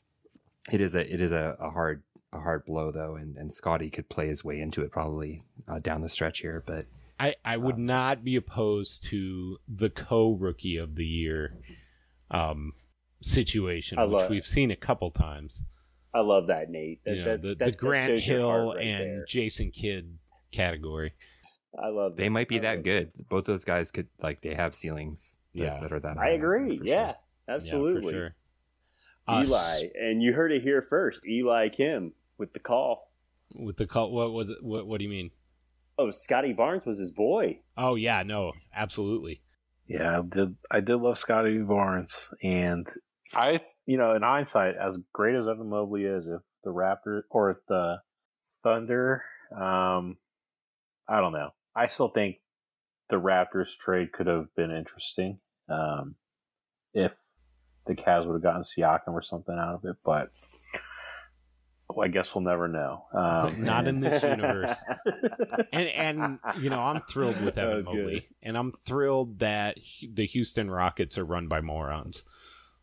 [0.71, 3.91] it is a it is a, a, hard a hard blow though, and and Scottie
[3.91, 6.87] could play his way into it probably uh, down the stretch here, but.
[7.21, 11.53] I, I would um, not be opposed to the co rookie of the year
[12.31, 12.75] um,
[13.23, 15.65] situation, which love, we've seen a couple times.
[16.15, 17.03] I love that, Nate.
[17.05, 19.25] That, you know, the, that's, the Grant Hill right and there.
[19.27, 20.17] Jason Kidd
[20.53, 21.15] category.
[21.81, 22.17] I love.
[22.17, 23.13] They might be that good.
[23.29, 25.37] Both those guys could like they have ceilings.
[25.55, 26.19] That, yeah, that are that.
[26.19, 26.81] I agree.
[26.83, 27.17] Yeah, sure.
[27.49, 28.13] absolutely.
[28.13, 28.35] Yeah, sure.
[29.27, 31.27] Uh, Eli, and you heard it here first.
[31.27, 33.11] Eli Kim with the call.
[33.61, 34.59] With the call, what was it?
[34.63, 35.31] What, what do you mean?
[35.99, 37.61] Oh, Scottie Barnes was his boy.
[37.77, 39.43] Oh yeah, no, absolutely.
[39.87, 40.57] Yeah, I did.
[40.71, 42.87] I did love Scottie Barnes, and
[43.35, 47.51] I, you know, in hindsight, as great as Evan Mobley is, if the Raptors or
[47.51, 47.99] if the
[48.63, 50.17] Thunder, um,
[51.09, 51.51] I don't know.
[51.75, 52.39] I still think
[53.09, 56.15] the Raptors trade could have been interesting um,
[56.93, 57.15] if
[57.87, 60.31] the Cavs would have gotten Siakam or something out of it, but
[61.89, 63.05] well, I guess we'll never know.
[63.15, 64.77] Um, Not in this universe.
[65.73, 68.25] and and you know, I'm thrilled with Evan Mobley, good.
[68.43, 69.79] and I'm thrilled that
[70.13, 72.25] the Houston Rockets are run by morons.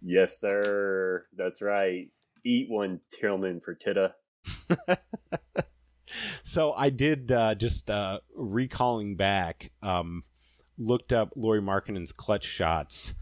[0.02, 1.26] Yes, sir.
[1.35, 2.10] That's right.
[2.43, 4.14] Eat one Tillman for Titta.
[6.43, 10.23] So I did uh, just uh, recalling back, um,
[10.77, 13.13] looked up Lauri Markkanen's clutch shots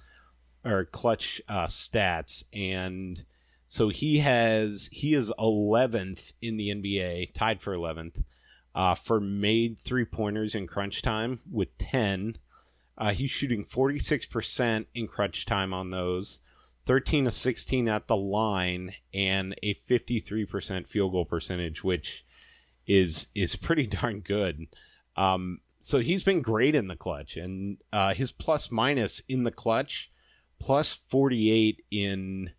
[0.66, 3.24] or clutch uh, stats, and
[3.68, 8.24] so he has he is 11th in the NBA, tied for 11th
[8.76, 12.38] uh, for made three pointers in crunch time with 10.
[12.98, 16.42] Uh, he's shooting 46% in crunch time on those.
[16.86, 22.26] 13 of 16 at the line and a 53% field goal percentage, which
[22.88, 24.68] is is pretty darn good.
[25.16, 29.52] Um, so he's been great in the clutch, and uh, his plus minus in the
[29.52, 30.12] clutch,
[30.60, 32.52] plus 48 in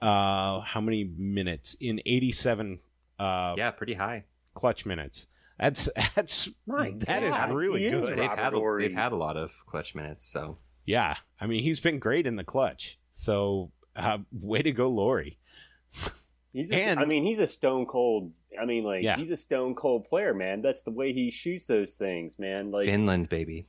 [0.00, 2.78] uh, how many minutes in 87?
[3.18, 4.24] Uh, yeah, pretty high
[4.54, 5.26] clutch minutes.
[5.58, 6.98] That's that's right.
[7.00, 8.18] that God, is really good.
[8.18, 11.16] They've had a, they've had a lot of clutch minutes, so yeah.
[11.40, 12.98] I mean, he's been great in the clutch.
[13.10, 15.38] So, uh, way to go, Lauri.
[16.52, 18.32] He's a, and, I mean, he's a stone cold.
[18.60, 19.16] I mean, like yeah.
[19.16, 20.62] he's a stone cold player, man.
[20.62, 22.70] That's the way he shoots those things, man.
[22.70, 23.66] Like Finland, baby.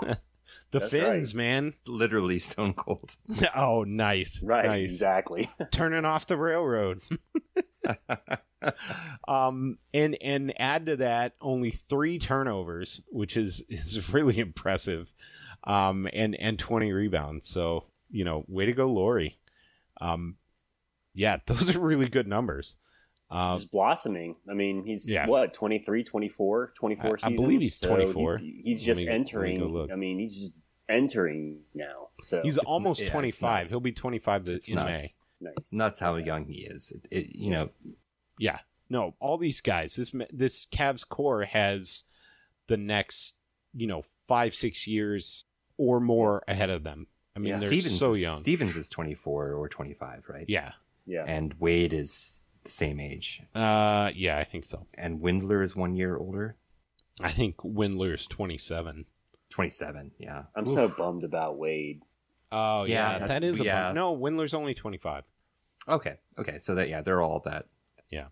[0.70, 1.34] the Finns, right.
[1.34, 1.74] man.
[1.86, 3.16] Literally stone cold.
[3.56, 4.40] oh, nice.
[4.42, 4.90] Right, nice.
[4.92, 5.50] exactly.
[5.70, 7.02] Turning off the railroad.
[9.26, 15.12] um, and and add to that only three turnovers, which is is really impressive.
[15.64, 17.48] Um, and and twenty rebounds.
[17.48, 19.38] So you know, way to go, Lauri.
[20.00, 20.36] Um,
[21.14, 22.76] yeah, those are really good numbers.
[23.32, 24.36] Um, Just blossoming.
[24.48, 25.26] I mean, he's yeah.
[25.26, 28.32] what 23, 24, 24 I, I believe he's 24.
[28.32, 29.90] So he's, he's, just me, entering.
[29.90, 30.52] I mean, he's just
[30.86, 32.08] entering now.
[32.20, 33.70] So he's almost yeah, 25.
[33.70, 35.16] He'll be 25 it's in nuts.
[35.40, 35.48] May.
[35.48, 35.72] Nice.
[35.72, 36.92] Nuts how young he is.
[36.92, 37.70] It, it, you know.
[38.38, 38.58] Yeah.
[38.90, 39.96] No, all these guys.
[39.96, 42.04] This this Cavs core has
[42.68, 43.36] the next,
[43.74, 45.46] you know, five six years
[45.78, 47.06] or more ahead of them.
[47.34, 47.56] I mean, yeah.
[47.56, 48.38] they're Stevens so young.
[48.38, 50.44] Stevens is 24 or 25, right?
[50.48, 50.72] Yeah.
[51.06, 51.24] Yeah.
[51.26, 53.42] And Wade is the same age.
[53.54, 54.86] Uh, yeah, I think so.
[54.94, 56.56] And Windler is one year older.
[57.20, 59.04] I think Windler is 27.
[59.50, 60.44] 27, yeah.
[60.56, 60.74] I'm Oof.
[60.74, 62.02] so bummed about Wade.
[62.50, 63.82] Oh, yeah, yeah that is a yeah.
[63.82, 63.94] bummer.
[63.94, 65.24] No, Windler's only 25.
[65.88, 66.16] Okay.
[66.38, 66.58] Okay.
[66.58, 67.66] So that, yeah, they're all that.
[68.10, 68.26] Yeah.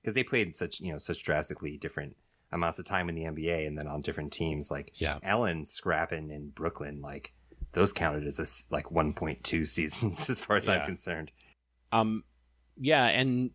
[0.00, 2.16] Because they played such, you know, such drastically different
[2.52, 4.70] amounts of time in the NBA and then on different teams.
[4.70, 5.18] Like, yeah.
[5.22, 7.32] Allen scrapping in Brooklyn, like,
[7.72, 10.74] those counted as a, like 1.2 seasons as far as yeah.
[10.74, 11.32] I'm concerned.
[11.92, 12.24] Um,
[12.76, 13.50] yeah, and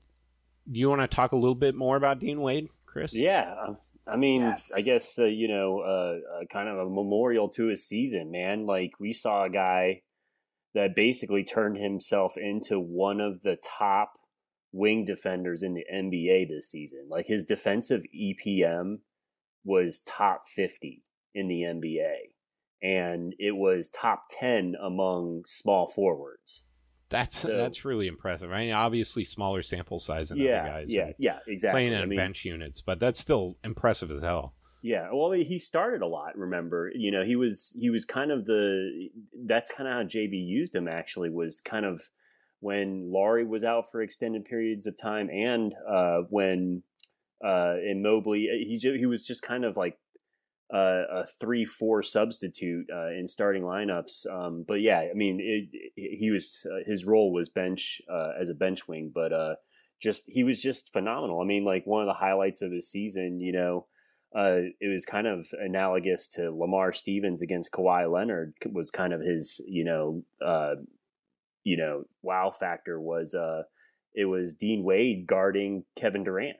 [0.71, 3.13] do you want to talk a little bit more about Dean Wade, Chris?
[3.13, 3.73] Yeah,
[4.07, 4.71] I mean, yes.
[4.75, 8.65] I guess uh, you know, uh, uh, kind of a memorial to his season, man.
[8.65, 10.01] Like we saw a guy
[10.73, 14.13] that basically turned himself into one of the top
[14.71, 17.07] wing defenders in the NBA this season.
[17.09, 18.99] Like his defensive EPM
[19.63, 21.03] was top 50
[21.33, 22.33] in the NBA
[22.81, 26.67] and it was top 10 among small forwards.
[27.13, 28.51] That's so, that's really impressive.
[28.51, 30.85] I mean, obviously smaller sample size than yeah, other guys.
[30.89, 31.81] Yeah, yeah, exactly.
[31.81, 34.55] Playing in I mean, bench units, but that's still impressive as hell.
[34.81, 36.35] Yeah, well, he started a lot.
[36.35, 39.09] Remember, you know, he was he was kind of the.
[39.45, 40.87] That's kind of how JB used him.
[40.87, 42.01] Actually, was kind of
[42.61, 46.81] when Lauri was out for extended periods of time, and uh, when
[47.45, 49.99] uh, in Mobley, he he was just kind of like
[50.73, 54.25] uh, a three-four substitute uh, in starting lineups.
[54.29, 58.31] Um, but yeah, I mean, it, it, he was uh, his role was bench uh,
[58.39, 59.55] as a bench wing, but uh,
[60.01, 61.41] just he was just phenomenal.
[61.41, 63.87] I mean, like one of the highlights of his season, you know.
[64.35, 69.21] Uh, it was kind of analogous to Lamar Stevens against Kawhi Leonard was kind of
[69.21, 70.23] his, you know,
[71.63, 73.35] you know, wow factor was
[74.15, 76.57] it was Dean Wade guarding Kevin Durant.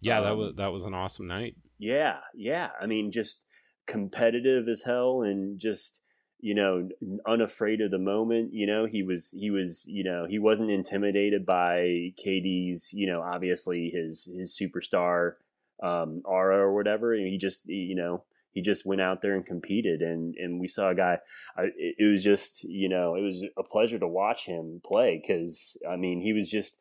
[0.00, 1.56] Yeah, um, that was that was an awesome night.
[1.78, 2.68] Yeah, yeah.
[2.80, 3.46] I mean, just
[3.88, 6.00] competitive as hell and just
[6.40, 6.88] you know
[7.26, 8.86] unafraid of the moment you know?
[8.86, 14.28] He was he was you know he wasn't intimidated by KD's you know obviously his
[14.36, 15.32] his superstar
[15.82, 19.46] um aura or whatever and he just you know he just went out there and
[19.46, 21.18] competed and and we saw a guy
[21.56, 25.76] I, it was just you know it was a pleasure to watch him play cuz
[25.88, 26.78] I mean he was just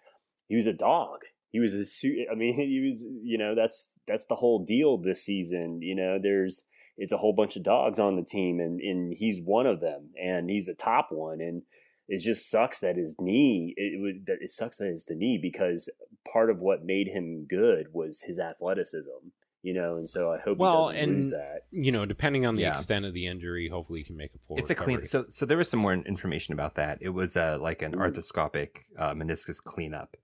[0.48, 1.20] he was a dog.
[1.52, 1.86] He was a
[2.32, 6.20] I mean he was you know that's that's the whole deal this season you know?
[6.22, 6.64] There's
[6.98, 10.10] it's a whole bunch of dogs on the team, and and he's one of them,
[10.22, 11.64] and he's a top one, and
[12.08, 15.38] it just sucks that his knee it, it that it sucks that it's the knee
[15.42, 15.90] because
[16.32, 19.32] part of what made him good was his athleticism
[19.68, 21.66] you know, and so I hope well, he doesn't and, lose that.
[21.72, 22.78] You know, depending on the yeah.
[22.78, 24.58] extent of the injury, hopefully he can make a full.
[24.58, 24.94] It's recovery.
[24.94, 25.06] a clean.
[25.06, 27.00] So, so there was some more information about that.
[27.02, 30.16] It was uh, like an arthroscopic uh, meniscus cleanup.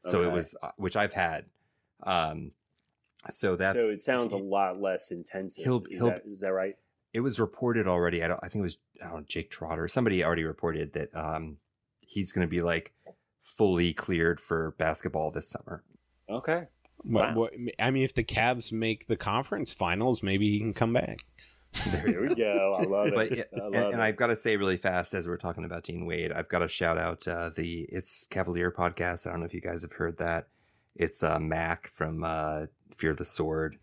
[0.00, 0.28] So okay.
[0.28, 1.46] it was, uh, which I've had.
[2.02, 2.52] Um,
[3.28, 5.64] so that's so it sounds a lot less intensive.
[5.64, 6.76] He'll, is, he'll, that, is that right?
[7.12, 8.22] It was reported already.
[8.22, 8.40] I don't.
[8.42, 9.88] I think it was I don't know, Jake Trotter.
[9.88, 11.58] Somebody already reported that um,
[12.00, 12.92] he's going to be like
[13.42, 15.82] fully cleared for basketball this summer.
[16.28, 16.66] Okay.
[17.04, 17.34] Wow.
[17.34, 21.18] What, I mean, if the Cavs make the conference finals, maybe he can come back.
[21.86, 22.76] There we go.
[22.80, 23.14] I love it.
[23.14, 25.84] But, I love and, and, I've got to say really fast as we're talking about
[25.84, 29.24] Dean Wade, I've got to shout out uh, the It's Cavalier podcast.
[29.24, 30.48] I don't know if you guys have heard that.
[30.96, 33.76] It's uh, Mac from uh, Fear the Sword.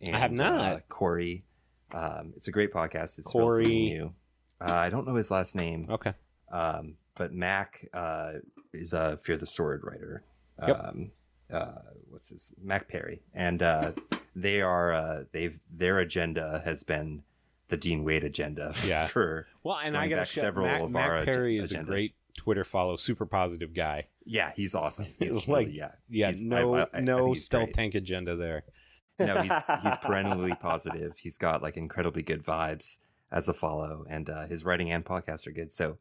[0.00, 0.60] And, I have not.
[0.60, 1.44] Uh, Corey.
[1.92, 3.18] Um, it's a great podcast.
[3.18, 3.66] It's Corey.
[3.66, 4.14] New.
[4.60, 5.86] Uh, I don't know his last name.
[5.90, 6.14] Okay.
[6.50, 8.34] Um, but Mac uh,
[8.72, 10.22] is a Fear the Sword writer.
[10.66, 10.80] Yep.
[10.80, 11.10] Um,
[11.52, 11.72] uh,
[12.10, 13.92] what's his Mac Perry, and uh,
[14.34, 17.22] they are uh, they've their agenda has been
[17.68, 18.74] the Dean Wade agenda.
[18.84, 19.06] Yeah.
[19.06, 22.14] For well, and I got to several Mac, of Mac our Perry is a great
[22.36, 24.06] Twitter follow, super positive guy.
[24.24, 25.06] Yeah, he's awesome.
[25.18, 28.64] He's like, really, yeah, yeah, he's, no, I, I, no I stealth tank agenda there.
[29.18, 31.16] no, he's he's perennially positive.
[31.16, 32.98] He's got like incredibly good vibes
[33.30, 35.72] as a follow, and uh, his writing and podcast are good.
[35.72, 35.96] So,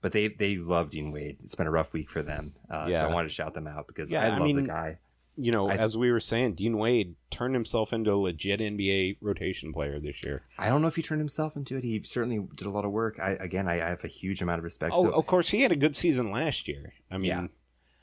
[0.00, 1.38] but they they love Dean Wade.
[1.42, 2.52] It's been a rough week for them.
[2.70, 3.00] Uh, yeah.
[3.00, 4.98] So I wanted to shout them out because yeah, I love mean, the guy.
[5.40, 9.72] You know, as we were saying, Dean Wade turned himself into a legit NBA rotation
[9.72, 10.42] player this year.
[10.58, 11.84] I don't know if he turned himself into it.
[11.84, 13.18] He certainly did a lot of work.
[13.18, 14.94] I again, I, I have a huge amount of respect.
[14.94, 16.92] Oh, so, of course, he had a good season last year.
[17.10, 17.46] I mean, yeah.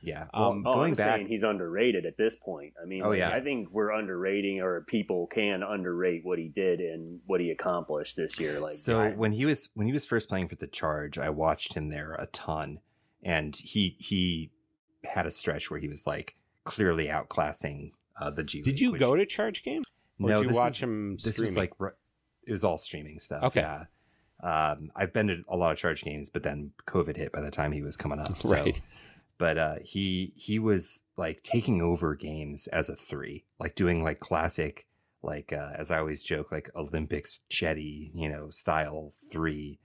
[0.02, 0.26] Yeah.
[0.34, 2.74] Um, well, going I'm back, he's underrated at this point.
[2.82, 6.50] I mean, oh like, yeah, I think we're underrating, or people can underrate what he
[6.50, 8.60] did and what he accomplished this year.
[8.60, 9.16] Like, so yeah.
[9.16, 12.14] when he was when he was first playing for the Charge, I watched him there
[12.14, 12.80] a ton,
[13.24, 14.52] and he he
[15.04, 16.36] had a stretch where he was like
[16.68, 18.62] clearly outclassing uh, the G.
[18.62, 19.86] Did you which, go to Charge games?
[20.20, 21.18] Or no, did you watch is, him.
[21.24, 21.74] This was like
[22.46, 23.44] it was all streaming stuff.
[23.44, 23.62] Okay.
[23.62, 23.86] Yeah.
[24.44, 27.50] Um, I've been to a lot of Charge games, but then COVID hit by the
[27.50, 28.42] time he was coming up.
[28.42, 28.52] So.
[28.52, 28.80] Right
[29.38, 34.20] but uh, he he was like taking over games as a three, like doing like
[34.20, 34.88] classic,
[35.22, 39.80] like uh, as I always joke, like Olympics Chetty, you know, style three,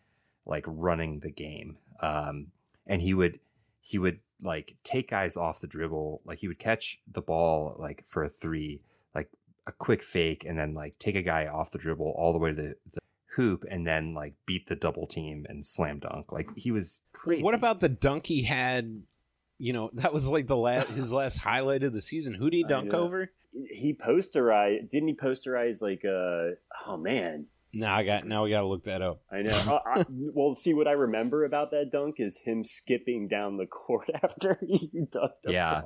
[0.47, 1.79] like running the game.
[2.01, 2.49] Um,
[2.87, 3.39] and he would
[3.83, 8.05] he would like take guys off the dribble, like he would catch the ball like
[8.07, 8.81] for a three,
[9.15, 9.29] like
[9.67, 12.51] a quick fake, and then like take a guy off the dribble all the way
[12.51, 13.01] to the, the
[13.35, 16.33] hoop and then like beat the double team and slam dunk.
[16.33, 17.43] Like he was crazy.
[17.43, 19.03] What about the dunk he had
[19.59, 22.35] you know, that was like the last his last highlight of the season.
[22.35, 23.31] Who did he dunk over?
[23.71, 24.89] He posterized.
[24.91, 26.57] Didn't he posterize like uh
[26.87, 27.47] oh man.
[27.75, 29.23] Now I got now we got to look that up.
[29.31, 29.57] I know.
[29.57, 33.67] uh, I, well, see what I remember about that dunk is him skipping down the
[33.67, 35.31] court after he dunked.
[35.47, 35.83] Yeah,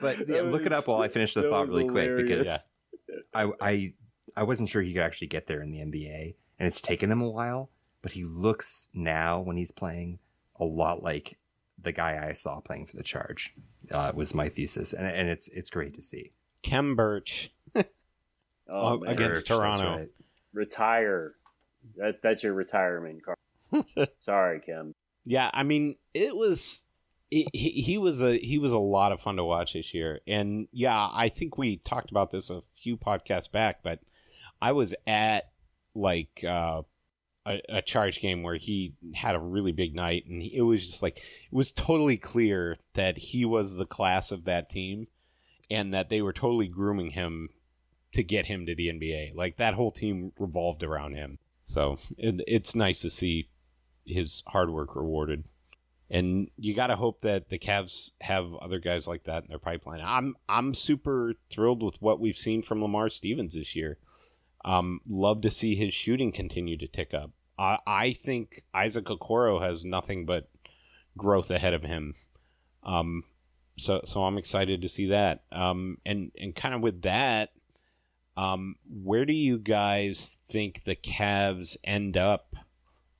[0.00, 2.14] but yeah, look it up while I finish the thought really hilarious.
[2.14, 3.16] quick because yeah.
[3.34, 3.94] I I
[4.36, 7.20] I wasn't sure he could actually get there in the NBA, and it's taken him
[7.20, 7.70] a while.
[8.02, 10.20] But he looks now when he's playing
[10.58, 11.38] a lot like
[11.82, 13.54] the guy I saw playing for the Charge
[13.90, 16.32] uh, was my thesis, and and it's it's great to see.
[16.62, 17.52] Khem Birch
[18.68, 19.96] oh, against Birch, Toronto.
[19.96, 20.08] Right.
[20.52, 21.34] Retire.
[21.96, 23.86] That's that's your retirement card.
[24.18, 24.94] Sorry, Khem.
[25.24, 26.84] Yeah, I mean it was.
[27.30, 30.66] He, he was a he was a lot of fun to watch this year, and
[30.72, 34.00] yeah, I think we talked about this a few podcasts back, but
[34.60, 35.44] I was at
[35.94, 36.82] like uh,
[37.46, 40.88] a, a, charge game where he had a really big night, and he, it was
[40.88, 45.06] just like it was totally clear that he was the class of that team,
[45.70, 47.48] and that they were totally grooming him
[48.12, 49.34] to get him to the NBA.
[49.34, 51.38] Like that whole team revolved around him.
[51.62, 53.48] So it, it's nice to see
[54.04, 55.44] his hard work rewarded.
[56.10, 59.60] And you got to hope that the Cavs have other guys like that in their
[59.60, 60.00] pipeline.
[60.04, 63.98] I'm I'm super thrilled with what we've seen from Lamar Stevens this year.
[64.64, 67.30] Um, love to see his shooting continue to tick up.
[67.56, 70.50] I, I think Isaac Okoro has nothing but
[71.16, 72.14] growth ahead of him.
[72.82, 73.22] Um,
[73.78, 75.44] so so I'm excited to see that.
[75.52, 77.50] Um, and and kind of with that,
[78.36, 82.54] um, where do you guys think the Cavs end up?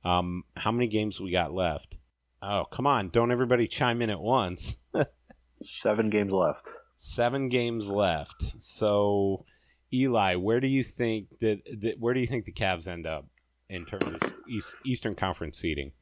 [0.05, 1.97] Um, how many games we got left?
[2.43, 3.11] Oh, come on!
[3.11, 4.77] Don't everybody chime in at once.
[5.63, 6.67] Seven games left.
[6.97, 8.45] Seven games left.
[8.59, 9.45] So,
[9.93, 13.27] Eli, where do you think that, that where do you think the Cavs end up
[13.69, 15.93] in terms of East, Eastern Conference seeding?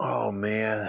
[0.00, 0.88] Oh man,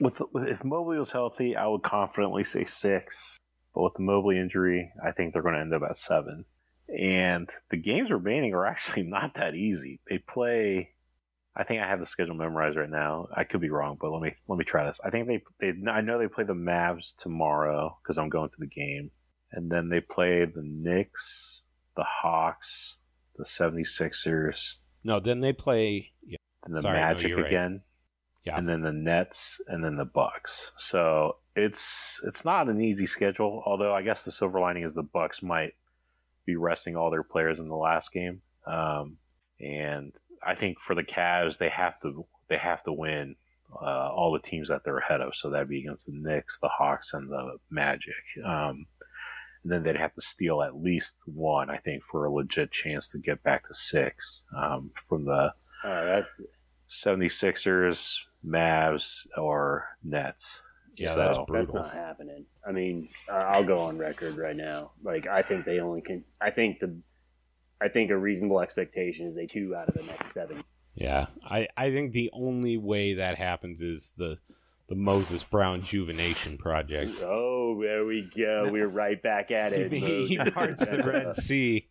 [0.00, 3.38] with, with if Mobley was healthy, I would confidently say six.
[3.78, 6.44] But with the Mobley injury, I think they're going to end up at seven.
[6.88, 10.00] And the games remaining are actually not that easy.
[10.10, 10.94] They play.
[11.54, 13.28] I think I have the schedule memorized right now.
[13.32, 15.00] I could be wrong, but let me let me try this.
[15.04, 18.56] I think they they I know they play the Mavs tomorrow because I'm going to
[18.58, 19.12] the game,
[19.52, 21.62] and then they play the Knicks,
[21.96, 22.96] the Hawks,
[23.36, 26.10] the 76ers, No, then they play.
[26.26, 27.46] Yeah, the Sorry, Magic right.
[27.46, 27.82] again.
[28.44, 28.56] Yeah.
[28.56, 30.72] And then the Nets and then the Bucks.
[30.78, 35.02] So it's it's not an easy schedule, although I guess the silver lining is the
[35.02, 35.74] Bucks might
[36.46, 38.40] be resting all their players in the last game.
[38.66, 39.16] Um,
[39.60, 40.12] and
[40.42, 43.36] I think for the Cavs they have to they have to win
[43.74, 45.34] uh, all the teams that they're ahead of.
[45.34, 48.14] So that'd be against the Knicks, the Hawks, and the Magic.
[48.44, 48.86] Um,
[49.62, 53.08] and then they'd have to steal at least one, I think, for a legit chance
[53.08, 55.52] to get back to six um, from the
[55.84, 56.26] Uh, that,
[56.88, 60.62] 76ers, Mavs, or Nets.
[60.98, 62.44] Yeah, So- that's that's not happening.
[62.66, 64.92] I mean, I- I'll go on record right now.
[65.02, 66.24] Like, I think they only can.
[66.40, 66.96] I think the.
[67.80, 70.56] I think a reasonable expectation is they two out of the next seven.
[70.96, 74.38] Yeah, I, I think the only way that happens is the
[74.88, 77.10] the Moses Brown Juvenation Project.
[77.22, 78.68] Oh, there we go.
[78.72, 79.92] We're right back at it.
[79.92, 81.86] he, he parts the Red Sea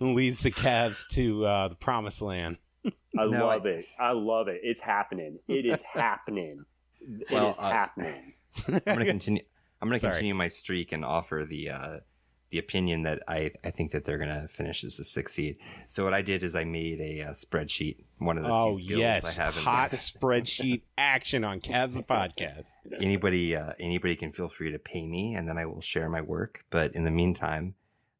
[0.00, 2.56] and leads the Cavs to uh, the Promised Land.
[2.84, 2.90] I
[3.26, 3.84] No, love I- it.
[4.00, 4.60] I love it.
[4.64, 5.38] It's happening.
[5.46, 6.64] It is happening.
[7.00, 8.32] It is Well, uh, happening.
[8.66, 9.42] I'm going to continue.
[9.80, 10.12] I'm going to Sorry.
[10.14, 11.98] continue my streak and offer the uh,
[12.50, 15.58] the opinion that I I think that they're going to finish as the sixth seed.
[15.86, 18.04] So what I did is I made a uh, spreadsheet.
[18.18, 19.56] One of the oh few skills yes, I have.
[19.56, 22.68] in- hot spreadsheet action on Cavs the podcast.
[23.00, 26.20] anybody uh, anybody can feel free to pay me, and then I will share my
[26.20, 26.64] work.
[26.70, 27.74] But in the meantime,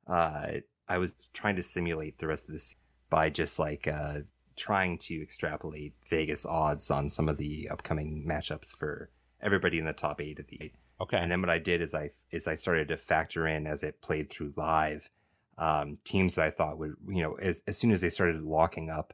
[0.07, 0.49] uh,
[0.89, 2.77] I was trying to simulate the rest of this
[3.11, 4.21] by just like uh,
[4.57, 9.11] trying to extrapolate Vegas odds on some of the upcoming matchups for
[9.41, 10.75] everybody in the top eight of the eight.
[11.01, 13.83] Okay, And then what I did is I is I started to factor in as
[13.83, 15.09] it played through live
[15.59, 18.91] um, teams that I thought would you know as as soon as they started locking
[18.91, 19.13] up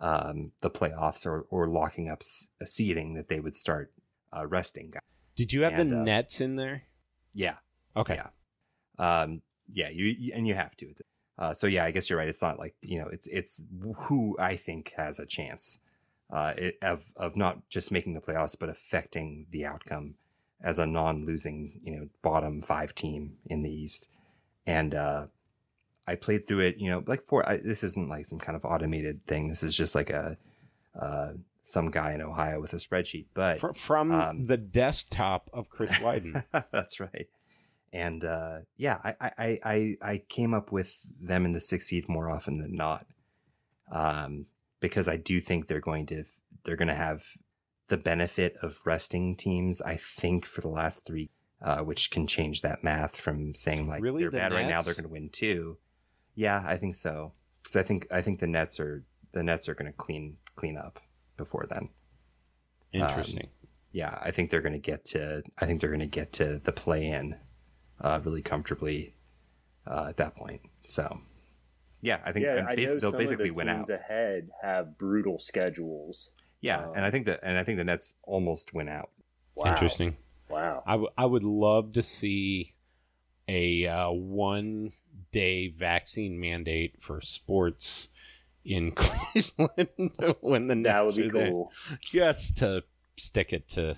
[0.00, 3.92] um, the playoffs or or locking up s- a seeding that they would start
[4.36, 4.90] uh, resting.
[4.90, 5.00] guys.
[5.36, 6.84] did you have and, the uh, Nets in there?
[7.34, 7.56] Yeah,
[7.96, 8.16] Okay,
[8.98, 9.22] yeah.
[9.22, 9.88] um, yeah.
[9.88, 10.94] You, you and you have to.
[11.38, 12.28] Uh, so yeah, I guess you're right.
[12.28, 13.64] It's not like you know it's it's
[13.96, 15.78] who I think has a chance
[16.32, 20.14] uh, it, of of not just making the playoffs but affecting the outcome
[20.60, 24.08] as a non-losing you know bottom five team in the East.
[24.66, 25.26] And uh,
[26.06, 26.76] I played through it.
[26.78, 29.48] You know, like for I, this isn't like some kind of automated thing.
[29.48, 30.36] This is just like a
[30.98, 31.32] uh,
[31.64, 33.26] some guy in Ohio with a spreadsheet.
[33.34, 36.44] But Fr- from um, the desktop of Chris Wyden.
[36.72, 37.28] That's right.
[37.92, 41.88] And uh, yeah, I, I, I, I- I came up with them in the sixth
[41.88, 43.04] seed more often than not,
[43.90, 44.46] um,
[44.82, 46.24] because I do think they're going to
[46.64, 47.24] they're going to have
[47.88, 49.80] the benefit of resting teams.
[49.80, 51.30] I think for the last three,
[51.62, 54.22] uh, which can change that math from saying like Really?
[54.22, 55.78] they're The bad right now, they're going to win two.
[56.34, 57.32] Yeah, I think so.
[57.62, 60.76] Because I think I think the Nets are the Nets are going to clean clean
[60.76, 61.00] up
[61.38, 61.88] before then
[62.92, 63.48] Interesting.
[63.92, 65.42] yeah, I think they're going to get to.
[65.58, 67.36] I think they're going to get to the play in
[68.00, 69.14] uh, really comfortably
[69.86, 70.60] uh, at that point.
[70.84, 71.20] So,
[72.02, 73.88] yeah, I think Yeah, and I bas- know they'll some basically of the win teams
[73.90, 74.00] out.
[74.00, 76.30] ahead have brutal schedules.
[76.60, 79.10] Yeah, Um, and I think that, and I think the Nets almost win out.
[79.56, 79.72] Wow.
[79.72, 80.16] Interesting.
[80.50, 80.82] Wow.
[80.86, 82.74] I, w- I would love to see
[83.48, 84.92] a uh, one
[85.32, 88.08] day vaccine mandate for sports
[88.64, 91.72] in Cleveland when the Nets That would be are there, cool.
[92.12, 92.84] just to
[93.16, 93.94] stick it to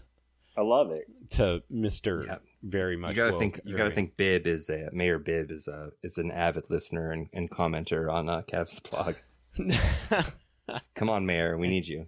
[0.56, 1.06] I love it.
[1.32, 2.36] to Mister Yeah.
[2.64, 3.10] Very much.
[3.10, 3.60] You got to think.
[3.64, 4.16] You got to think.
[4.16, 8.28] Bibb is a Mayor Bibb is a is an avid listener and, and commenter on
[8.28, 9.16] uh, Cavs the blog.
[10.94, 12.06] Come on, Mayor, we need you.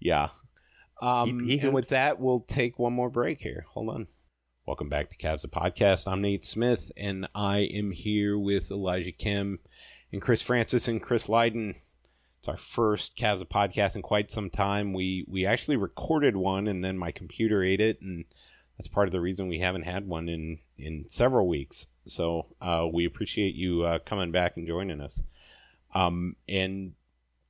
[0.00, 0.28] yeah.
[1.02, 3.66] Um, He- he and with that, we'll take one more break here.
[3.70, 4.06] Hold on.
[4.66, 6.10] Welcome back to Cavs a Podcast.
[6.10, 9.58] I'm Nate Smith, and I am here with Elijah Kim
[10.12, 11.74] and Chris Francis and Chris Lydon.
[12.38, 14.92] It's our first Cavs a Podcast in quite some time.
[14.94, 18.24] We we actually recorded one, and then my computer ate it, and
[18.76, 21.86] that's part of the reason we haven't had one in in several weeks.
[22.06, 25.22] So uh, we appreciate you uh, coming back and joining us.
[25.94, 26.92] Um, and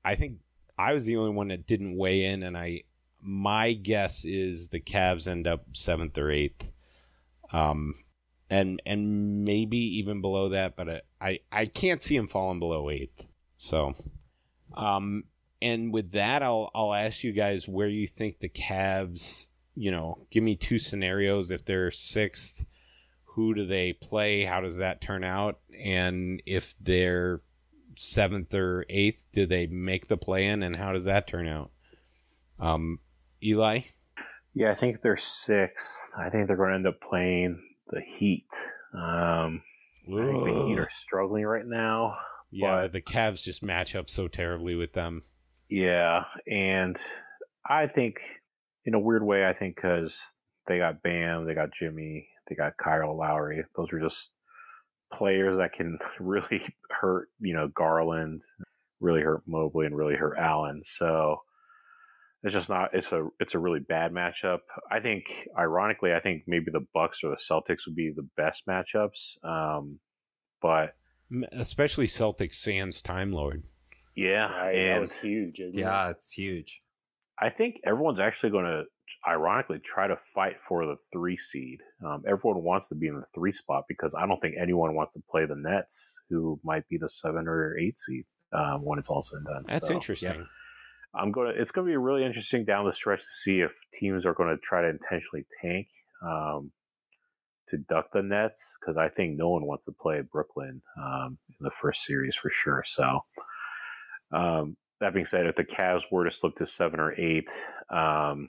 [0.05, 0.38] I think
[0.78, 2.82] I was the only one that didn't weigh in, and I
[3.20, 6.70] my guess is the Cavs end up seventh or eighth,
[7.52, 7.94] um,
[8.51, 12.90] and and maybe even below that, but I I, I can't see them falling below
[12.90, 13.24] eighth.
[13.56, 13.94] So,
[14.74, 15.24] um,
[15.62, 19.48] and with that, I'll I'll ask you guys where you think the Cavs.
[19.74, 21.51] You know, give me two scenarios.
[21.51, 22.64] If they're sixth,
[23.24, 24.44] who do they play?
[24.44, 25.59] How does that turn out?
[25.76, 27.40] And if they're
[27.96, 30.62] seventh or eighth, do they make the play in?
[30.62, 31.70] And how does that turn out?
[32.60, 33.01] Um,
[33.42, 33.80] Eli?
[34.55, 35.98] Yeah, I think they're sixth.
[36.16, 37.60] I think they're going to end up playing
[37.90, 38.46] the Heat.
[38.94, 39.62] Um,
[40.06, 42.16] I think the Heat are struggling right now.
[42.52, 45.22] Yeah, but- the Cavs just match up so terribly with them.
[45.68, 46.96] Yeah, and
[47.68, 48.18] I think
[48.85, 50.16] in a weird way, I think because
[50.66, 53.65] they got Bam, they got Jimmy, they got Kyle Lowry.
[53.77, 54.31] Those are just
[55.12, 58.43] players that can really hurt, you know, Garland,
[59.01, 60.82] really hurt Mobley, and really hurt Allen.
[60.85, 61.39] So
[62.43, 62.90] it's just not.
[62.93, 64.59] It's a it's a really bad matchup.
[64.90, 65.24] I think,
[65.59, 69.43] ironically, I think maybe the Bucks or the Celtics would be the best matchups.
[69.43, 69.98] Um,
[70.61, 70.94] but
[71.52, 73.62] Especially Celtics sans Time Lord.
[74.15, 75.59] yeah, Right, that was huge.
[75.59, 75.82] isn't it?
[75.82, 76.82] Yeah, it's huge.
[77.40, 78.85] I think everyone's actually going to,
[79.28, 81.78] ironically, try to fight for the three seed.
[82.05, 85.15] Um, everyone wants to be in the three spot because I don't think anyone wants
[85.15, 89.09] to play the Nets, who might be the seven or eight seed um, when it's
[89.09, 89.65] all said and done.
[89.66, 90.35] That's So, interesting.
[90.35, 90.44] yeah.
[91.16, 91.61] I'm going to.
[91.61, 94.51] It's going to be really interesting down the stretch to see if teams are going
[94.51, 95.86] to try to intentionally tank
[96.27, 96.73] um,
[97.69, 101.65] to duck the Nets because I think no one wants to play Brooklyn um, in
[101.65, 102.82] the first series for sure.
[102.85, 103.20] So,
[104.32, 107.51] um, that being said, if the Cavs were to slip to seven or eight,
[107.90, 108.48] um,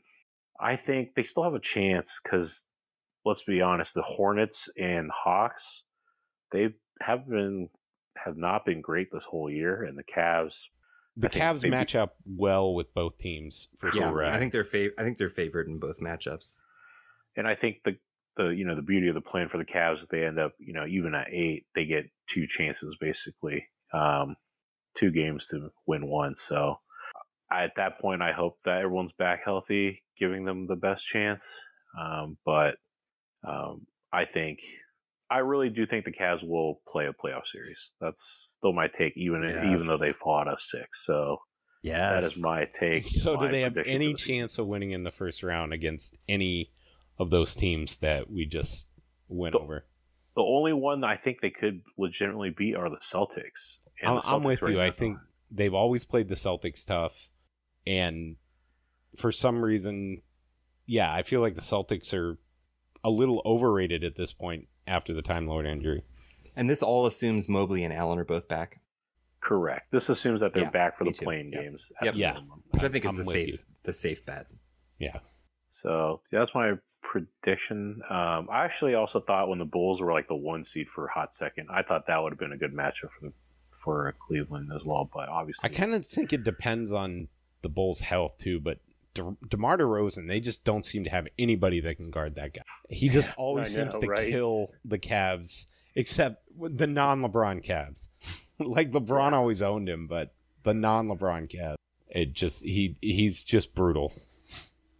[0.60, 2.62] I think they still have a chance because
[3.26, 5.84] let's be honest, the Hornets and Hawks
[6.52, 6.70] they
[7.02, 7.70] have been
[8.18, 10.56] have not been great this whole year, and the Cavs
[11.18, 14.24] The I Cavs maybe- match up well with both teams for Yeah, sure.
[14.26, 16.56] I think they're fav- I think they're favored in both matchups.
[17.36, 17.98] and I think the
[18.38, 20.54] the you know the beauty of the plan for the Cavs if they end up
[20.60, 24.36] you know even at eight they get two chances basically um,
[24.96, 26.80] two games to win one so
[27.52, 31.46] at that point I hope that everyone's back healthy giving them the best chance
[32.00, 32.76] um, but
[33.48, 34.60] um, I think
[35.30, 39.14] I really do think the Cavs will play a playoff series that's still my take
[39.18, 41.38] even even though they fought us six so
[41.84, 42.10] Yes.
[42.10, 45.04] that is my take so and do they have any the chance of winning in
[45.04, 46.72] the first round against any
[47.20, 48.88] of those teams that we just
[49.28, 49.86] went The- over?
[50.36, 53.78] the only one I think they could legitimately beat are the Celtics.
[54.06, 54.82] And I'm, the I'm with right you.
[54.82, 55.18] I now- think
[55.52, 57.14] they've always played the Celtics tough,
[57.86, 58.36] and
[59.18, 60.22] for some reason,
[60.86, 62.38] yeah, I feel like the Celtics are
[63.04, 66.04] a little overrated at this point after the Time Lord injury.
[66.56, 68.80] and this all assumes Mobley and Allen are both back,
[69.42, 69.92] correct.
[69.92, 71.26] This assumes that they're Yeah, back for the too.
[71.26, 71.62] playing Yep.
[71.64, 71.92] games.
[72.04, 72.16] Yep.
[72.16, 72.34] Yeah.
[72.34, 72.64] minimum.
[72.72, 73.58] which I think is I'm the safe you.
[73.84, 74.48] the safe bet.
[75.00, 75.20] Yeah,
[75.72, 78.02] So that's my prediction.
[78.10, 81.12] Um, I actually also thought when the Bulls were like the one seed for a
[81.12, 83.34] hot second, I thought that would have been a good matchup for the
[83.86, 85.10] for Cleveland as well.
[85.14, 87.30] But obviously, I kind of think it depends on
[87.62, 88.80] the Bulls' health too, but.
[89.14, 92.64] De- DeMar DeRozan, they just don't seem to have anybody that can guard that guy.
[92.90, 94.30] He just always know, seems to right?
[94.30, 98.10] kill the Cavs, except the non-LeBron Cavs.
[98.60, 100.34] like LeBron always owned him, but
[100.64, 101.76] the non-LeBron Cavs,
[102.10, 104.12] it just he he's just brutal.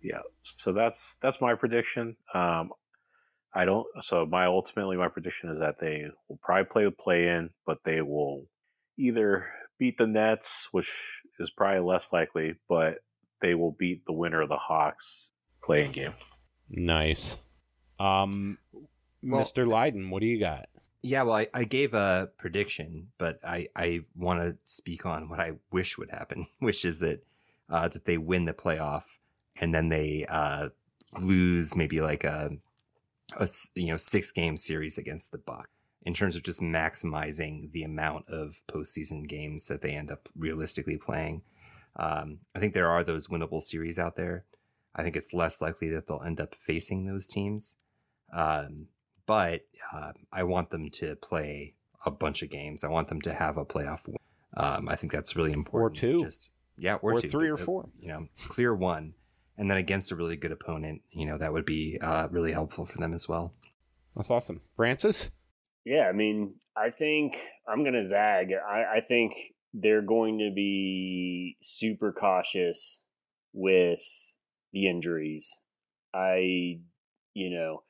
[0.02, 0.22] yeah.
[0.44, 2.16] So that's that's my prediction.
[2.34, 2.72] Um,
[3.54, 3.86] I don't.
[4.02, 7.80] So my ultimately my prediction is that they will probably play the play in, but
[7.84, 8.46] they will
[8.98, 9.46] either
[9.78, 10.92] beat the Nets, which
[11.40, 13.00] is probably less likely, but
[13.42, 15.32] they will beat the winner of the Hawks
[15.64, 16.14] playing game.
[16.70, 17.38] Nice.
[18.00, 18.58] Um,
[19.22, 19.68] Well- Mr.
[19.68, 20.68] Lydon, what do you got?
[21.02, 25.40] Yeah, well, I, I gave a prediction, but I, I want to speak on what
[25.40, 27.24] I wish would happen, which is that
[27.70, 29.04] uh, that they win the playoff
[29.60, 30.70] and then they uh,
[31.20, 32.52] lose maybe like a,
[33.40, 35.70] a you know six game series against the Buck
[36.06, 40.98] in terms of just maximizing the amount of postseason games that they end up realistically
[40.98, 41.42] playing.
[41.96, 44.46] Um, I think there are those winnable series out there.
[44.96, 47.76] I think it's less likely that they'll end up facing those teams.
[48.32, 48.88] Um,
[49.26, 49.62] but
[49.94, 51.74] uh, I want them to play
[52.06, 52.84] a bunch of games.
[52.84, 54.18] I want them to have a playoff win.
[54.56, 55.98] Um, I think that's really important.
[55.98, 56.20] Or two.
[56.24, 57.90] Just yeah, or, Or two, three or uh, four.
[58.00, 59.14] You know, clear one,
[59.58, 62.86] and then against a really good opponent, you know, that would be uh, really helpful
[62.86, 63.54] for them as well.
[64.16, 64.62] That's awesome.
[64.76, 65.32] Francis?
[65.86, 67.38] Yeah, I mean, I think
[67.68, 68.50] I'm going to zag.
[68.54, 69.36] I, I think
[69.74, 73.04] they're going to be super cautious
[73.54, 74.02] with
[74.74, 75.56] the injuries.
[76.14, 76.80] I,
[77.36, 77.84] you know,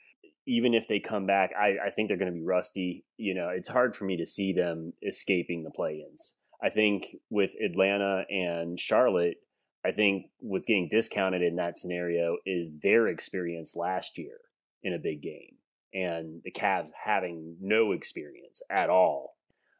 [0.45, 3.05] even if they come back, I, I think they're going to be rusty.
[3.17, 6.35] You know, it's hard for me to see them escaping the play ins.
[6.61, 9.37] I think with Atlanta and Charlotte,
[9.85, 14.37] I think what's getting discounted in that scenario is their experience last year
[14.83, 15.54] in a big game
[15.95, 19.37] and the Cavs having no experience at all.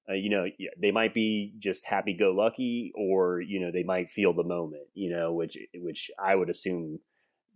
[0.10, 0.46] Uh, you know,
[0.80, 4.88] they might be just happy go lucky or, you know, they might feel the moment,
[4.94, 7.00] you know, which, which I would assume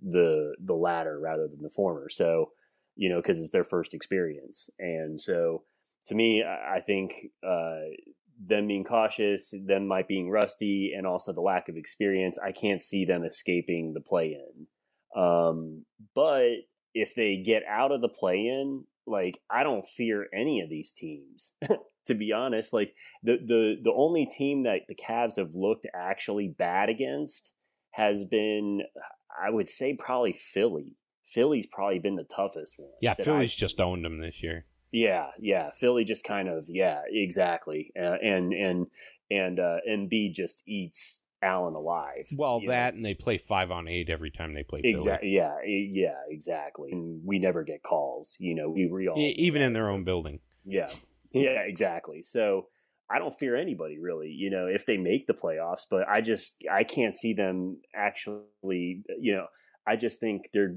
[0.02, 2.10] the, the latter rather than the former.
[2.10, 2.52] So,
[2.96, 4.70] you know, cause it's their first experience.
[4.80, 5.64] And so
[6.08, 7.82] to me, I think, uh,
[8.44, 12.82] them being cautious, them might being rusty, and also the lack of experience, I can't
[12.82, 15.22] see them escaping the play in.
[15.22, 20.62] Um, but if they get out of the play in, like I don't fear any
[20.62, 21.54] of these teams.
[22.06, 26.48] to be honest, like the the the only team that the Cavs have looked actually
[26.48, 27.54] bad against
[27.92, 28.82] has been,
[29.44, 30.96] I would say, probably Philly.
[31.26, 32.92] Philly's probably been the toughest one.
[33.02, 34.66] Yeah, Philly's I've just owned them this year.
[34.92, 35.70] Yeah, yeah.
[35.80, 37.92] Philly just kind of yeah, exactly.
[38.00, 38.88] Uh, and and
[39.30, 42.28] and uh Embiid just eats Allen alive.
[42.36, 42.98] Well, that know?
[42.98, 44.82] and they play five on eight every time they play.
[44.84, 45.30] Exactly.
[45.30, 46.92] Yeah, yeah, exactly.
[46.92, 48.36] And we never get calls.
[48.40, 50.40] You know, we, we all even in their so, own building.
[50.66, 50.90] Yeah,
[51.32, 52.24] yeah, exactly.
[52.24, 52.68] So
[53.10, 54.30] I don't fear anybody really.
[54.30, 59.04] You know, if they make the playoffs, but I just I can't see them actually.
[59.20, 59.46] You know,
[59.88, 60.76] I just think they're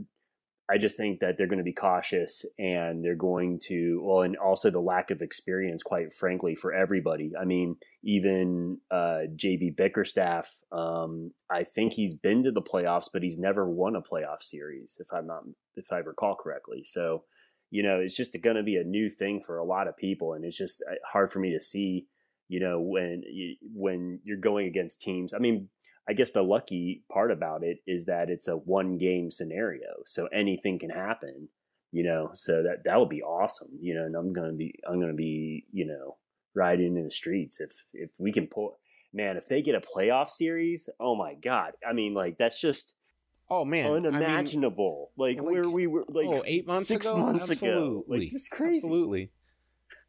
[0.73, 4.37] I just think that they're going to be cautious and they're going to, well, and
[4.37, 7.33] also the lack of experience, quite frankly, for everybody.
[7.39, 13.23] I mean, even uh, JB Bickerstaff, um, I think he's been to the playoffs, but
[13.23, 15.43] he's never won a playoff series, if I'm not,
[15.77, 16.85] if I recall correctly.
[16.87, 17.25] So,
[17.71, 20.33] you know, it's just going to be a new thing for a lot of people,
[20.33, 22.07] and it's just uh, hard for me to see,
[22.49, 25.35] you know, when you, when you're going against teams.
[25.35, 25.69] I mean,
[26.09, 30.27] I guess the lucky part about it is that it's a one game scenario, so
[30.27, 31.49] anything can happen.
[31.93, 33.71] You know, so that that would be awesome.
[33.81, 36.17] You know, and I'm gonna be I'm gonna be you know
[36.55, 38.79] riding in the streets if if we can pull.
[39.15, 41.73] Man, if they get a playoff series, oh my god!
[41.87, 42.95] I mean, like that's just
[43.51, 45.11] oh man unimaginable.
[45.19, 47.19] I mean, like, like, where we were like oh, eight months six ago?
[47.19, 47.69] months Absolutely.
[47.69, 48.05] ago.
[48.09, 48.79] Like it's crazy.
[48.79, 49.31] Absolutely.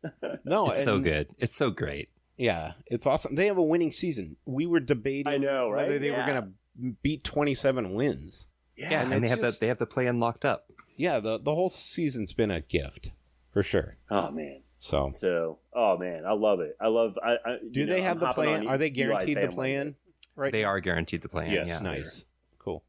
[0.46, 1.28] no, it's and, so good.
[1.38, 2.10] It's so great.
[2.38, 3.36] Yeah, it's awesome.
[3.36, 4.38] They have a winning season.
[4.46, 5.88] We were debating I know, right?
[5.88, 6.26] whether they yeah.
[6.26, 8.48] were going to beat 27 wins.
[8.76, 10.66] Yeah, yeah and, and they have just, the they have the play unlocked up.
[10.98, 13.12] Yeah, the the whole season's been a gift
[13.52, 13.98] for sure.
[14.10, 14.62] Oh man.
[14.80, 16.76] So so oh man, I love it.
[16.82, 17.18] I love.
[17.24, 18.68] I, I do they know, have I'm the plan?
[18.68, 19.96] Are they guaranteed the plan?
[20.36, 20.52] Right.
[20.52, 21.52] They are guaranteed the plan.
[21.52, 21.68] Yes.
[21.68, 21.80] Yeah.
[21.80, 22.26] Nice.
[22.58, 22.84] Cool.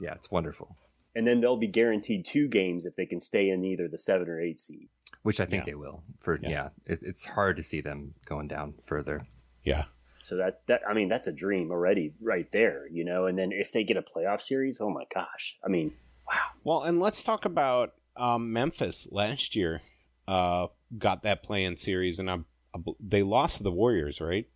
[0.00, 0.76] Yeah, it's wonderful.
[1.14, 4.28] And then they'll be guaranteed two games if they can stay in either the seven
[4.28, 4.88] or eight seed
[5.22, 5.72] which I think yeah.
[5.72, 6.02] they will.
[6.18, 9.26] For yeah, yeah it, it's hard to see them going down further.
[9.62, 9.84] Yeah.
[10.20, 13.26] So that that I mean that's a dream already right there, you know.
[13.26, 15.56] And then if they get a playoff series, oh my gosh!
[15.64, 15.92] I mean,
[16.26, 16.40] wow.
[16.64, 19.82] Well, and let's talk about um, Memphis last year.
[20.26, 22.36] Uh, got that play-in series, and I,
[22.74, 24.48] I, they lost to the Warriors, right?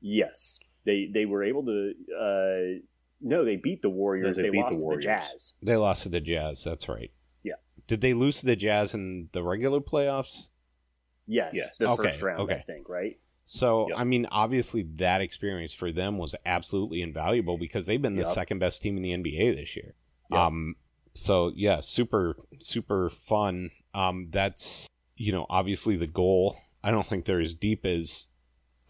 [0.00, 1.92] Yes, they they were able to.
[2.16, 2.80] Uh,
[3.20, 4.36] no, they beat the Warriors.
[4.36, 5.04] No, they, they lost the Warriors.
[5.04, 5.52] to the Jazz.
[5.62, 6.62] They lost to the Jazz.
[6.62, 7.10] That's right.
[7.86, 10.48] Did they lose to the Jazz in the regular playoffs?
[11.26, 11.76] Yes, yes.
[11.78, 12.54] the okay, first round, okay.
[12.54, 13.18] I think, right?
[13.46, 13.98] So, yep.
[13.98, 18.34] I mean, obviously, that experience for them was absolutely invaluable because they've been the yep.
[18.34, 19.94] second best team in the NBA this year.
[20.30, 20.40] Yep.
[20.40, 20.76] Um,
[21.14, 23.70] so yeah, super, super fun.
[23.94, 24.86] Um, that's
[25.16, 26.56] you know, obviously the goal.
[26.84, 28.26] I don't think they're as deep as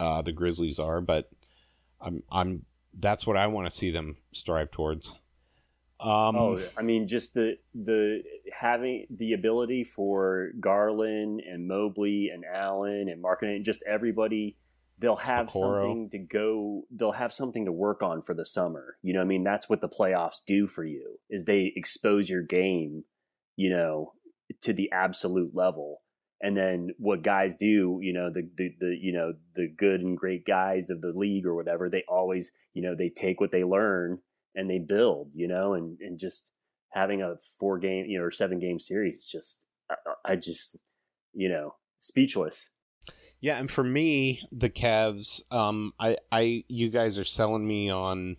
[0.00, 1.30] uh, the Grizzlies are, but
[2.00, 2.64] I'm, I'm.
[2.98, 5.14] That's what I want to see them strive towards.
[5.98, 12.44] Um, oh, I mean, just the the having the ability for Garland and Mobley and
[12.44, 14.58] Allen and Markkanen, just everybody,
[14.98, 15.52] they'll have Okoro.
[15.52, 16.82] something to go.
[16.90, 18.98] They'll have something to work on for the summer.
[19.02, 22.42] You know, I mean, that's what the playoffs do for you is they expose your
[22.42, 23.04] game,
[23.56, 24.12] you know,
[24.62, 26.02] to the absolute level.
[26.42, 30.18] And then what guys do, you know, the, the, the, you know, the good and
[30.18, 33.64] great guys of the league or whatever, they always, you know, they take what they
[33.64, 34.18] learn
[34.56, 36.58] and they build, you know, and, and just
[36.92, 40.78] having a four game, you know, or seven game series, just, I, I just,
[41.34, 42.70] you know, speechless.
[43.40, 43.58] Yeah.
[43.58, 48.38] And for me, the Cavs, um, I, I, you guys are selling me on,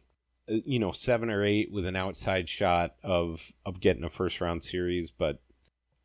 [0.51, 4.41] uh, you know, seven or eight with an outside shot of, of getting a first
[4.41, 5.11] round series.
[5.11, 5.39] But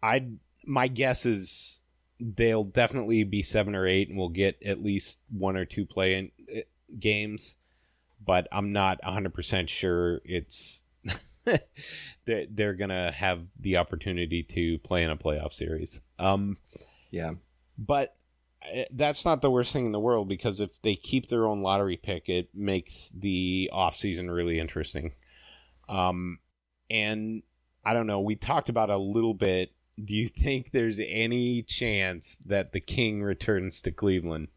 [0.02, 0.28] I,
[0.66, 1.80] my guess is
[2.20, 6.14] they'll definitely be seven or eight and we'll get at least one or two play
[6.14, 6.60] in uh,
[7.00, 7.56] games
[8.24, 10.84] but I'm not 100% sure it's
[12.24, 16.00] they're, they're gonna have the opportunity to play in a playoff series.
[16.18, 16.56] Um,
[17.10, 17.32] Yeah.
[17.78, 18.14] but
[18.62, 21.62] uh, that's not the worst thing in the world because if they keep their own
[21.62, 25.12] lottery pick, it makes the off season really interesting.
[25.88, 26.38] Um,
[26.88, 27.42] and
[27.84, 28.20] I don't know.
[28.20, 29.72] We talked about a little bit.
[30.02, 34.48] Do you think there's any chance that the King returns to Cleveland?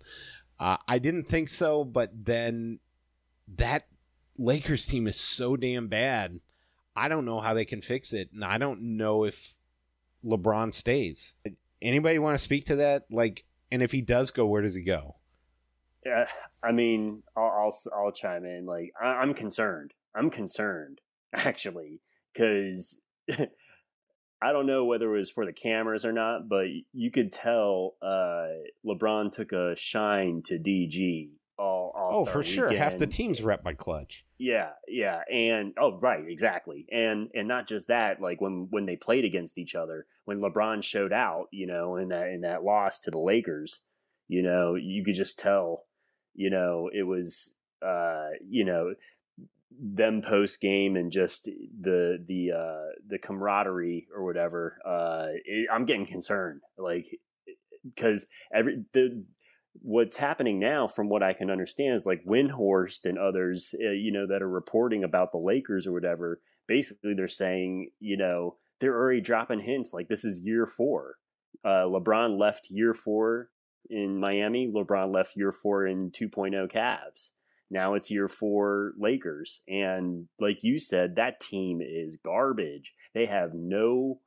[0.60, 2.80] Uh, I didn't think so, but then
[3.58, 3.88] that
[4.38, 6.40] Lakers team is so damn bad.
[6.96, 9.54] I don't know how they can fix it, and I don't know if
[10.24, 11.34] LeBron stays.
[11.82, 13.06] Anybody want to speak to that?
[13.12, 15.16] Like, and if he does go, where does he go?
[16.06, 16.28] Yeah,
[16.64, 18.66] I mean, I'll I'll, I'll chime in.
[18.66, 19.94] Like, I, I'm concerned.
[20.16, 21.02] I'm concerned
[21.34, 22.02] actually
[22.34, 23.02] because
[24.42, 27.96] I don't know whether it was for the cameras or not, but you could tell
[28.02, 28.48] uh,
[28.86, 31.32] LeBron took a shine to DG.
[31.58, 32.74] All, all Oh, for sure.
[32.74, 34.26] Half the team's rep by Klutch.
[34.38, 38.22] Yeah, yeah, and oh, right, exactly, and and not just that.
[38.22, 42.10] Like when when they played against each other, when LeBron showed out, you know, in
[42.10, 43.82] that in that loss to the Lakers,
[44.28, 45.86] you know, you could just tell,
[46.34, 48.94] you know, it was, uh, you know,
[49.80, 54.80] them post game and just the the uh the camaraderie or whatever.
[54.86, 57.08] Uh, it, I'm getting concerned, like
[57.84, 59.24] because every the
[59.82, 64.12] what's happening now, from what I can understand, is like Windhorst and others, uh, you
[64.12, 66.40] know, that are reporting about the Lakers or whatever.
[66.68, 71.16] Basically, they're saying, you know, they're already dropping hints like this is year four.
[71.64, 73.48] Uh, LeBron left year four
[73.90, 74.68] in Miami.
[74.68, 77.30] LeBron left year four in 2.0 Cavs.
[77.72, 79.62] Now it's year four Lakers.
[79.68, 82.94] And like you said, that team is garbage.
[83.14, 84.20] They have no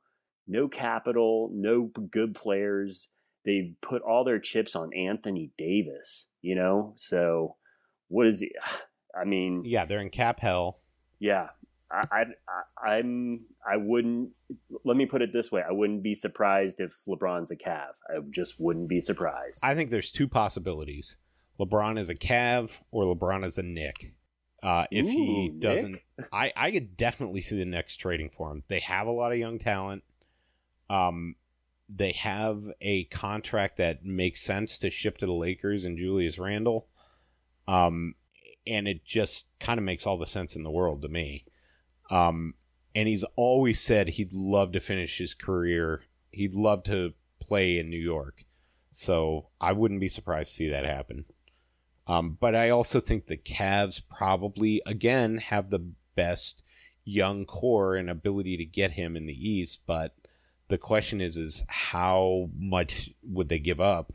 [0.47, 3.09] no capital, no good players
[3.45, 6.93] they put all their chips on Anthony Davis, you know?
[6.97, 7.55] So
[8.07, 8.51] what is he?
[9.19, 10.79] I mean, Yeah, they're in cap hell.
[11.19, 11.49] yeah,
[11.91, 14.29] I, I, I'm, I wouldn't,
[14.83, 15.63] let me put it this way.
[15.67, 17.93] I wouldn't be surprised if LeBron's a Cav.
[18.07, 19.59] I just wouldn't be surprised.
[19.63, 21.17] I think there's two possibilities.
[21.59, 24.13] LeBron is a Cav or LeBron is a Knick.
[24.61, 26.05] Uh, if he doesn't, Knick?
[26.31, 28.63] I, I could definitely see the Knicks trading for him.
[28.67, 30.03] They have a lot of young talent.
[30.91, 31.35] Um,
[31.89, 36.87] they have a contract that makes sense to ship to the Lakers and Julius Randle.
[37.67, 38.15] Um,
[38.67, 41.45] and it just kind of makes all the sense in the world to me.
[42.11, 42.53] Um,
[42.93, 46.01] and he's always said he'd love to finish his career.
[46.31, 48.45] He'd love to play in New York.
[48.91, 51.25] So I wouldn't be surprised to see that happen.
[52.07, 56.63] Um, but I also think the Cavs probably, again, have the best
[57.03, 59.81] young core and ability to get him in the East.
[59.85, 60.15] But
[60.69, 64.13] the question is, is how much would they give up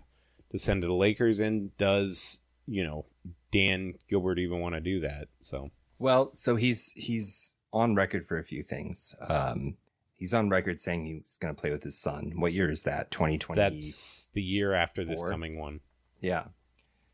[0.51, 1.41] to send to the Lakers?
[1.41, 3.05] And does, you know,
[3.53, 5.29] Dan Gilbert even want to do that?
[5.41, 9.15] So Well, so he's he's on record for a few things.
[9.29, 9.77] Um,
[10.15, 12.33] he's on record saying he's going to play with his son.
[12.37, 13.11] What year is that?
[13.11, 13.61] Twenty twenty.
[13.61, 15.81] that's the year after this coming one.
[16.21, 16.45] Yeah.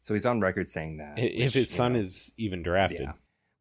[0.02, 1.18] So he's on record saying that.
[1.18, 3.00] If which, his son know, is even drafted.
[3.00, 3.12] Yeah.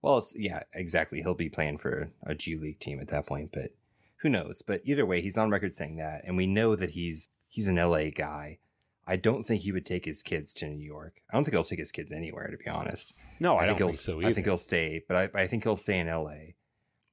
[0.01, 1.21] Well, it's yeah, exactly.
[1.21, 3.71] He'll be playing for a G League team at that point, but
[4.19, 4.61] who knows?
[4.61, 7.75] But either way, he's on record saying that, and we know that he's he's an
[7.75, 8.59] LA guy.
[9.07, 11.21] I don't think he would take his kids to New York.
[11.29, 13.13] I don't think he'll take his kids anywhere, to be honest.
[13.39, 13.87] No, I, think don't he'll.
[13.87, 14.27] think so either.
[14.29, 16.53] I think he'll stay, but I, I think he'll stay in LA.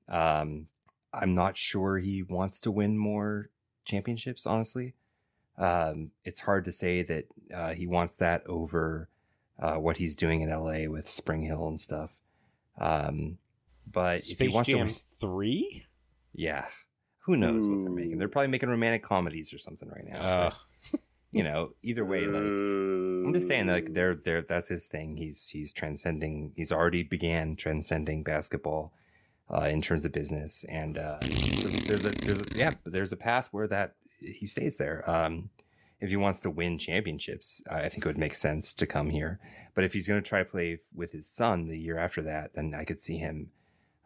[0.09, 0.67] Um,
[1.15, 3.49] I'm not sure he wants to win more
[3.87, 4.45] championships.
[4.45, 4.95] Honestly,
[5.57, 7.25] um, it's hard to say that
[7.55, 9.09] uh, he wants that over
[9.59, 12.19] uh, what he's doing in LA with SpringHill and stuff.
[12.79, 13.39] Um,
[13.91, 15.87] but if he wants Jam to, three.
[16.35, 16.67] yeah,
[17.27, 18.19] who knows what they're making?
[18.19, 20.21] They're probably making romantic comedies or something right now.
[20.21, 20.51] Uh,
[20.93, 21.01] but,
[21.33, 25.17] you know, either way, like I'm just saying, like they're they're that's his thing.
[25.17, 26.53] He's he's transcending.
[26.55, 28.93] He's already began transcending basketball
[29.53, 33.17] uh, in terms of business, and uh, so there's a there's a, yeah, there's a
[33.17, 35.03] path where that he stays there.
[35.11, 35.51] Um,
[36.01, 39.41] if he wants to win championships, I think it would make sense to come here.
[39.75, 42.55] But if he's going to try to play with his son the year after that,
[42.55, 43.51] then I could see him,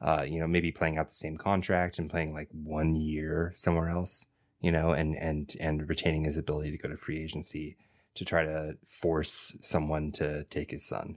[0.01, 3.89] uh, you know, maybe playing out the same contract and playing like one year somewhere
[3.89, 4.27] else,
[4.61, 7.77] you know, and and and retaining his ability to go to free agency
[8.15, 11.17] to try to force someone to take his son.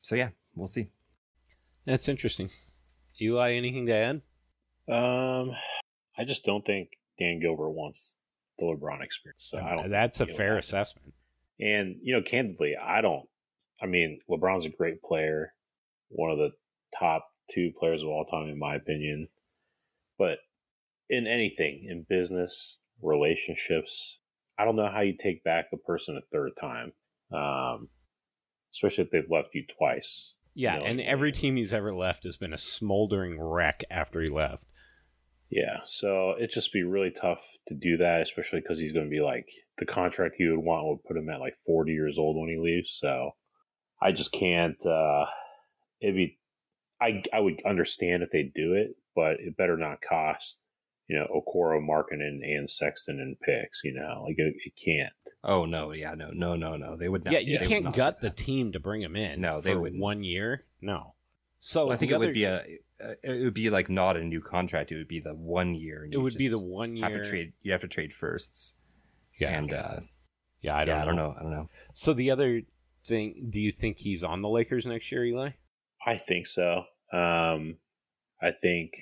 [0.00, 0.88] So yeah, we'll see.
[1.84, 2.50] that's interesting.
[3.20, 4.22] Eli, anything to add?
[4.88, 5.52] Um,
[6.18, 8.16] I just don't think Dan Gilbert wants
[8.58, 9.44] the LeBron experience.
[9.50, 9.90] So I don't.
[9.90, 11.12] that's a fair assessment.
[11.60, 13.28] And you know, candidly, I don't.
[13.80, 15.52] I mean, LeBron's a great player,
[16.08, 16.50] one of the
[16.98, 19.28] top two players of all time, in my opinion.
[20.18, 20.38] But
[21.08, 24.18] in anything, in business, relationships,
[24.58, 26.92] I don't know how you take back a person a third time,
[27.32, 27.88] um,
[28.74, 30.34] especially if they've left you twice.
[30.54, 31.06] Yeah, You know, and yeah.
[31.06, 34.64] every team he's ever left has been a smoldering wreck after he left.
[35.50, 39.10] Yeah, so it'd just be really tough to do that, especially because he's going to
[39.10, 39.48] be like
[39.78, 42.56] the contract he would want would put him at like 40 years old when he
[42.58, 42.92] leaves.
[42.98, 43.32] So
[44.00, 44.80] I just can't.
[44.86, 45.26] uh
[46.00, 46.38] It'd be,
[47.02, 50.60] I I would understand if they do it, but it better not cost
[51.08, 53.82] you know Okoro, Markkanen, and Sexton and picks.
[53.84, 55.12] You know, like it, it can't.
[55.44, 56.96] Oh no, yeah, no, no, no, no.
[56.96, 57.34] They would not.
[57.34, 59.40] yeah, you they would can't gut the team to bring him in.
[59.40, 60.00] No, they wouldn't.
[60.00, 60.64] one year.
[60.80, 61.14] No.
[61.58, 62.56] So Well, I think the it would be a.
[63.02, 64.90] uh, It would be like not a new contract.
[64.92, 66.04] It would be the one year.
[66.04, 67.22] and It would be the just one Have year.
[67.24, 67.52] to trade.
[67.62, 68.74] You have to trade firsts.
[69.40, 70.00] Yeah, And uh,
[70.60, 70.76] yeah.
[70.76, 70.94] I don't.
[70.96, 71.30] yeah, I don't know.
[71.32, 71.36] know.
[71.38, 71.68] I don't know.
[71.92, 72.62] So the other
[73.06, 75.50] thing, do you think he's on the Lakers next year, Eli?
[76.06, 76.84] I think so.
[77.12, 77.76] Um,
[78.40, 78.94] I think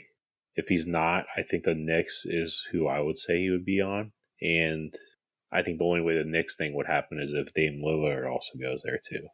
[0.57, 3.81] if he's not, I think the Knicks is who I would say he would be
[3.81, 4.13] on,
[4.43, 4.95] and
[5.53, 8.59] I think the only way the Knicks thing would happen is if Dame Lillard also
[8.59, 9.27] goes there too.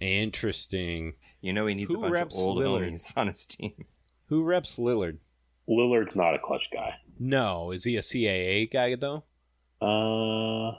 [0.00, 1.14] Interesting.
[1.40, 2.90] You know, he needs Who a bunch of old Lillard?
[2.90, 3.84] homies on his team.
[4.26, 5.18] Who reps Lillard?
[5.68, 6.94] Lillard's not a Klutch guy.
[7.18, 9.24] No, is he a CAA guy though?
[9.80, 10.76] Uh,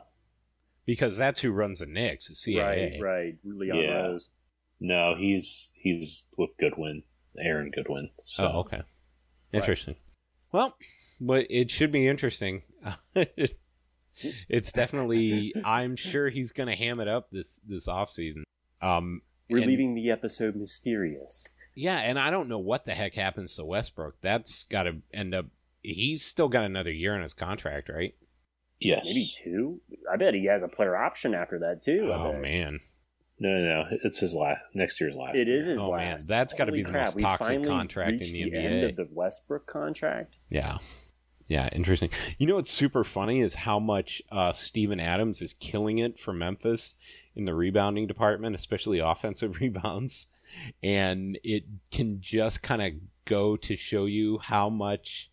[0.86, 2.30] Because that's who runs the Knicks.
[2.30, 3.00] Is CAA.
[3.02, 3.36] Right, right.
[3.44, 4.02] Leon Yeah.
[4.04, 4.30] Rose.
[4.80, 7.04] no, he's he's with Goodwin,
[7.40, 8.10] Aaron Goodwin.
[8.22, 8.82] So Oh, okay.
[9.54, 9.96] Interesting.
[10.52, 10.78] Well,
[11.22, 12.64] but it should be interesting.
[14.50, 15.54] it's definitely.
[15.64, 18.44] I'm sure he's going to ham it up this this off season.
[18.82, 21.48] Um, We're and- leaving the episode mysterious.
[21.76, 24.16] Yeah, and I don't know what the heck happens to Westbrook.
[24.22, 25.46] That's got to end up.
[25.84, 28.16] He's still got another year on his contract, right?
[28.80, 29.80] yes, Maybe two.
[30.12, 32.12] I bet he has a player option after that too.
[32.12, 32.80] Oh man,
[33.40, 35.38] no, no, no, it's his last next year's last.
[35.38, 35.58] It year.
[35.60, 36.28] is his Oh, man, last.
[36.28, 38.90] that's gotta be Holy the crap, most toxic contract in reached the End NBA.
[38.90, 40.36] of the Westbrook contract.
[40.50, 40.78] yeah,
[41.48, 42.10] yeah, interesting.
[42.38, 46.34] You know what's super funny is how much uh, Steven Adams is killing it for
[46.34, 46.96] Memphis
[47.36, 50.28] in the rebounding department, especially offensive rebounds,
[50.84, 52.94] and it can just kind of
[53.26, 55.30] go to show you how much.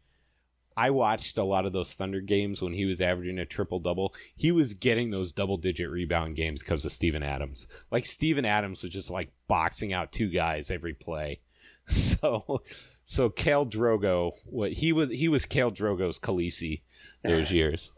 [0.77, 4.15] I watched a lot of those Thunder games when he was averaging a triple double.
[4.37, 7.69] He was getting those double digit rebound games because of Steven Adams.
[7.91, 11.41] Like Steven Adams was just like boxing out two guys every play.
[11.87, 12.63] So
[13.05, 16.81] so Khal Drogo what he was he was Khal Drogo's Khaleesi
[17.23, 17.91] those years.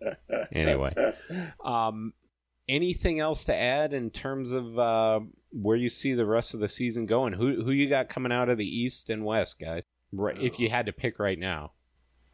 [0.52, 0.94] anyway.
[1.64, 2.12] Um
[2.68, 5.20] anything else to add in terms of uh
[5.50, 7.32] where you see the rest of the season going?
[7.32, 9.82] Who who you got coming out of the East and West, guys?
[10.12, 11.72] Right, if you had to pick right now.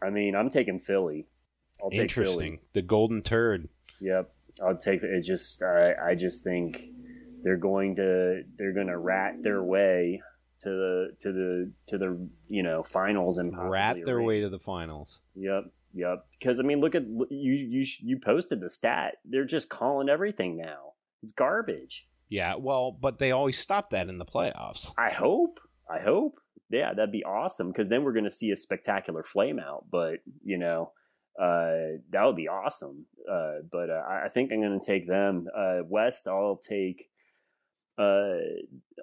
[0.03, 1.27] I mean, I'm taking Philly.
[1.83, 2.39] I'll take Interesting.
[2.39, 2.61] Philly.
[2.73, 3.69] The golden turd.
[4.01, 5.21] Yep, I'll take it.
[5.23, 6.81] Just I, I just think
[7.43, 10.23] they're going to they're going to rat their way
[10.61, 14.49] to the to the to the you know finals and possibly Rat their way to
[14.49, 15.21] the finals.
[15.35, 15.65] Yep,
[15.95, 16.27] yep.
[16.39, 19.17] Because I mean, look at you you you posted the stat.
[19.25, 20.95] They're just calling everything now.
[21.23, 22.09] It's garbage.
[22.29, 24.93] Yeah, well, but they always stop that in the playoffs.
[24.99, 25.61] I hope.
[25.91, 26.41] I hope.
[26.71, 29.87] Yeah, that'd be awesome because then we're going to see a spectacular flame out.
[29.91, 30.93] But you know,
[31.39, 33.07] uh, that would be awesome.
[33.31, 35.47] Uh, but uh, I I think I'm going to take them.
[35.57, 37.11] Uh, West, I'll take.
[37.99, 38.39] Uh,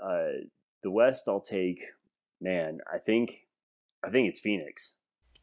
[0.01, 0.31] uh,
[0.83, 1.83] the West, I'll take.
[2.41, 3.47] Man, I think,
[4.03, 4.93] I think it's Phoenix.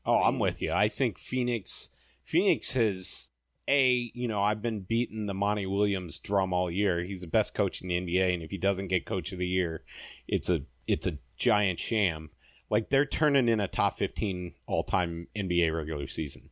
[0.04, 0.72] Oh, I I'm with you.
[0.72, 1.90] I think Phoenix
[2.24, 3.30] Phoenix has
[3.68, 7.02] a, you know, I've been beating the Monty Williams drum all year.
[7.02, 9.46] He's the best coach in the NBA and if he doesn't get coach of the
[9.46, 9.84] year,
[10.28, 12.30] it's a it's a giant sham.
[12.70, 16.48] Like they're turning in a top 15 all-time NBA regular season.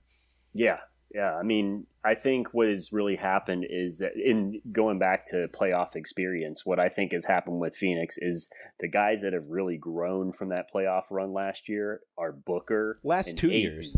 [0.52, 0.80] Yeah,
[1.14, 1.34] yeah.
[1.34, 5.96] I mean, I think what has really happened is that in going back to playoff
[5.96, 8.50] experience, what I think has happened with Phoenix is
[8.80, 13.00] the guys that have really grown from that playoff run last year are Booker.
[13.02, 13.96] Last two years.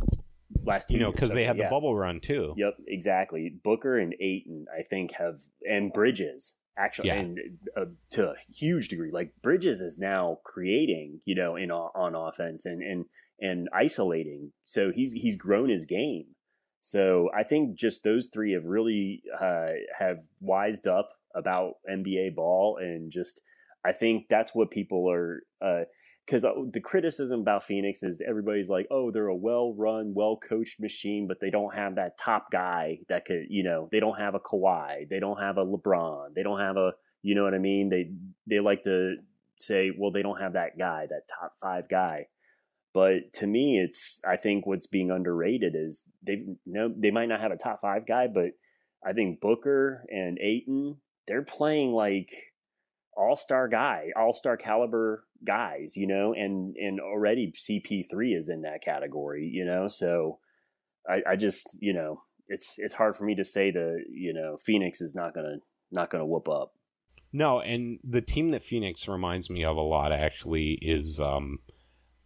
[0.65, 2.55] Last two You know, years, cuz they had the bubble run too.
[2.57, 3.49] Yep, exactly.
[3.65, 7.15] Booker and Ayton, I think, have and Bridges actually, Yeah.
[7.17, 7.39] and
[7.77, 12.67] uh, to a huge degree, like Bridges is now creating, you know, in on offense
[12.67, 13.05] and and
[13.41, 14.53] and isolating.
[14.65, 16.27] So he's he's grown his game.
[16.81, 19.69] So I think just those three have really uh,
[19.99, 23.41] have wised up about NBA ball, and just
[23.85, 25.43] I think that's what people are.
[26.27, 30.37] Because uh, the criticism about Phoenix is everybody's like, oh, they're a well run, well
[30.37, 34.19] coached machine, but they don't have that top guy that could, you know, they don't
[34.19, 36.93] have a Kawhi, they don't have a LeBron, they don't have a,
[37.23, 37.89] you know what I mean?
[37.89, 38.13] They
[38.47, 39.17] they like to
[39.59, 42.27] say, well, they don't have that guy, that top five guy.
[42.95, 47.41] But to me, it's I think what's being underrated is they no they might not
[47.41, 48.53] have a top five guy, but
[49.05, 52.52] I think Booker and Ayton they're playing like
[53.17, 58.49] all star guy, all star caliber guys, you know, and and already CP three is
[58.49, 59.89] in that category, you know.
[59.89, 60.39] So
[61.09, 64.57] I, I just you know it's it's hard for me to say that you know
[64.57, 65.57] Phoenix is not gonna
[65.91, 66.75] not gonna whoop up.
[67.33, 71.61] No, and the team that Phoenix reminds me of a lot actually is um,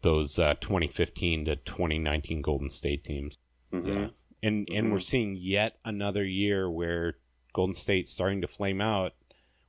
[0.03, 3.37] those uh, 2015 to 2019 Golden State teams.
[3.73, 3.87] Mhm.
[3.87, 4.09] Yeah.
[4.43, 7.15] And and we're seeing yet another year where
[7.55, 9.15] Golden State's starting to flame out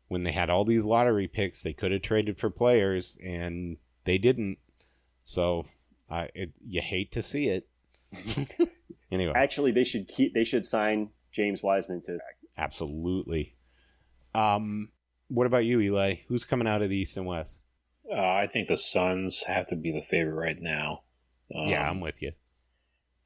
[0.08, 4.18] when they had all these lottery picks they could have traded for players and they
[4.18, 4.58] didn't.
[5.24, 5.66] So
[6.10, 7.68] I it, you hate to see it.
[9.12, 10.34] anyway, Actually, they should keep.
[10.34, 12.20] They should sign James Wiseman to.
[12.58, 13.56] absolutely.
[14.34, 14.90] Um
[15.30, 16.16] what about you, Eli?
[16.28, 17.64] Who's coming out of the East and West?
[18.10, 21.02] Uh, I think the Suns have to be the favorite right now.
[21.54, 22.32] Um, yeah, I'm with you.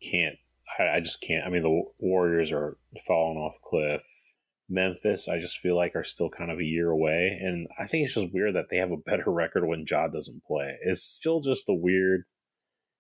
[0.02, 0.36] can't.
[0.80, 1.46] I, I just can't.
[1.46, 4.02] I mean, the Warriors are falling off cliff.
[4.72, 8.06] Memphis, I just feel like are still kind of a year away, and I think
[8.06, 10.78] it's just weird that they have a better record when Ja doesn't play.
[10.84, 12.24] It's still just a weird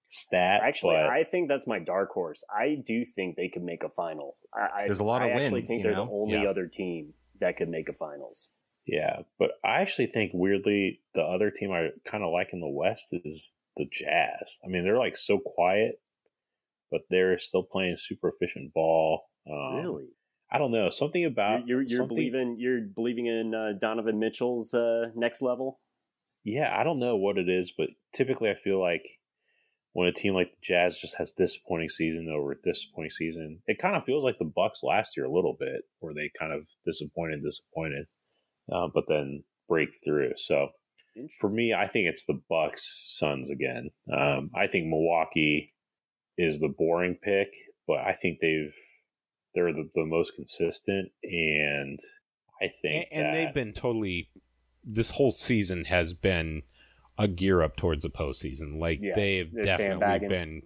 [0.07, 0.61] stat.
[0.63, 2.43] Actually, but- I think that's my dark horse.
[2.53, 4.35] I do think they could make a final.
[4.53, 6.05] I, I- There's a lot of I actually wins, think you they're know?
[6.05, 6.49] the only Yeah.
[6.49, 8.49] other team that could make a finals.
[8.85, 12.67] Yeah, but I actually think weirdly the other team I kind of like in the
[12.67, 14.57] West is the Jazz.
[14.65, 16.01] I mean, they're like so quiet,
[16.89, 19.21] but they're still playing super efficient ball.
[19.49, 20.07] Um, really?
[20.51, 24.19] I don't know something about You're, you're, you're something- believing you're believing in uh, Donovan
[24.19, 25.79] Mitchell's uh, next level.
[26.43, 29.03] Yeah, I don't know what it is, but typically I feel like
[29.93, 33.77] when a team like the Jazz just has disappointing season over a disappointing season, it
[33.77, 36.67] kind of feels like the Bucks last year a little bit, where they kind of
[36.85, 38.05] disappointed, disappointed,
[38.71, 40.31] uh, but then break through.
[40.37, 40.69] So
[41.39, 43.89] for me, I think it's the Bucks Suns again.
[44.11, 45.73] Um, I think Milwaukee
[46.37, 47.49] is the boring pick,
[47.87, 48.73] but I think they've
[49.53, 51.99] they're the, the most consistent, and
[52.61, 54.29] I think and that, they've been totally.
[54.83, 56.63] This whole season has been
[57.17, 58.79] a gear up towards the postseason.
[58.79, 60.61] Like Yeah, they've definitely been.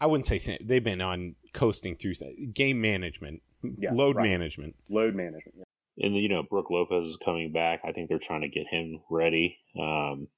[0.00, 2.14] I wouldn't say sand, they've been on coasting through
[2.52, 4.28] game management, Yeah, load right.
[4.28, 4.76] management.
[4.90, 5.66] load management.
[5.98, 7.80] and you know Brook Lopez is coming back.
[7.84, 9.58] I think they're trying to get him ready.
[9.78, 10.28] Um,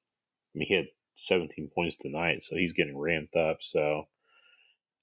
[0.54, 0.86] I mean, he had
[1.16, 3.58] 17 points tonight, so he's getting ramped up.
[3.60, 4.04] So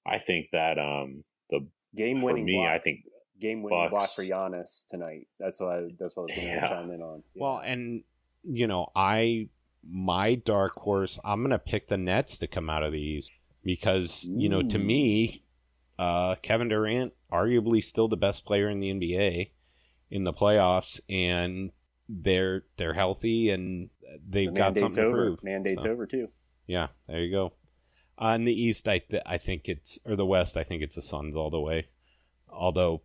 [0.06, 2.68] I think that um, the Game for winning me, block.
[2.68, 3.00] I think
[3.40, 5.26] game winning block for Giannis tonight.
[5.38, 6.68] That's what I, that's what I was going to Yeah.
[6.68, 7.22] chime in on.
[7.34, 7.42] Yeah.
[7.42, 8.02] Well, and
[8.44, 9.48] you know, I
[9.88, 11.18] my dark horse.
[11.24, 15.42] I'm gonna pick the Nets to come out of these because you know, to me,
[15.98, 19.50] uh, Kevin Durant, arguably still the best player in the NBA
[20.10, 21.70] in the playoffs, and
[22.08, 23.90] they're they're healthy and
[24.28, 25.42] they've the got mandate's something to prove.
[25.42, 26.28] Mandate's So, over too.
[26.68, 27.52] Yeah, there you go.
[28.20, 30.94] Uh, in the East, I th- I think it's or the West, I think it's
[30.94, 31.88] the Suns all the way.
[32.48, 33.02] Although,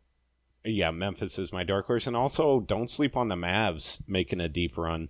[0.64, 4.48] yeah, Memphis is my dark horse, and also don't sleep on the Mavs making a
[4.48, 5.10] deep run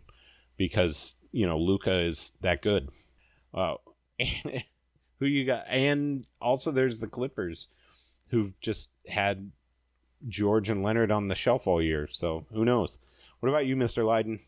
[0.57, 2.89] because you know Luka is that good.
[3.53, 3.75] Uh,
[4.19, 4.63] and
[5.19, 5.65] who you got?
[5.67, 7.67] And also, there's the Clippers,
[8.29, 9.51] who've just had
[10.27, 12.07] George and Leonard on the shelf all year.
[12.07, 12.97] So who knows?
[13.39, 14.39] What about you, Mister Leiden?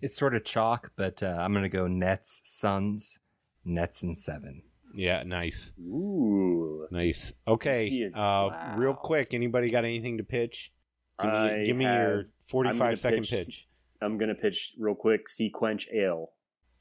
[0.00, 3.18] It's sort of chalk, but uh, I'm going to go Nets, Suns,
[3.64, 4.62] Nets and seven.
[4.94, 5.72] Yeah, nice.
[5.80, 6.86] Ooh.
[6.90, 7.32] Nice.
[7.46, 7.88] Okay.
[7.88, 8.16] it.
[8.16, 10.72] Uh, real quick, anybody got anything to pitch?
[11.20, 13.68] Give me, give me your have- 45 second pitch- pitch.
[14.00, 15.28] I'm gonna pitch real quick.
[15.28, 16.30] Sea Quench Ale,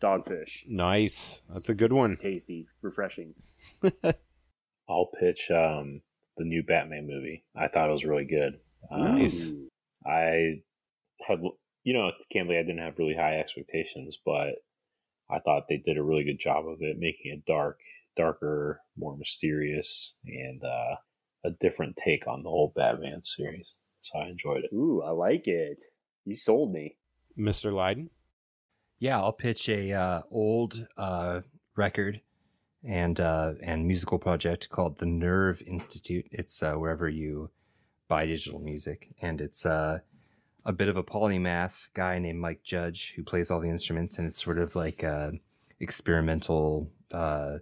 [0.02, 0.68] dogfish.
[0.68, 1.42] Nice.
[1.52, 2.16] That's a good one.
[2.18, 3.34] Tasty, refreshing.
[4.90, 6.02] I'll pitch um,
[6.38, 7.44] the new Batman movie.
[7.56, 8.60] I thought it was really good.
[8.92, 9.48] Um, Nice.
[9.48, 9.68] Ooh.
[10.06, 10.62] I
[11.28, 11.42] had,
[11.84, 14.54] you know, candidly, I didn't have really high expectations, but
[15.30, 17.80] I thought they did a really good job of it, making it dark,
[18.18, 20.96] darker, more mysterious, and uh,
[21.46, 23.76] a different take on the whole Batman series.
[24.02, 24.74] So I enjoyed it.
[24.74, 25.84] Ooh, I like it.
[26.26, 26.98] You sold me.
[27.38, 27.74] Mr.
[27.74, 28.10] Leiden?
[29.00, 31.42] Yeah, I'll pitch a uh, old uh,
[31.76, 32.22] record
[32.84, 36.28] and uh, and musical project called the Nerve Institute.
[36.32, 37.52] It's uh, wherever you
[38.08, 40.00] buy digital music, and it's uh,
[40.66, 44.28] a bit of a polymath guy named Mike Judge who plays all the instruments, and
[44.28, 45.32] it's sort of like uh,
[45.80, 47.58] experimental, uh,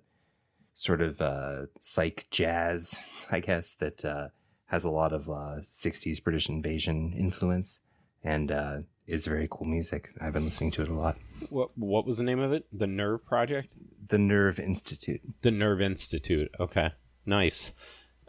[0.75, 2.99] sort of uh, psych jazz,
[3.31, 4.27] I guess that uh,
[4.65, 7.79] has a lot of uh, '60s British invasion influence,
[8.23, 8.77] and uh,
[9.07, 10.11] is very cool music.
[10.21, 11.17] I've been listening to it a lot.
[11.49, 12.67] What what was the name of it?
[12.71, 13.73] The Nerve Project?
[14.07, 15.21] The Nerve Institute.
[15.41, 16.51] The Nerve Institute.
[16.59, 16.91] Okay.
[17.25, 17.71] Nice.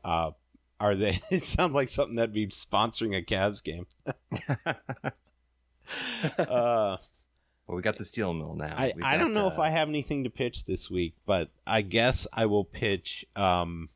[0.02, 0.31] Uh,
[0.81, 1.20] are they?
[1.31, 3.86] It sounds like something that'd be sponsoring a Cavs game.
[6.39, 6.97] Uh,
[7.66, 8.74] Well, we got the steel mill now.
[8.76, 11.51] I, We've I don't know if uh, I have anything to pitch this week, but
[11.66, 13.24] I guess I will pitch.
[13.34, 13.88] Um,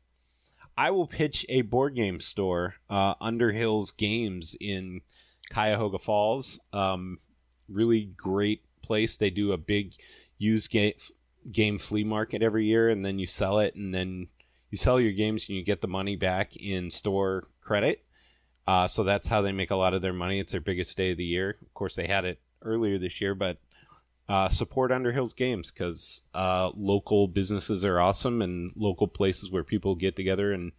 [0.77, 5.01] I will pitch a board game store, uh, Underhills Games in
[5.51, 6.59] Cuyahoga Falls.
[6.73, 7.19] Um,
[7.69, 9.15] really great place.
[9.15, 9.93] They do a big
[10.37, 10.93] used game
[11.49, 14.27] game flea market every year, and then you sell it, and then
[14.69, 18.03] you sell your games, and you get the money back in store credit.
[18.67, 20.39] Uh, so that's how they make a lot of their money.
[20.39, 21.55] It's their biggest day of the year.
[21.61, 23.57] Of course, they had it earlier this year, but
[24.29, 29.95] uh, support Underhills Games because uh, local businesses are awesome and local places where people
[29.95, 30.71] get together and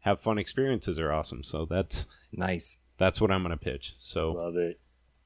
[0.00, 1.42] have fun experiences are awesome.
[1.42, 2.78] So that's Nice.
[2.98, 3.94] that's what I'm going to pitch.
[3.98, 4.80] So Love it.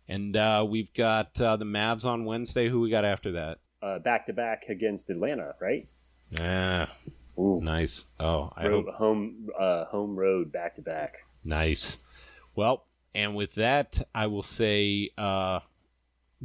[0.09, 2.69] and uh, we've got uh, the Mavs on Wednesday.
[2.69, 3.59] Who we got after that?
[3.83, 5.87] Uh, back to back against Atlanta, right?
[6.31, 6.87] Yeah,
[7.39, 7.61] Ooh.
[7.63, 8.07] nice.
[8.19, 11.19] Oh, I Road, hope home uh, home road back to back.
[11.45, 11.99] nice.
[12.57, 15.61] Well, and with that, I will say, uh,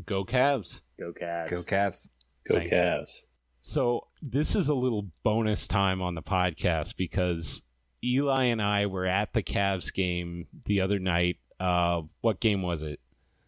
[0.06, 0.82] go Cavs.
[1.00, 1.50] Go Cavs.
[1.50, 2.10] Go Cavs.
[2.48, 2.70] Go Thanks.
[2.72, 3.22] Cavs.
[3.62, 7.62] So this is a little bonus time on the podcast because
[8.04, 11.38] Eli and I were at the Cavs game the other night.
[11.60, 13.00] Uh, what game was it?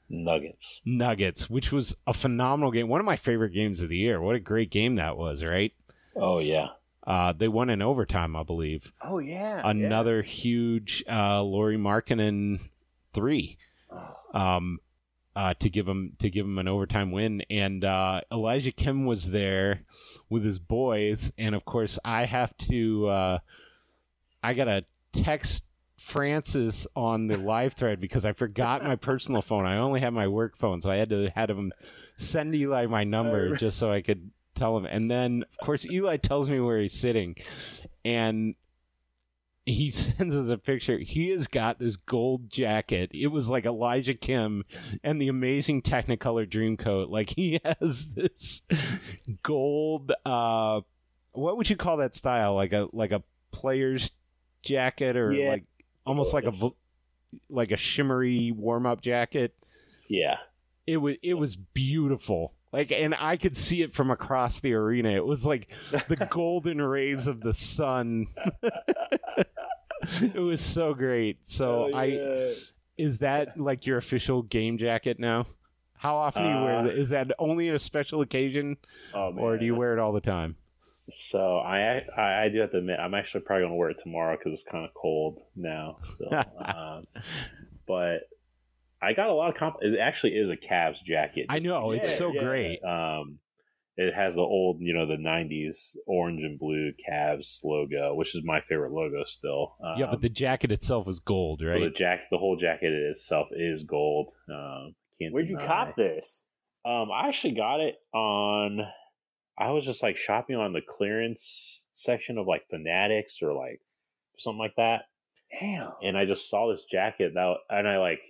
[0.09, 0.81] Nuggets.
[0.85, 2.89] Nuggets, which was a phenomenal game.
[2.89, 4.21] One of my favorite games of the year.
[4.21, 5.73] What a great game that was, right?
[6.15, 6.67] Oh yeah.
[7.07, 8.91] Uh, they won in overtime, I believe.
[9.01, 9.61] Oh yeah.
[9.63, 12.59] Another huge uh, Lauri Markkanen
[13.13, 13.57] three.
[13.89, 14.79] Oh, um,
[15.35, 17.41] uh, to give him to give him an overtime win.
[17.49, 19.81] And uh, Elijah Khem was there
[20.29, 23.07] with his boys, and of course I have to.
[23.07, 23.39] Uh,
[24.43, 25.63] I gotta text
[25.97, 29.65] Francis on the live thread because I forgot my personal phone.
[29.65, 31.71] I only have my work phone, so I had to had him
[32.17, 34.85] send Eli my number just so I could tell him.
[34.85, 37.35] And then of course Eli tells me where he's sitting,
[38.03, 38.55] and
[39.65, 40.97] he sends us a picture.
[40.97, 43.11] He has got this gold jacket.
[43.13, 44.63] It was like Elijah Khem
[45.03, 47.09] and the amazing Technicolor Dreamcoat.
[47.09, 48.61] Like he has this
[49.43, 50.81] gold uh
[51.33, 52.55] what would you call that style?
[52.55, 54.11] Like a like a player's
[54.63, 55.49] jacket or Yeah.
[55.51, 55.63] like
[56.05, 56.51] almost like a
[57.49, 59.55] like a shimmery warm-up jacket.
[60.07, 60.37] Yeah.
[60.87, 62.53] It was it was beautiful.
[62.71, 65.09] Like and I could see it from across the arena.
[65.11, 68.27] It was like the golden rays of the sun.
[70.21, 71.39] it was so great.
[71.47, 72.55] So Oh, I
[72.97, 75.47] is that like your official game jacket now?
[75.97, 76.97] How often do you wear Uh, that?
[76.97, 78.77] Is that only a special occasion,
[79.13, 80.55] Oh, or do you wear it all the time?
[81.09, 84.37] So I, I I do have to admit I'm actually probably gonna wear it tomorrow
[84.37, 86.33] because it's kind of cold now still.
[86.65, 87.03] um,
[87.85, 88.29] but
[89.01, 89.77] I got a lot of comp.
[89.81, 91.47] It actually is a Cavs jacket.
[91.49, 92.43] I know it's Yeah, so yeah.
[92.43, 92.83] great.
[92.83, 93.39] Um,
[93.97, 98.43] it has the old, you know, the '90s orange and blue Cavs logo, which is
[98.43, 99.75] my favorite logo still.
[99.83, 101.83] Um, yeah, but the jacket itself is gold, but right?
[101.83, 104.29] the jacket, the whole jacket itself is gold.
[104.49, 106.43] Um, can't Where'd you cop this?
[106.85, 108.81] Um, I actually got it on.
[109.57, 113.81] I was just like shopping on the clearance section of like Fanatics or like
[114.37, 115.01] something like that,
[115.59, 115.91] Damn.
[116.01, 118.21] and I just saw this jacket that, and I like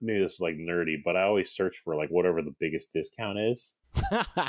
[0.00, 3.38] maybe this is like nerdy, but I always search for like whatever the biggest discount
[3.38, 3.74] is.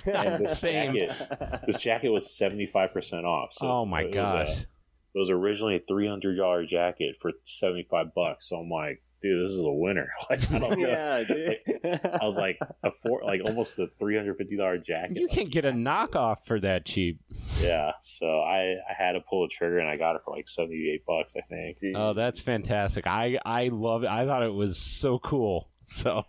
[0.06, 0.94] and this Same.
[0.94, 3.50] jacket- This jacket was seventy five percent off.
[3.54, 4.50] So oh my it was a- gosh!
[4.58, 8.48] it was originally a three hundred dollar jacket for seventy five bucks.
[8.50, 10.10] So I'm like, dude, this is a winner.
[10.30, 10.88] Like I don't know.
[10.88, 11.58] yeah, dude.
[12.04, 15.18] I was like a four, like almost a three hundred fifty dollar jacket.
[15.18, 17.20] You Like, can get a knockoff for that cheap.
[17.60, 20.48] Yeah, so I I had to pull the trigger and I got it for like
[20.48, 21.80] seventy eight bucks, I think.
[21.80, 21.96] Dude.
[21.96, 23.08] Oh, that's fantastic!
[23.08, 24.10] I I love it.
[24.10, 25.70] I thought it was so cool.
[25.86, 26.24] So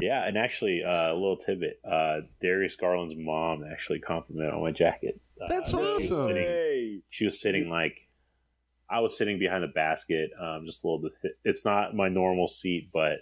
[0.00, 4.70] Yeah, and actually, uh, a little tidbit: uh, Darius Garland's mom actually complimented on my
[4.72, 5.20] jacket.
[5.40, 6.28] Uh, That's she was awesome.
[6.28, 7.96] sitting- she was sitting like
[8.90, 11.38] I was sitting behind the basket, um, just a little bit.
[11.44, 13.18] It's not my normal seat, but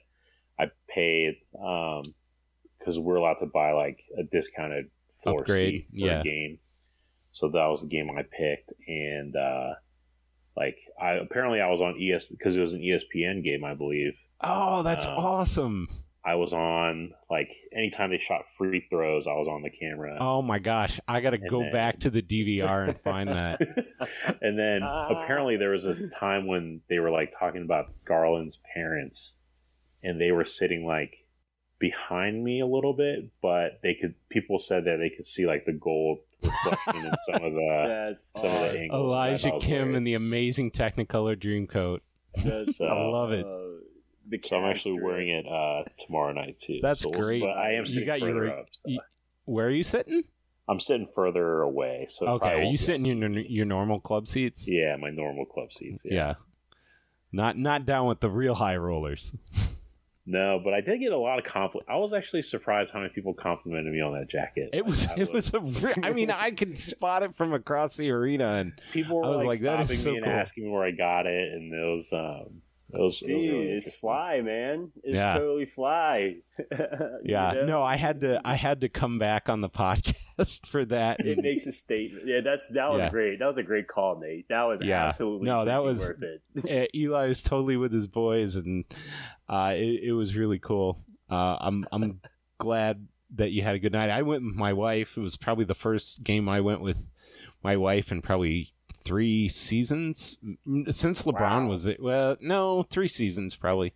[0.58, 4.90] I paid because we're allowed to buy like a discounted
[5.22, 6.20] floor Upgrade, seat for yeah.
[6.20, 6.58] a game.
[7.32, 9.74] So that was the game I picked, and uh,
[10.56, 14.14] like I apparently I was on ES because it was an ESPN game, I believe.
[14.40, 15.88] oh, that's Um, awesome.
[16.26, 20.16] I was on like anytime they shot free throws, I was on the camera.
[20.20, 20.98] Oh my gosh!
[21.06, 23.60] I got to go then- back to the DVR and find that.
[24.42, 25.22] and then Ah.
[25.22, 29.36] apparently there was this time when they were like talking about Garland's parents,
[30.02, 31.14] and they were sitting like
[31.78, 34.14] behind me a little bit, but they could.
[34.28, 37.84] People said that they could see like the gold reflection in some of the.
[37.86, 39.00] That's some of the angles.
[39.00, 39.94] Elijah Khem weird.
[39.96, 42.00] in the amazing Technicolor Dreamcoat.
[42.42, 43.44] That's, So- I love it.
[43.46, 43.84] uh,
[44.28, 46.78] the So I'm actually wearing it uh, tomorrow night too.
[46.82, 47.40] That's So we'll- great.
[47.42, 48.66] But I am You sitting got your further re- up.
[48.72, 49.00] so you-
[49.44, 50.24] Where are you sitting?
[50.68, 52.06] I'm sitting further away.
[52.08, 54.66] So Okay, are you sitting in your your normal club seats?
[54.68, 56.02] Yeah, my normal club seats.
[56.04, 56.14] Yeah.
[56.14, 56.34] Yeah.
[57.32, 59.34] Not not down with the real high rollers.
[60.28, 61.88] No, but I did get a lot of compliment.
[61.88, 64.70] I was actually surprised how many people complimented me on that jacket.
[64.72, 67.96] It was I it was a re- I mean I could spot it from across
[67.96, 70.24] the arena and people I were was like, like, that is stopping so me and
[70.26, 70.34] cool.
[70.34, 72.60] asking me where I got it, and it was um,
[72.92, 74.92] it was, it Dude, really it's fly, man.
[75.02, 75.34] It's Yeah.
[75.38, 76.36] totally fly.
[77.24, 77.52] yeah.
[77.54, 77.66] Know?
[77.66, 81.20] No, I had to I had to come back on the podcast for that.
[81.20, 82.24] It makes a statement.
[82.26, 83.10] Yeah, that's that was Yeah.
[83.10, 83.38] great.
[83.40, 84.48] That was a great call, Nate.
[84.48, 85.06] That was Yeah.
[85.08, 86.42] absolutely No, that was- worth it.
[86.70, 88.84] uh, Eli was totally with his boys, and
[89.48, 91.00] uh, it, it was really cool.
[91.30, 92.20] Uh, I'm I'm
[92.58, 94.10] glad that you had a good night.
[94.10, 95.16] I went with my wife.
[95.16, 96.96] It was probably the first game I went with
[97.64, 98.68] my wife and probably
[99.06, 100.36] three seasons
[100.90, 101.68] since LeBron Wow.
[101.68, 102.02] was it.
[102.02, 103.94] Well, no, three seasons probably,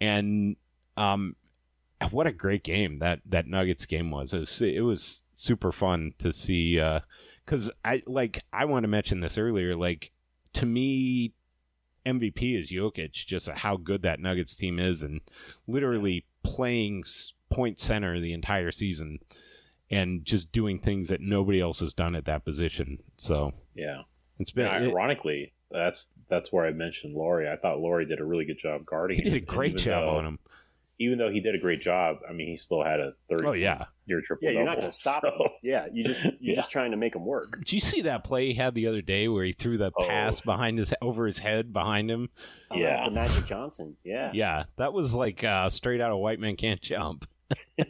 [0.00, 0.56] and
[0.96, 1.34] um,
[2.10, 4.32] what a great game that that Nuggets game was.
[4.32, 6.74] It was it was super fun to see.
[7.44, 9.74] Because I like I want to mention this earlier.
[9.74, 10.12] Like
[10.54, 11.32] to me,
[12.06, 13.12] MVP is Jokic.
[13.12, 15.20] Just how good that Nuggets team is, and
[15.66, 17.04] literally playing
[17.50, 19.18] point center the entire season,
[19.90, 22.98] and just doing things that nobody else has done at that position.
[23.16, 24.02] So Yeah.
[24.40, 27.48] It's been And it- ironically, that's that's where I mentioned Lauri.
[27.48, 29.18] I thought Lauri did a really good job guarding.
[29.18, 30.38] he did a great even job though- on him.
[31.02, 33.46] Even though he did a great job, I mean, he still had a thirty.
[33.46, 33.86] Oh yeah.
[34.04, 34.46] year triple.
[34.46, 35.50] Yeah, you're not double, going to stop so- him.
[35.62, 36.54] Yeah, you just you're Yeah.
[36.56, 37.56] just trying to make him work.
[37.58, 40.04] Did you see that play he had the other day where he threw the Oh.
[40.06, 42.28] pass behind his over his head behind him?
[42.70, 42.96] Oh, Yeah.
[42.96, 43.96] that's the Magic Johnson.
[44.04, 47.26] Yeah, Yeah, that was like uh, straight out of White Man Can't Jump.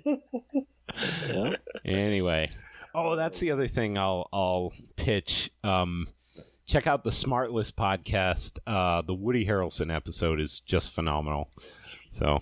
[1.28, 1.54] Yeah.
[1.84, 2.50] Anyway,
[2.94, 5.50] oh, that's the other thing I'll I'll pitch.
[5.62, 6.08] Um,
[6.70, 8.58] check out the Smartless podcast.
[8.64, 11.50] Uh, the Woody Harrelson episode is just phenomenal.
[12.12, 12.40] So,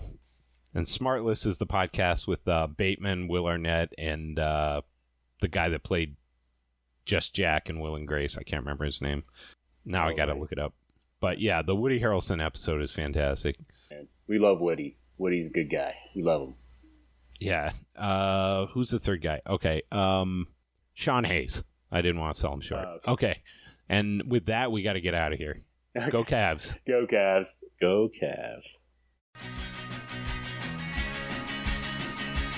[0.75, 4.81] and Smartless is the podcast with uh, Bateman, Will Arnett, and uh,
[5.41, 6.15] the guy that played
[7.05, 8.37] Just Jack and Will and Grace.
[8.37, 9.23] I can't remember his name.
[9.83, 10.41] Now I Oh, got to right.
[10.41, 10.73] look it up.
[11.19, 13.57] But yeah, the Woody Harrelson episode is fantastic.
[14.27, 14.95] We love Woody.
[15.17, 15.95] Woody's a good guy.
[16.15, 16.55] We love him.
[17.39, 17.71] Yeah.
[17.97, 19.41] Uh, who's the third guy?
[19.47, 19.81] Okay.
[19.91, 20.47] Um,
[20.93, 21.63] Sean Hayes.
[21.91, 22.85] I didn't want to sell him short.
[23.05, 23.41] Oh, okay.
[23.89, 25.63] And with that, we got to get out of here.
[26.11, 26.77] Go Cavs.
[26.87, 27.47] Go Cavs.
[27.81, 28.67] Go Cavs.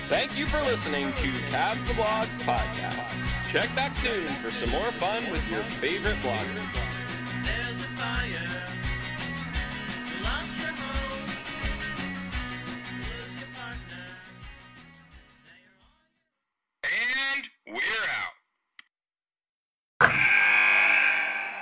[0.10, 3.52] Thank you for listening to Cavs the Blogs podcast.
[3.52, 6.68] Check back soon for some more fun with your favorite bloggers.
[7.46, 8.28] There's a fire.
[10.06, 11.30] You lost your home.
[13.00, 14.04] Where's your partner?
[15.46, 16.92] Now you're on.
[17.38, 17.44] And
[17.74, 18.36] we're out.